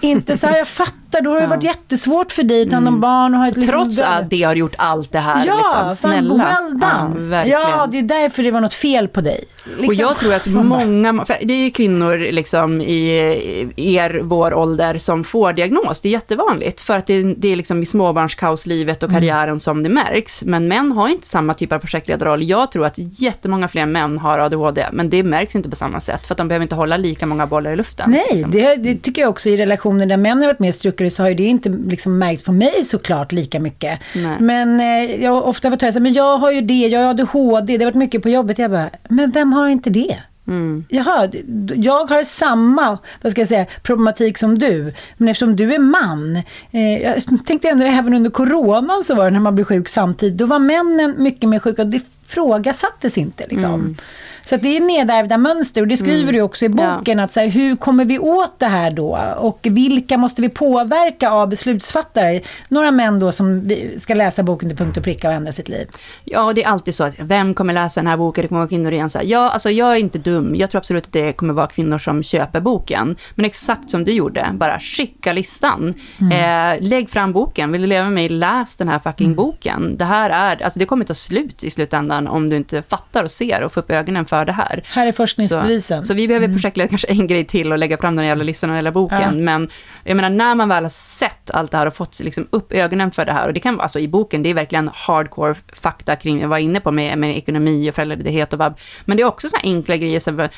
Inte 0.02 0.36
så 0.36 0.46
här, 0.46 0.58
jag 0.58 0.68
fattar, 0.68 0.92
då 1.20 1.30
har 1.30 1.40
det 1.40 1.46
varit 1.46 1.64
jättesvårt 1.64 2.32
för 2.32 2.42
dig, 2.42 2.62
utan 2.62 2.84
de 2.84 3.00
barn 3.00 3.34
och 3.34 3.40
har 3.40 3.48
ett 3.48 3.56
liksom 3.56 3.72
Trots 3.72 4.00
att 4.00 4.30
det 4.30 4.42
har 4.42 4.54
gjort 4.54 4.74
allt 4.78 5.12
det 5.12 5.18
här. 5.18 5.46
Ja, 5.46 5.56
liksom. 5.56 5.80
fan 5.80 5.96
Snälla. 5.96 6.34
well 6.34 6.78
Ja, 6.80 7.00
done. 7.08 7.46
Ja, 7.48 7.88
det 7.90 7.98
är 7.98 8.02
därför 8.02 8.42
det 8.42 8.50
var 8.50 8.60
något 8.60 8.74
fel 8.74 9.08
på 9.08 9.20
dig. 9.20 9.44
Och 9.64 9.80
Liksom. 9.82 10.06
jag 10.06 10.18
tror 10.18 10.34
att 10.34 10.46
många, 10.46 11.24
det 11.42 11.52
är 11.52 11.64
ju 11.64 11.70
kvinnor 11.70 12.32
liksom 12.32 12.80
i 12.80 13.72
er, 13.76 14.20
vår 14.24 14.54
ålder 14.54 14.98
som 14.98 15.24
får 15.24 15.52
diagnos. 15.52 16.00
Det 16.00 16.08
är 16.08 16.10
jättevanligt, 16.10 16.80
för 16.80 16.96
att 16.96 17.06
det, 17.06 17.22
det 17.22 17.52
är 17.52 17.56
liksom 17.56 17.82
i 17.82 17.86
småbarnskaoslivet 17.86 19.02
och 19.02 19.10
karriären 19.10 19.60
som 19.60 19.82
det 19.82 19.88
märks. 19.88 20.44
Men 20.44 20.68
män 20.68 20.92
har 20.92 21.08
inte 21.08 21.28
samma 21.28 21.54
typ 21.54 21.72
av 21.72 21.78
projektledarroll. 21.78 22.42
Jag 22.42 22.72
tror 22.72 22.86
att 22.86 22.98
jättemånga 22.98 23.68
fler 23.68 23.86
män 23.86 24.18
har 24.18 24.38
ADHD, 24.38 24.86
men 24.92 25.10
det 25.10 25.22
märks 25.22 25.56
inte 25.56 25.70
på 25.70 25.76
samma 25.76 26.00
sätt, 26.00 26.26
för 26.26 26.34
att 26.34 26.38
de 26.38 26.48
behöver 26.48 26.62
inte 26.62 26.74
hålla 26.74 26.96
lika 26.96 27.26
många 27.26 27.46
bollar 27.46 27.72
i 27.72 27.76
luften. 27.76 28.10
Nej, 28.10 28.26
liksom. 28.30 28.50
det, 28.50 28.76
det 28.76 28.94
tycker 28.94 29.22
jag 29.22 29.30
också 29.30 29.48
i 29.48 29.56
relationer 29.56 30.06
där 30.06 30.16
män 30.16 30.38
har 30.38 30.46
varit 30.46 30.58
mer 30.58 30.72
struckade 30.72 31.10
så 31.10 31.22
har 31.22 31.28
ju 31.28 31.34
det 31.34 31.42
inte 31.42 31.68
liksom 31.68 32.18
märkts 32.18 32.44
på 32.44 32.52
mig 32.52 32.84
såklart 32.84 33.32
lika 33.32 33.60
mycket. 33.60 33.98
Nej. 34.14 34.36
Men 34.40 34.80
eh, 34.80 35.24
jag 35.24 35.30
har 35.30 35.42
ofta 35.42 35.70
fått 35.70 35.82
höra 35.82 35.92
så 35.92 35.98
här, 35.98 36.02
men 36.02 36.12
jag 36.12 36.38
har 36.38 36.52
ju 36.52 36.60
det, 36.60 36.74
jag 36.88 37.00
har 37.00 37.10
ADHD, 37.10 37.78
det 37.78 37.84
har 37.84 37.90
varit 37.90 37.94
mycket 37.94 38.22
på 38.22 38.28
jobbet. 38.28 38.58
Jag 38.58 38.70
bara, 38.70 38.90
men 39.08 39.30
vem 39.30 39.51
har 39.52 39.68
inte 39.68 39.90
det? 39.90 40.22
Mm. 40.46 40.84
Jaha, 40.88 41.28
jag 41.74 42.06
har 42.06 42.24
samma 42.24 42.98
vad 43.22 43.32
ska 43.32 43.40
jag 43.40 43.48
säga, 43.48 43.66
problematik 43.82 44.38
som 44.38 44.58
du. 44.58 44.94
Men 45.16 45.28
eftersom 45.28 45.56
du 45.56 45.74
är 45.74 45.78
man. 45.78 46.36
Eh, 46.70 47.02
jag 47.02 47.46
tänkte 47.46 47.68
ändå 47.68 47.84
även 47.84 48.14
under 48.14 48.30
coronan 48.30 49.04
så 49.04 49.14
var 49.14 49.24
det 49.24 49.30
när 49.30 49.40
man 49.40 49.54
blev 49.54 49.64
sjuk 49.64 49.88
samtidigt. 49.88 50.38
Då 50.38 50.46
var 50.46 50.58
männen 50.58 51.14
mycket 51.18 51.48
mer 51.48 51.58
sjuka 51.58 51.82
och 51.82 51.88
det 51.88 52.02
frågasattes 52.26 53.18
inte. 53.18 53.46
Liksom. 53.48 53.74
Mm. 53.74 53.96
Så 54.44 54.56
det 54.56 54.76
är 54.76 54.80
nedärvda 54.80 55.38
mönster 55.38 55.80
och 55.80 55.88
det 55.88 55.96
skriver 55.96 56.32
du 56.32 56.40
också 56.40 56.64
i 56.64 56.68
boken. 56.68 57.20
Att 57.20 57.32
så 57.32 57.40
här, 57.40 57.48
hur 57.48 57.76
kommer 57.76 58.04
vi 58.04 58.18
åt 58.18 58.58
det 58.58 58.66
här 58.66 58.90
då? 58.90 59.18
Och 59.36 59.58
vilka 59.62 60.18
måste 60.18 60.42
vi 60.42 60.48
påverka 60.48 61.30
av 61.30 61.48
beslutsfattare? 61.48 62.40
Några 62.68 62.90
män 62.90 63.18
då 63.18 63.32
som 63.32 63.70
ska 63.98 64.14
läsa 64.14 64.42
boken 64.42 64.68
till 64.68 64.78
punkt 64.78 64.96
och 64.96 65.04
pricka 65.04 65.28
och 65.28 65.34
ändra 65.34 65.52
sitt 65.52 65.68
liv. 65.68 65.88
Ja, 66.24 66.52
det 66.52 66.64
är 66.64 66.68
alltid 66.68 66.94
så 66.94 67.04
att 67.04 67.14
vem 67.18 67.54
kommer 67.54 67.74
läsa 67.74 68.00
den 68.00 68.06
här 68.06 68.16
boken? 68.16 68.42
Det 68.42 68.48
kommer 68.48 68.60
vara 68.60 68.68
kvinnor 68.68 68.92
igen. 68.92 69.10
Så 69.10 69.18
här, 69.18 69.24
ja, 69.24 69.50
alltså 69.50 69.70
jag 69.70 69.92
är 69.92 69.96
inte 69.96 70.18
dum. 70.18 70.54
Jag 70.54 70.70
tror 70.70 70.78
absolut 70.78 71.06
att 71.06 71.12
det 71.12 71.32
kommer 71.32 71.54
vara 71.54 71.66
kvinnor 71.66 71.98
som 71.98 72.22
köper 72.22 72.60
boken. 72.60 73.16
Men 73.34 73.44
exakt 73.44 73.90
som 73.90 74.04
du 74.04 74.12
gjorde, 74.12 74.46
bara 74.52 74.78
skicka 74.78 75.32
listan. 75.32 75.94
Eh, 76.20 76.80
lägg 76.80 77.10
fram 77.10 77.32
boken. 77.32 77.72
Vill 77.72 77.80
du 77.80 77.86
leva 77.86 78.04
med 78.04 78.12
mig, 78.12 78.28
läs 78.28 78.76
den 78.76 78.88
här 78.88 78.98
fucking 78.98 79.34
boken. 79.34 79.96
Det 79.96 80.04
här 80.04 80.30
är, 80.30 80.62
alltså 80.62 80.78
det 80.78 80.86
kommer 80.86 81.04
ta 81.04 81.14
slut 81.14 81.64
i 81.64 81.70
slutändan 81.70 82.28
om 82.28 82.50
du 82.50 82.56
inte 82.56 82.82
fattar 82.82 83.24
och 83.24 83.30
ser 83.30 83.62
och 83.62 83.72
får 83.72 83.80
upp 83.80 83.90
ögonen 83.90 84.26
för 84.32 84.44
det 84.44 84.52
här. 84.52 84.82
Här 84.84 85.06
är 85.06 85.12
forskningsbevisen. 85.12 86.02
Så, 86.02 86.06
så 86.06 86.14
vi 86.14 86.28
behöver 86.28 86.48
projektleda 86.48 86.88
kanske 86.88 87.06
en 87.06 87.26
grej 87.26 87.44
till 87.44 87.72
och 87.72 87.78
lägga 87.78 87.98
fram 87.98 88.16
den 88.16 88.26
jävla 88.26 88.44
listan 88.44 88.70
och 88.70 88.76
hela 88.76 88.92
boken. 88.92 89.20
Ja. 89.20 89.30
Men 89.30 89.68
jag 90.04 90.16
menar, 90.16 90.30
när 90.30 90.54
man 90.54 90.68
väl 90.68 90.84
har 90.84 90.90
sett 90.90 91.50
allt 91.50 91.70
det 91.70 91.76
här 91.76 91.86
och 91.86 91.94
fått 91.94 92.20
liksom 92.20 92.46
upp 92.50 92.72
ögonen 92.72 93.10
för 93.10 93.24
det 93.24 93.32
här, 93.32 93.46
och 93.46 93.54
det 93.54 93.60
kan 93.60 93.76
vara, 93.76 93.82
alltså 93.82 93.98
i 93.98 94.08
boken, 94.08 94.42
det 94.42 94.50
är 94.50 94.54
verkligen 94.54 94.90
hardcore 94.94 95.54
fakta 95.72 96.16
kring, 96.16 96.40
jag 96.40 96.48
var 96.48 96.58
inne 96.58 96.80
på 96.80 96.90
med, 96.90 97.18
med 97.18 97.36
ekonomi 97.36 97.90
och 97.90 97.94
föräldraledighet 97.94 98.52
och 98.52 98.58
vab. 98.58 98.78
Men 99.04 99.16
det 99.16 99.22
är 99.22 99.26
också 99.26 99.48
såna 99.48 99.60
enkla 99.62 99.96
grejer, 99.96 100.38
här, 100.38 100.50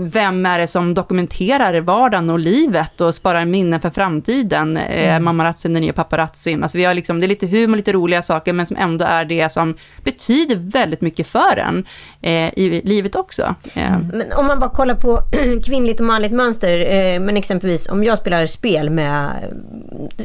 vem 0.00 0.46
är 0.46 0.58
det 0.58 0.66
som 0.66 0.94
dokumenterar 0.94 1.80
vardagen 1.80 2.30
och 2.30 2.38
livet 2.38 3.00
och 3.00 3.14
sparar 3.14 3.44
minnen 3.44 3.80
för 3.80 3.90
framtiden? 3.90 4.76
Mm. 4.76 5.24
Mamma 5.24 5.44
Razzin, 5.44 5.72
den 5.72 5.82
nya 5.82 5.92
paparazzin. 5.92 6.62
Alltså 6.62 6.78
vi 6.78 6.84
har 6.84 6.94
liksom, 6.94 7.20
det 7.20 7.26
är 7.26 7.28
lite 7.28 7.46
humor, 7.46 7.76
lite 7.76 7.92
roliga 7.92 8.22
saker, 8.22 8.52
men 8.52 8.66
som 8.66 8.76
ändå 8.76 9.04
är 9.04 9.24
det 9.24 9.52
som 9.52 9.76
betyder 10.04 10.56
väldigt 10.56 11.00
mycket 11.00 11.26
för 11.26 11.56
en 11.56 11.84
eh, 12.22 12.58
i 12.58 12.82
livet 12.84 13.16
också. 13.20 13.54
Mm. 13.74 14.10
Men 14.12 14.32
om 14.32 14.46
man 14.46 14.58
bara 14.58 14.70
kollar 14.70 14.94
på 14.94 15.22
kvinnligt 15.64 16.00
och 16.00 16.06
manligt 16.06 16.32
mönster, 16.32 16.80
eh, 16.80 17.20
men 17.20 17.36
exempelvis 17.36 17.88
om 17.88 18.04
jag 18.04 18.18
spelar 18.18 18.46
spel 18.46 18.90
med, 18.90 19.30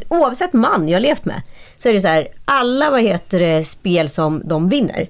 oavsett 0.08 0.52
man 0.52 0.88
jag 0.88 1.02
levt 1.02 1.24
med, 1.24 1.42
så 1.78 1.88
är 1.88 1.92
det 1.92 2.00
så 2.00 2.08
här, 2.08 2.28
alla 2.44 2.90
vad 2.90 3.02
heter 3.02 3.40
det, 3.40 3.64
spel 3.64 4.08
som 4.08 4.42
de 4.44 4.68
vinner. 4.68 5.08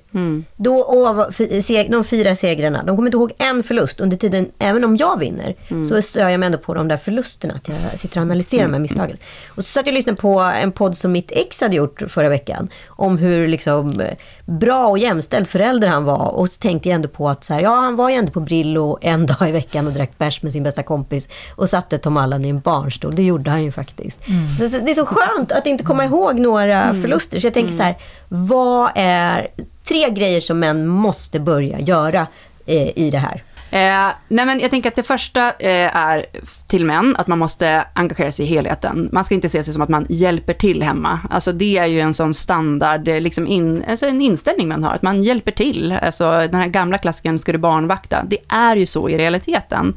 Då, 0.57 0.77
och, 0.79 1.35
fi- 1.35 1.63
se- 1.63 1.89
de 1.91 2.05
fyra 2.05 2.37
segrarna, 2.37 2.83
de 2.83 2.97
kommer 2.97 3.09
inte 3.09 3.17
ihåg 3.17 3.33
en 3.39 3.63
förlust 3.63 4.01
under 4.01 4.17
tiden, 4.17 4.49
även 4.59 4.85
om 4.85 4.97
jag 4.97 5.19
vinner, 5.19 5.55
så 5.89 6.03
stör 6.03 6.29
jag 6.29 6.41
mig 6.41 6.47
ändå 6.47 6.59
på 6.59 6.75
de 6.75 6.89
där 6.89 6.97
förlusterna, 6.97 7.55
att 7.55 7.69
jag 7.69 7.99
sitter 7.99 8.19
och 8.19 8.23
analyserar 8.23 8.63
de 8.63 8.73
här 8.73 8.81
misstagen. 8.81 9.17
Och 9.49 9.63
så 9.63 9.69
satt 9.69 9.87
jag 9.87 9.93
och 9.93 9.97
lyssnade 9.97 10.17
på 10.21 10.39
en 10.41 10.73
podd 10.73 10.97
som 10.97 11.13
mitt 11.13 11.31
ex 11.33 11.61
hade 11.61 11.77
gjort 11.77 12.03
förra 12.09 12.29
veckan, 12.29 12.69
om 12.89 13.19
hur 13.19 13.49
liksom 13.49 14.01
eh, 14.01 14.11
bra 14.45 14.87
och 14.89 14.99
jämställd 14.99 15.49
förälder 15.49 15.89
han 15.89 16.05
var. 16.05 16.29
Och 16.35 16.49
så 16.49 16.59
tänkte 16.61 16.89
jag 16.89 16.95
ändå 16.97 17.09
på 17.09 17.29
att 17.29 17.45
så 17.45 17.55
här, 17.55 17.61
ja, 17.61 17.75
han 17.75 17.97
var 17.97 18.11
ju 18.11 18.17
ändå 18.17 18.33
på 18.33 18.41
Brillo 18.41 18.99
en 19.01 19.27
dag 19.39 19.49
i 19.49 19.53
veckan 19.53 19.87
och 19.87 19.93
drack 19.93 20.19
bärs 20.19 20.43
med 20.43 20.53
sin 20.53 20.63
bästa 20.63 20.83
kompis 20.83 21.29
och 21.57 21.69
satte 21.71 21.99
Tom 21.99 22.17
Allan 22.17 22.45
i 22.45 22.49
en 22.49 22.61
barnstol. 22.61 23.15
Det 23.17 23.23
gjorde 23.23 23.51
han 23.51 23.65
ju 23.65 23.73
faktiskt. 23.73 24.21
Så, 24.59 24.69
så, 24.69 24.79
det 24.85 24.91
är 24.91 24.95
så 24.95 25.07
skönt 25.07 25.53
att 25.53 25.67
inte 25.67 25.85
komma 25.85 26.05
ihåg 26.05 26.39
några 26.39 26.56
förluster. 27.03 27.41
Så 27.41 27.47
jag 27.47 27.55
tänker 27.55 27.73
så 27.73 27.83
här, 27.83 27.97
vad 28.29 28.91
är 28.95 29.49
tre 29.89 30.11
grejer 30.11 30.41
som 30.41 30.59
män 30.59 30.87
måste 30.87 31.41
börja 31.41 31.81
göra 31.81 32.27
eh, 32.67 32.99
i 32.99 33.11
det 33.11 33.19
här? 33.19 33.43
Eh, 33.71 34.13
nej 34.29 34.47
men 34.47 34.61
jag 34.61 34.71
tänker 34.71 34.89
att 34.89 34.97
det 34.97 35.03
första 35.03 35.49
eh, 35.49 35.97
är 35.97 36.27
till 36.67 36.85
män, 36.85 37.17
att 37.19 37.27
man 37.27 37.39
måste 37.39 37.85
engagera 37.93 38.33
sig 38.33 38.47
i 38.47 38.49
helheten. 38.49 39.09
Man 39.13 39.25
ska 39.25 39.35
inte 39.35 39.49
se 39.49 39.65
sig 39.65 39.75
som 39.75 39.83
att 39.83 39.89
man 39.89 40.07
hjälper 40.09 40.53
till 40.53 40.83
hemma. 40.83 41.21
Alltså 41.31 41.53
det 41.53 41.79
är 41.79 41.87
ju 41.87 42.01
en 42.01 42.15
sån 42.15 42.35
standard, 42.35 43.09
eh, 43.09 43.21
liksom 43.21 43.47
in, 43.47 43.85
alltså 43.89 44.07
en 44.07 44.21
inställning 44.21 44.69
man 44.69 44.85
har, 44.85 44.93
att 44.93 45.03
man 45.03 45.23
hjälper 45.23 45.53
till. 45.53 45.93
Alltså 45.93 46.31
den 46.31 46.55
här 46.55 46.67
gamla 46.67 46.99
klassiken, 46.99 47.39
ska 47.39 47.53
du 47.53 47.59
barnvakta? 47.59 48.25
Det 48.27 48.39
är 48.49 48.77
ju 48.77 48.87
så 48.87 49.09
i 49.09 49.19
realiteten. 49.19 49.95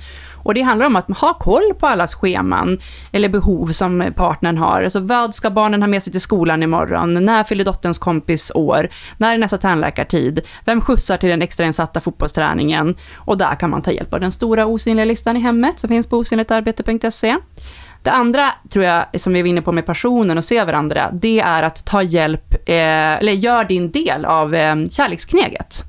Och 0.50 0.56
det 0.56 0.62
handlar 0.62 0.86
om 0.86 0.96
att 0.96 1.18
ha 1.18 1.34
koll 1.34 1.74
på 1.80 1.88
allas 1.88 2.16
scheman 2.16 2.80
eller 3.12 3.30
behov 3.30 3.72
som 3.72 4.14
partnern 4.16 4.58
har. 4.58 4.84
Alltså 4.84 5.00
vad 5.00 5.36
ska 5.36 5.50
barnen 5.50 5.82
ha 5.82 5.88
med 5.88 6.04
sig 6.04 6.12
till 6.12 6.22
skolan 6.22 6.64
imorgon? 6.64 7.26
När 7.26 7.44
fyller 7.44 7.66
dotterns 7.66 8.00
kompis 8.00 8.52
år? 8.56 8.90
När 9.18 9.34
är 9.34 9.38
nästa 9.38 9.58
tandläkartid? 9.58 10.42
Vem 10.66 10.82
skjutsar 10.82 11.18
till 11.18 11.30
den 11.30 11.42
extrainsatta 11.42 12.02
fotbollsträningen? 12.02 12.96
Och 13.16 13.38
där 13.38 13.56
kan 13.56 13.70
man 13.70 13.82
ta 13.82 13.92
hjälp 13.92 14.14
av 14.14 14.20
den 14.20 14.32
stora 14.32 14.66
osynliga 14.66 15.06
listan 15.06 15.38
i 15.38 15.40
hemmet 15.40 15.80
som 15.80 15.88
finns 15.88 16.08
på 16.08 16.18
osynligtarbete.se. 16.18 17.38
Det 18.04 18.12
andra, 18.12 18.54
tror 18.70 18.86
jag, 18.86 19.06
som 19.16 19.34
vi 19.34 19.42
var 19.42 19.50
inne 19.50 19.62
på 19.62 19.72
med 19.72 19.86
passionen 19.86 20.38
och 20.38 20.46
se 20.46 20.64
varandra, 20.64 21.10
det 21.14 21.40
är 21.40 21.64
att 21.64 21.86
ta 21.86 22.04
hjälp, 22.04 22.54
eh, 22.54 23.14
eller 23.20 23.32
gör 23.32 23.64
din 23.64 23.92
del 23.92 24.26
av 24.26 24.56
eh, 24.56 24.76
kärlekskneget. 24.90 25.88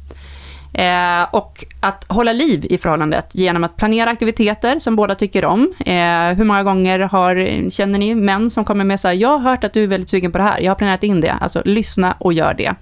Eh, 0.75 1.23
och 1.31 1.65
att 1.81 2.05
hålla 2.09 2.33
liv 2.33 2.67
i 2.71 2.79
förhållandet 2.79 3.35
genom 3.35 3.65
att 3.65 3.77
planera 3.77 4.11
aktiviteter 4.11 4.79
som 4.79 4.97
båda 4.97 5.15
tycker 5.15 5.45
om. 5.45 5.75
Eh, 5.87 6.37
hur 6.37 6.45
många 6.45 6.63
gånger 6.63 6.99
har, 6.99 7.71
känner 7.71 7.99
ni 7.99 8.15
män 8.15 8.51
som 8.51 8.65
kommer 8.65 8.85
med 8.85 9.01
så 9.01 9.09
här, 9.09 9.15
jag 9.15 9.39
har 9.39 9.51
hört 9.51 9.65
att 9.65 9.73
du 9.73 9.83
är 9.83 9.87
väldigt 9.87 10.11
sugen 10.11 10.33
på 10.33 10.39
det 10.39 10.45
här, 10.45 10.61
jag 10.61 10.71
har 10.71 10.77
planerat 10.77 11.03
in 11.03 11.21
det. 11.21 11.33
Alltså 11.41 11.63
lyssna 11.65 12.17
och 12.19 12.33
gör 12.33 12.55
det. 12.55 12.75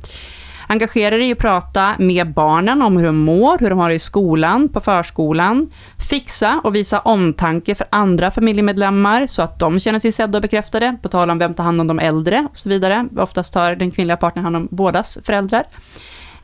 Engagera 0.70 1.16
dig 1.16 1.28
i 1.28 1.32
att 1.32 1.38
prata 1.38 1.94
med 1.98 2.32
barnen 2.32 2.82
om 2.82 2.96
hur 2.96 3.06
de 3.06 3.16
mår, 3.16 3.58
hur 3.58 3.70
de 3.70 3.78
har 3.78 3.88
det 3.88 3.94
i 3.94 3.98
skolan, 3.98 4.68
på 4.68 4.80
förskolan. 4.80 5.70
Fixa 6.10 6.60
och 6.64 6.74
visa 6.74 7.00
omtanke 7.00 7.74
för 7.74 7.86
andra 7.90 8.30
familjemedlemmar 8.30 9.26
så 9.26 9.42
att 9.42 9.58
de 9.58 9.80
känner 9.80 9.98
sig 9.98 10.12
sedda 10.12 10.38
och 10.38 10.42
bekräftade, 10.42 10.96
på 11.02 11.08
tal 11.08 11.30
om 11.30 11.38
vem 11.38 11.54
tar 11.54 11.64
hand 11.64 11.80
om 11.80 11.86
de 11.86 11.98
äldre 11.98 12.46
och 12.50 12.58
så 12.58 12.68
vidare. 12.68 13.08
Oftast 13.16 13.52
tar 13.52 13.74
den 13.74 13.90
kvinnliga 13.90 14.16
partnern 14.16 14.44
hand 14.44 14.56
om 14.56 14.68
bådas 14.70 15.18
föräldrar. 15.24 15.64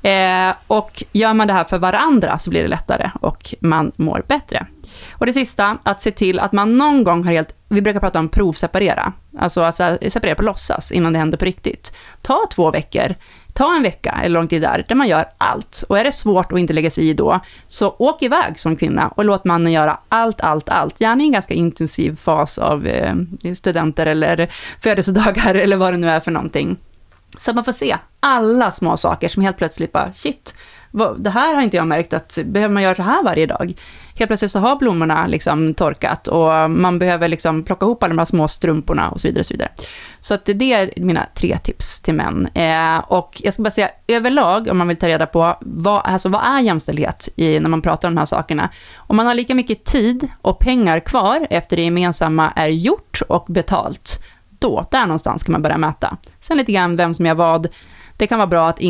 Eh, 0.05 0.55
och 0.67 1.05
gör 1.13 1.35
man 1.35 1.47
det 1.47 1.53
här 1.53 1.65
för 1.65 1.79
varandra 1.79 2.39
så 2.39 2.51
blir 2.51 2.63
det 2.63 2.69
lättare 2.69 3.11
och 3.21 3.55
man 3.61 3.93
mår 3.97 4.25
bättre. 4.29 4.67
Och 5.13 5.27
det 5.27 5.33
sista, 5.33 5.79
att 5.83 6.03
se 6.03 6.11
till 6.11 6.39
att 6.39 6.53
man 6.53 6.77
någon 6.77 7.05
gång 7.05 7.25
har 7.25 7.33
helt, 7.33 7.55
vi 7.69 7.83
brukar 7.83 8.01
prata 8.01 8.19
om 8.19 8.29
provseparera, 8.29 9.13
alltså 9.39 9.61
att 9.61 9.77
separera 9.77 10.35
på 10.35 10.43
låtsas 10.43 10.93
innan 10.93 11.13
det 11.13 11.19
händer 11.19 11.39
på 11.39 11.45
riktigt. 11.45 11.95
Ta 12.23 12.47
två 12.51 12.71
veckor, 12.71 13.15
ta 13.53 13.77
en 13.77 13.83
vecka 13.83 14.21
eller 14.23 14.35
lång 14.35 14.49
tid 14.49 14.63
där, 14.63 14.85
där 14.89 14.95
man 14.95 15.09
gör 15.09 15.27
allt. 15.39 15.85
Och 15.89 15.99
är 15.99 16.05
det 16.05 16.13
svårt 16.13 16.53
att 16.53 16.59
inte 16.59 16.73
lägga 16.73 16.91
sig 16.91 17.09
i 17.09 17.15
då, 17.15 17.41
så 17.67 17.95
åk 17.99 18.23
iväg 18.23 18.59
som 18.59 18.77
kvinna 18.77 19.09
och 19.09 19.25
låt 19.25 19.45
mannen 19.45 19.73
göra 19.73 19.99
allt, 20.09 20.41
allt, 20.41 20.69
allt. 20.69 21.01
Gärna 21.01 21.23
i 21.23 21.27
en 21.27 21.33
ganska 21.33 21.55
intensiv 21.55 22.17
fas 22.17 22.59
av 22.59 22.87
eh, 22.87 23.15
studenter 23.55 24.07
eller 24.07 24.49
födelsedagar 24.81 25.55
eller 25.65 25.77
vad 25.77 25.93
det 25.93 25.97
nu 25.97 26.11
är 26.11 26.21
för 26.21 26.31
någonting. 26.31 26.77
Så 27.39 27.51
att 27.51 27.55
man 27.55 27.65
får 27.65 27.73
se 27.73 27.97
alla 28.21 28.71
små 28.71 28.97
saker 28.97 29.29
som 29.29 29.43
helt 29.43 29.57
plötsligt 29.57 29.93
bara, 29.93 30.13
shit, 30.13 30.55
det 31.17 31.31
här 31.31 31.55
har 31.55 31.63
inte 31.63 31.77
jag 31.77 31.87
märkt 31.87 32.15
att, 32.15 32.39
behöver 32.45 32.75
man 32.75 32.83
göra 32.83 32.95
så 32.95 33.03
här 33.03 33.23
varje 33.23 33.47
dag? 33.47 33.73
Helt 34.17 34.29
plötsligt 34.29 34.51
så 34.51 34.59
har 34.59 34.77
blommorna 34.77 35.27
liksom 35.27 35.75
torkat 35.75 36.29
och 36.29 36.71
man 36.71 36.99
behöver 36.99 37.29
liksom 37.29 37.63
plocka 37.63 37.87
ihop 37.87 38.03
alla 38.03 38.11
de 38.11 38.19
här 38.19 38.25
små 38.25 38.49
strumporna 38.49 39.11
och 39.11 39.21
så 39.21 39.29
vidare. 39.29 39.41
Och 39.41 39.47
så 39.47 39.55
vidare. 39.55 39.71
Så 40.21 40.35
att 40.35 40.45
det 40.45 40.73
är 40.73 40.93
mina 40.97 41.27
tre 41.35 41.59
tips 41.59 42.01
till 42.01 42.15
män. 42.15 42.49
Eh, 42.55 42.99
och 42.99 43.41
jag 43.45 43.55
ska 43.55 43.63
bara 43.63 43.71
säga, 43.71 43.91
överlag, 44.07 44.69
om 44.69 44.79
man 44.79 44.89
vill 44.89 44.97
ta 44.97 45.09
reda 45.09 45.27
på 45.27 45.57
vad, 45.61 46.03
alltså 46.05 46.29
vad 46.29 46.45
är 46.45 46.61
jämställdhet 46.61 47.29
i, 47.37 47.61
när 47.61 47.69
man 47.69 47.83
pratar 47.83 48.09
om 48.09 48.15
de 48.15 48.19
här 48.19 48.27
sakerna. 48.27 48.71
Om 48.97 49.17
man 49.17 49.27
har 49.27 49.35
lika 49.35 49.55
mycket 49.55 49.85
tid 49.85 50.29
och 50.43 50.59
pengar 50.59 51.01
kvar 51.01 51.47
efter 51.51 51.77
det 51.77 51.83
gemensamma 51.83 52.53
är 52.57 52.69
gjort 52.69 53.23
och 53.29 53.45
betalt, 53.49 54.23
stå. 54.65 54.87
där 54.91 55.07
någonstans 55.07 55.43
kan 55.43 55.53
man 55.53 55.63
börja 55.63 55.79
mäta. 55.79 56.17
Sen 56.41 56.57
lite 56.57 56.73
grann 56.73 56.97
vem 56.97 57.15
som 57.15 57.27
gör 57.27 57.35
vad. 57.35 57.69
Det 58.17 58.27
kan 58.27 58.39
vara 58.39 58.47
bra 58.47 58.69
att 58.69 58.81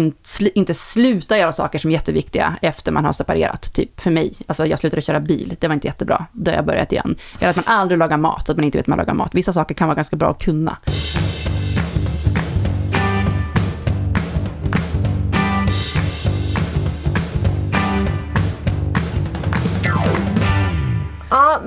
inte 0.55 0.75
sluta 0.75 1.39
göra 1.39 1.53
saker 1.53 1.79
som 1.79 1.91
är 1.91 1.95
jätteviktiga 1.95 2.57
efter 2.63 2.93
man 2.93 3.05
har 3.05 3.13
separerat. 3.13 3.75
Typ 3.75 4.01
för 4.01 4.11
mig, 4.11 4.35
alltså 4.47 4.67
jag 4.67 4.79
slutade 4.79 5.03
köra 5.03 5.21
bil, 5.21 5.57
det 5.61 5.69
var 5.69 5.75
inte 5.75 5.87
jättebra. 5.87 6.27
Då 6.33 6.51
har 6.51 6.57
jag 6.57 6.67
börjat 6.67 6.93
igen. 6.93 7.17
Eller 7.41 7.51
att 7.51 7.57
man 7.57 7.65
aldrig 7.67 7.99
lagar 7.99 8.17
mat, 8.17 8.51
att 8.51 8.57
man 8.57 8.65
inte 8.65 8.79
vet 8.79 8.87
hur 8.87 8.91
man 8.91 8.99
lagar 8.99 9.15
mat. 9.15 9.35
Vissa 9.35 9.53
saker 9.53 9.75
kan 9.75 9.89
vara 9.89 9.97
ganska 9.97 10.17
bra 10.17 10.31
att 10.31 10.43
kunna. 10.43 10.77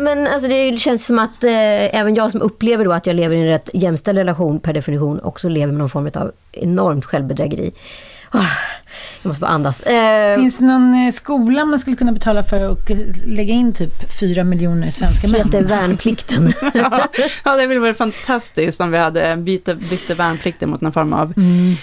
Men 0.07 0.27
alltså 0.27 0.47
det 0.47 0.79
känns 0.79 1.05
som 1.05 1.19
att 1.19 1.43
eh, 1.43 1.99
även 1.99 2.15
jag 2.15 2.31
som 2.31 2.41
upplever 2.41 2.85
då 2.85 2.93
att 2.93 3.05
jag 3.05 3.15
lever 3.15 3.35
i 3.35 3.39
en 3.39 3.47
rätt 3.47 3.69
jämställd 3.73 4.17
relation 4.17 4.59
per 4.59 4.73
definition 4.73 5.19
också 5.19 5.49
lever 5.49 5.73
med 5.73 5.79
någon 5.79 5.89
form 5.89 6.09
av 6.13 6.31
enormt 6.51 7.05
självbedrägeri. 7.05 7.71
Oh, 8.33 8.45
jag 9.21 9.29
måste 9.29 9.41
bara 9.41 9.51
andas. 9.51 9.81
Eh, 9.81 10.35
Finns 10.35 10.57
det 10.57 10.65
någon 10.65 10.93
eh, 10.93 11.11
skola 11.11 11.65
man 11.65 11.79
skulle 11.79 11.95
kunna 11.95 12.11
betala 12.11 12.43
för 12.43 12.71
att 12.71 12.89
lägga 13.25 13.53
in 13.53 13.73
typ 13.73 14.19
fyra 14.19 14.43
miljoner 14.43 14.89
svenska 14.89 15.27
män? 15.27 15.41
Heter 15.41 15.63
värnplikten. 15.63 16.53
ja, 17.43 17.55
det 17.55 17.67
ville 17.67 17.79
vara 17.79 17.93
fantastiskt 17.93 18.81
om 18.81 18.91
vi 18.91 18.97
hade 18.97 19.35
bytte 19.37 20.13
värnplikten 20.17 20.69
mot 20.69 20.81
någon 20.81 20.93
form 20.93 21.13
av 21.13 21.33
mm 21.37 21.75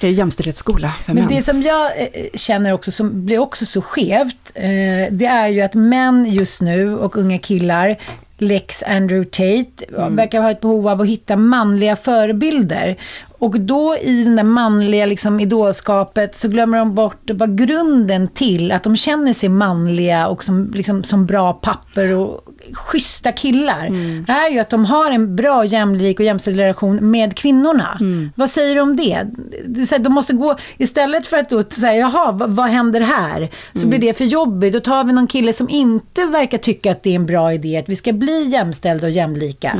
det 0.00 0.06
är 0.06 0.10
jämställdhetsskola 0.10 0.88
för 0.88 1.14
Men 1.14 1.24
män. 1.24 1.34
det 1.34 1.42
som 1.42 1.62
jag 1.62 1.90
eh, 1.96 2.06
känner 2.34 2.72
också, 2.72 2.90
som 2.90 3.26
blir 3.26 3.38
också 3.38 3.66
så 3.66 3.82
skevt, 3.82 4.52
eh, 4.54 4.64
det 5.10 5.26
är 5.26 5.48
ju 5.48 5.60
att 5.60 5.74
män 5.74 6.26
just 6.30 6.60
nu 6.60 6.98
och 6.98 7.16
unga 7.16 7.38
killar 7.38 7.96
Lex 8.38 8.82
Andrew 8.82 9.24
Tate 9.30 9.84
mm. 9.96 10.16
verkar 10.16 10.42
ha 10.42 10.50
ett 10.50 10.60
behov 10.60 10.88
av 10.88 11.00
att 11.00 11.08
hitta 11.08 11.36
manliga 11.36 11.96
förebilder. 11.96 12.96
Och 13.38 13.60
då 13.60 13.96
i 14.02 14.24
det 14.24 14.36
där 14.36 14.44
manliga 14.44 15.06
liksom, 15.06 15.40
idolskapet 15.40 16.36
så 16.36 16.48
glömmer 16.48 16.78
de 16.78 16.94
bort 16.94 17.30
vad 17.30 17.58
grunden 17.58 18.28
till 18.28 18.72
att 18.72 18.82
de 18.82 18.96
känner 18.96 19.32
sig 19.32 19.48
manliga 19.48 20.28
och 20.28 20.44
som, 20.44 20.70
liksom, 20.74 21.04
som 21.04 21.26
bra 21.26 21.52
papper 21.52 22.14
och 22.14 22.44
schyssta 22.72 23.32
killar 23.32 23.86
mm. 23.86 24.24
är 24.28 24.50
ju 24.50 24.58
att 24.58 24.70
de 24.70 24.84
har 24.84 25.10
en 25.10 25.36
bra, 25.36 25.64
jämlik 25.64 26.20
och 26.20 26.26
jämställd 26.26 26.58
relation 26.58 27.10
med 27.10 27.36
kvinnorna. 27.36 27.96
Mm. 28.00 28.30
Vad 28.36 28.50
säger 28.50 28.74
du 28.74 28.80
om 28.80 28.96
det? 28.96 29.26
det 29.66 29.90
här, 29.90 29.98
de 29.98 30.12
måste 30.12 30.32
gå, 30.32 30.56
istället 30.78 31.26
för 31.26 31.38
att 31.38 31.50
då 31.50 31.62
säga, 31.62 31.94
jaha, 31.94 32.32
vad, 32.32 32.50
vad 32.50 32.66
händer 32.66 33.00
här? 33.00 33.50
Så 33.72 33.78
mm. 33.78 33.90
blir 33.90 33.98
det 33.98 34.14
för 34.14 34.24
jobbigt. 34.24 34.72
Då 34.72 34.80
tar 34.80 35.04
vi 35.04 35.12
någon 35.12 35.26
kille 35.26 35.52
som 35.52 35.68
inte 35.68 36.24
verkar 36.24 36.58
tycka 36.58 36.90
att 36.90 37.02
det 37.02 37.10
är 37.10 37.14
en 37.14 37.26
bra 37.26 37.52
idé, 37.52 37.78
att 37.78 37.88
vi 37.88 37.96
ska 37.96 38.12
bli 38.12 38.48
jämställda 38.48 39.06
och 39.06 39.12
jämlika. 39.12 39.72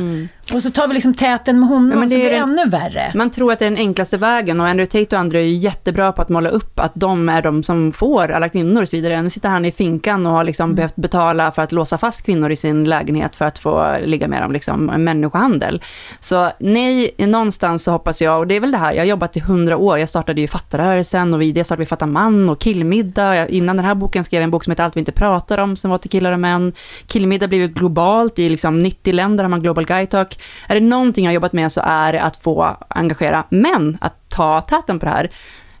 Och 0.53 0.63
så 0.63 0.69
tar 0.69 0.87
vi 0.87 0.93
liksom 0.93 1.13
täten 1.13 1.59
med 1.59 1.69
honom, 1.69 1.87
men 1.89 2.01
det 2.01 2.09
så 2.09 2.15
blir 2.15 2.29
det 2.29 2.37
ännu 2.37 2.65
värre. 2.65 3.11
Man 3.15 3.29
tror 3.29 3.51
att 3.51 3.59
det 3.59 3.65
är 3.65 3.69
den 3.69 3.79
enklaste 3.79 4.17
vägen 4.17 4.59
och 4.59 4.67
Andrew 4.67 4.85
Tate 4.85 5.15
och 5.15 5.19
andra 5.19 5.39
är 5.39 5.43
ju 5.43 5.53
jättebra 5.53 6.11
på 6.11 6.21
att 6.21 6.29
måla 6.29 6.49
upp 6.49 6.79
att 6.79 6.91
de 6.95 7.29
är 7.29 7.41
de 7.41 7.63
som 7.63 7.93
får 7.93 8.31
alla 8.31 8.49
kvinnor 8.49 8.81
och 8.81 8.89
så 8.89 8.95
vidare. 8.95 9.21
Nu 9.21 9.29
sitter 9.29 9.49
han 9.49 9.65
i 9.65 9.71
finkan 9.71 10.25
och 10.25 10.31
har 10.31 10.43
liksom 10.43 10.63
mm. 10.63 10.75
behövt 10.75 10.95
betala 10.95 11.51
för 11.51 11.61
att 11.61 11.71
låsa 11.71 11.97
fast 11.97 12.25
kvinnor 12.25 12.51
i 12.51 12.55
sin 12.55 12.83
lägenhet 12.83 13.35
för 13.35 13.45
att 13.45 13.59
få 13.59 13.97
ligga 14.05 14.27
med 14.27 14.41
dem, 14.41 14.51
liksom 14.51 14.85
människohandel. 14.85 15.81
Så 16.19 16.51
nej, 16.59 17.15
någonstans 17.17 17.83
så 17.83 17.91
hoppas 17.91 18.21
jag, 18.21 18.39
och 18.39 18.47
det 18.47 18.55
är 18.55 18.59
väl 18.59 18.71
det 18.71 18.77
här, 18.77 18.93
jag 18.93 19.01
har 19.01 19.07
jobbat 19.07 19.37
i 19.37 19.39
hundra 19.39 19.77
år, 19.77 19.99
jag 19.99 20.09
startade 20.09 20.41
ju 20.41 20.47
fattarörelsen 20.47 21.33
och 21.33 21.41
vi, 21.41 21.51
det 21.51 21.63
startade 21.63 21.83
vi 21.83 21.85
Fatta 21.85 22.05
man 22.05 22.49
och 22.49 22.59
Killmiddag. 22.59 23.47
Innan 23.47 23.75
den 23.75 23.85
här 23.85 23.95
boken 23.95 24.23
skrev 24.23 24.41
jag 24.41 24.43
en 24.43 24.51
bok 24.51 24.63
som 24.63 24.71
heter 24.71 24.83
Allt 24.83 24.95
vi 24.95 24.99
inte 24.99 25.11
pratar 25.11 25.57
om, 25.57 25.75
som 25.75 25.91
var 25.91 25.97
till 25.97 26.09
killar 26.09 26.31
och 26.31 26.39
män. 26.39 26.73
Killmiddag 27.07 27.47
blev 27.47 27.61
ju 27.61 27.67
globalt, 27.67 28.39
i 28.39 28.49
liksom 28.49 28.83
90 28.83 29.13
länder 29.13 29.43
har 29.43 29.49
man 29.49 29.61
Global 29.61 29.85
Guide 29.85 30.09
Talk. 30.09 30.38
Är 30.67 30.75
det 30.75 30.85
någonting 30.85 31.25
jag 31.25 31.29
har 31.29 31.33
jobbat 31.33 31.53
med 31.53 31.71
så 31.71 31.81
är 31.83 32.13
det 32.13 32.21
att 32.21 32.37
få 32.37 32.77
engagera 32.87 33.43
män 33.49 33.97
att 34.01 34.29
ta 34.29 34.61
täten 34.61 34.99
på 34.99 35.05
det 35.05 35.11
här. 35.11 35.29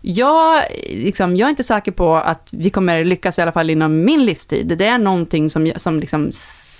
Jag, 0.01 0.63
liksom, 0.89 1.35
jag 1.35 1.45
är 1.45 1.49
inte 1.49 1.63
säker 1.63 1.91
på 1.91 2.15
att 2.15 2.49
vi 2.51 2.69
kommer 2.69 3.03
lyckas 3.03 3.39
i 3.39 3.41
alla 3.41 3.51
fall 3.51 3.69
inom 3.69 4.03
min 4.05 4.25
livstid. 4.25 4.77
Det 4.77 4.85
är 4.85 4.97
någonting 4.97 5.49
som, 5.49 5.71
som 5.75 5.99
liksom 5.99 6.31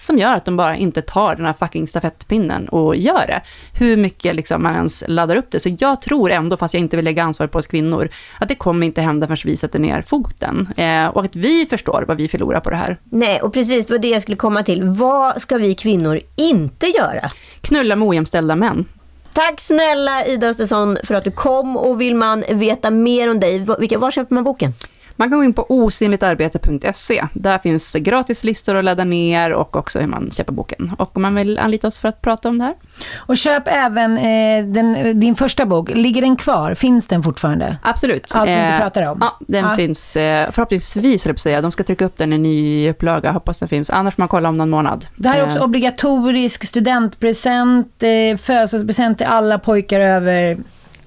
som 0.10 0.18
gör 0.18 0.34
att 0.34 0.46
de 0.46 0.58
bara 0.58 0.76
inte 0.76 1.02
tar 1.02 1.36
den 1.36 1.46
här 1.46 1.54
fucking 1.54 1.88
stafettpinnen 1.88 2.70
och 2.70 2.96
gör 2.96 3.28
det. 3.28 3.42
Hur 3.74 3.98
mycket 3.98 4.36
liksom 4.36 4.64
man 4.64 4.76
ens 4.76 5.04
laddar 5.08 5.36
upp 5.36 5.52
det. 5.52 5.60
Så 5.60 5.70
jag 5.80 6.02
tror 6.02 6.32
ändå, 6.32 6.58
fast 6.58 6.74
jag 6.74 6.82
inte 6.82 6.96
vill 6.96 7.06
lägga 7.06 7.24
ansvar 7.24 7.48
på 7.48 7.60
oss 7.60 7.68
kvinnor, 7.68 8.10
att 8.40 8.48
det 8.48 8.56
kommer 8.56 8.86
inte 8.86 9.02
hända 9.02 9.28
förrän 9.28 9.38
vi 9.46 9.58
sätter 9.58 9.80
ner 9.80 10.02
foten. 10.02 10.70
Eh, 10.78 11.08
och 11.08 11.22
att 11.26 11.36
vi 11.36 11.66
förstår 11.66 12.06
vad 12.08 12.18
vi 12.18 12.28
förlorar 12.28 12.60
på 12.60 12.70
det 12.70 12.76
här. 12.76 12.98
Nej, 13.04 13.42
och 13.42 13.54
precis 13.54 13.86
det 13.86 13.94
var 13.94 14.00
det 14.00 14.10
jag 14.10 14.22
skulle 14.22 14.38
komma 14.38 14.64
till. 14.64 14.84
Vad 14.84 15.42
ska 15.42 15.58
vi 15.58 15.76
kvinnor 15.76 16.20
inte 16.36 16.88
göra? 16.88 17.32
Knulla 17.62 17.96
med 17.96 18.08
ojämställda 18.08 18.56
män. 18.56 18.86
Tack 19.34 19.60
snälla 19.60 20.26
Ida 20.26 20.48
Östersson 20.48 20.98
för 21.04 21.16
att 21.16 21.24
du 21.24 21.32
kom 21.32 21.78
och 21.78 22.02
vill 22.02 22.16
man 22.16 22.44
veta 22.50 22.90
mer 22.90 23.32
om 23.32 23.40
dig, 23.40 23.60
var 23.98 24.12
köper 24.12 24.36
man 24.36 24.44
boken? 24.44 24.74
Man 25.20 25.30
kan 25.30 25.38
gå 25.38 25.44
in 25.44 25.54
på 25.54 25.66
osynligtarbete.se. 25.70 27.26
Där 27.34 27.58
finns 27.58 27.94
gratis 27.94 28.44
listor 28.44 28.76
att 28.76 28.84
ladda 28.86 29.04
ner 29.04 29.52
och 29.54 29.76
också 29.76 30.00
hur 30.00 30.08
man 30.08 30.32
köper 30.32 30.54
boken. 30.54 30.94
Och 30.98 31.16
om 31.16 31.22
man 31.22 31.36
vill 31.36 31.60
anlita 31.60 31.88
oss 31.88 32.00
för 32.00 32.10
att 32.10 32.22
prata 32.22 32.50
om 32.50 32.58
det 32.58 32.64
här. 32.66 32.76
Och 33.18 33.38
köp 33.38 33.64
även 33.66 34.18
eh, 34.18 34.66
den, 34.66 35.20
din 35.20 35.36
första 35.36 35.66
bok. 35.66 35.90
Ligger 35.96 36.22
den 36.22 36.36
kvar? 36.36 36.74
Finns 36.74 37.08
den 37.08 37.24
fortfarande? 37.24 37.78
Absolut. 37.82 38.32
Allt 38.36 38.50
vi 38.50 38.54
inte 38.54 38.78
pratar 38.80 39.12
om? 39.12 39.18
Ja, 39.22 39.38
den 39.48 39.66
Ja. 39.66 39.76
finns 39.76 40.16
eh, 40.16 40.52
förhoppningsvis, 40.52 41.26
höll 41.26 41.32
jag 41.34 41.40
säga. 41.40 41.62
De 41.62 41.72
ska 41.72 41.84
trycka 41.84 42.06
upp 42.06 42.18
den 42.18 42.34
i 42.34 42.38
ny 42.38 42.90
upplaga. 42.90 43.32
Hoppas 43.32 43.60
den 43.60 43.70
finns. 43.70 43.90
Annars 43.90 44.16
får 44.16 44.22
man 44.22 44.28
kolla 44.28 44.50
om 44.50 44.58
någon 44.58 44.70
månad. 44.70 45.06
Det 45.16 45.30
här 45.30 45.40
är 45.40 45.44
också 45.46 45.58
Eh, 45.58 45.64
obligatorisk 45.64 46.66
studentpresent, 46.66 48.04
eh, 48.04 48.38
födelsedagspresent 48.38 49.18
till 49.18 49.28
alla 49.28 49.60
pojkar 49.60 50.00
över 50.00 50.58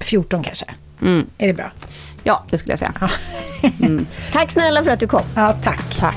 14 0.01 0.43
kanske. 0.43 0.67
Mm. 1.03 1.27
Är 1.39 1.47
det 1.47 1.53
bra? 1.55 1.71
Ja, 2.25 2.45
det 2.51 2.59
skulle 2.59 2.73
jag 2.73 2.79
säga. 2.79 2.93
Tack 4.33 4.51
snälla 4.51 4.85
för 4.85 4.91
att 4.91 5.01
du 5.01 5.07
kom. 5.07 5.23
Ja, 5.35 5.57
tack. 5.63 5.97
Tack. 5.99 6.17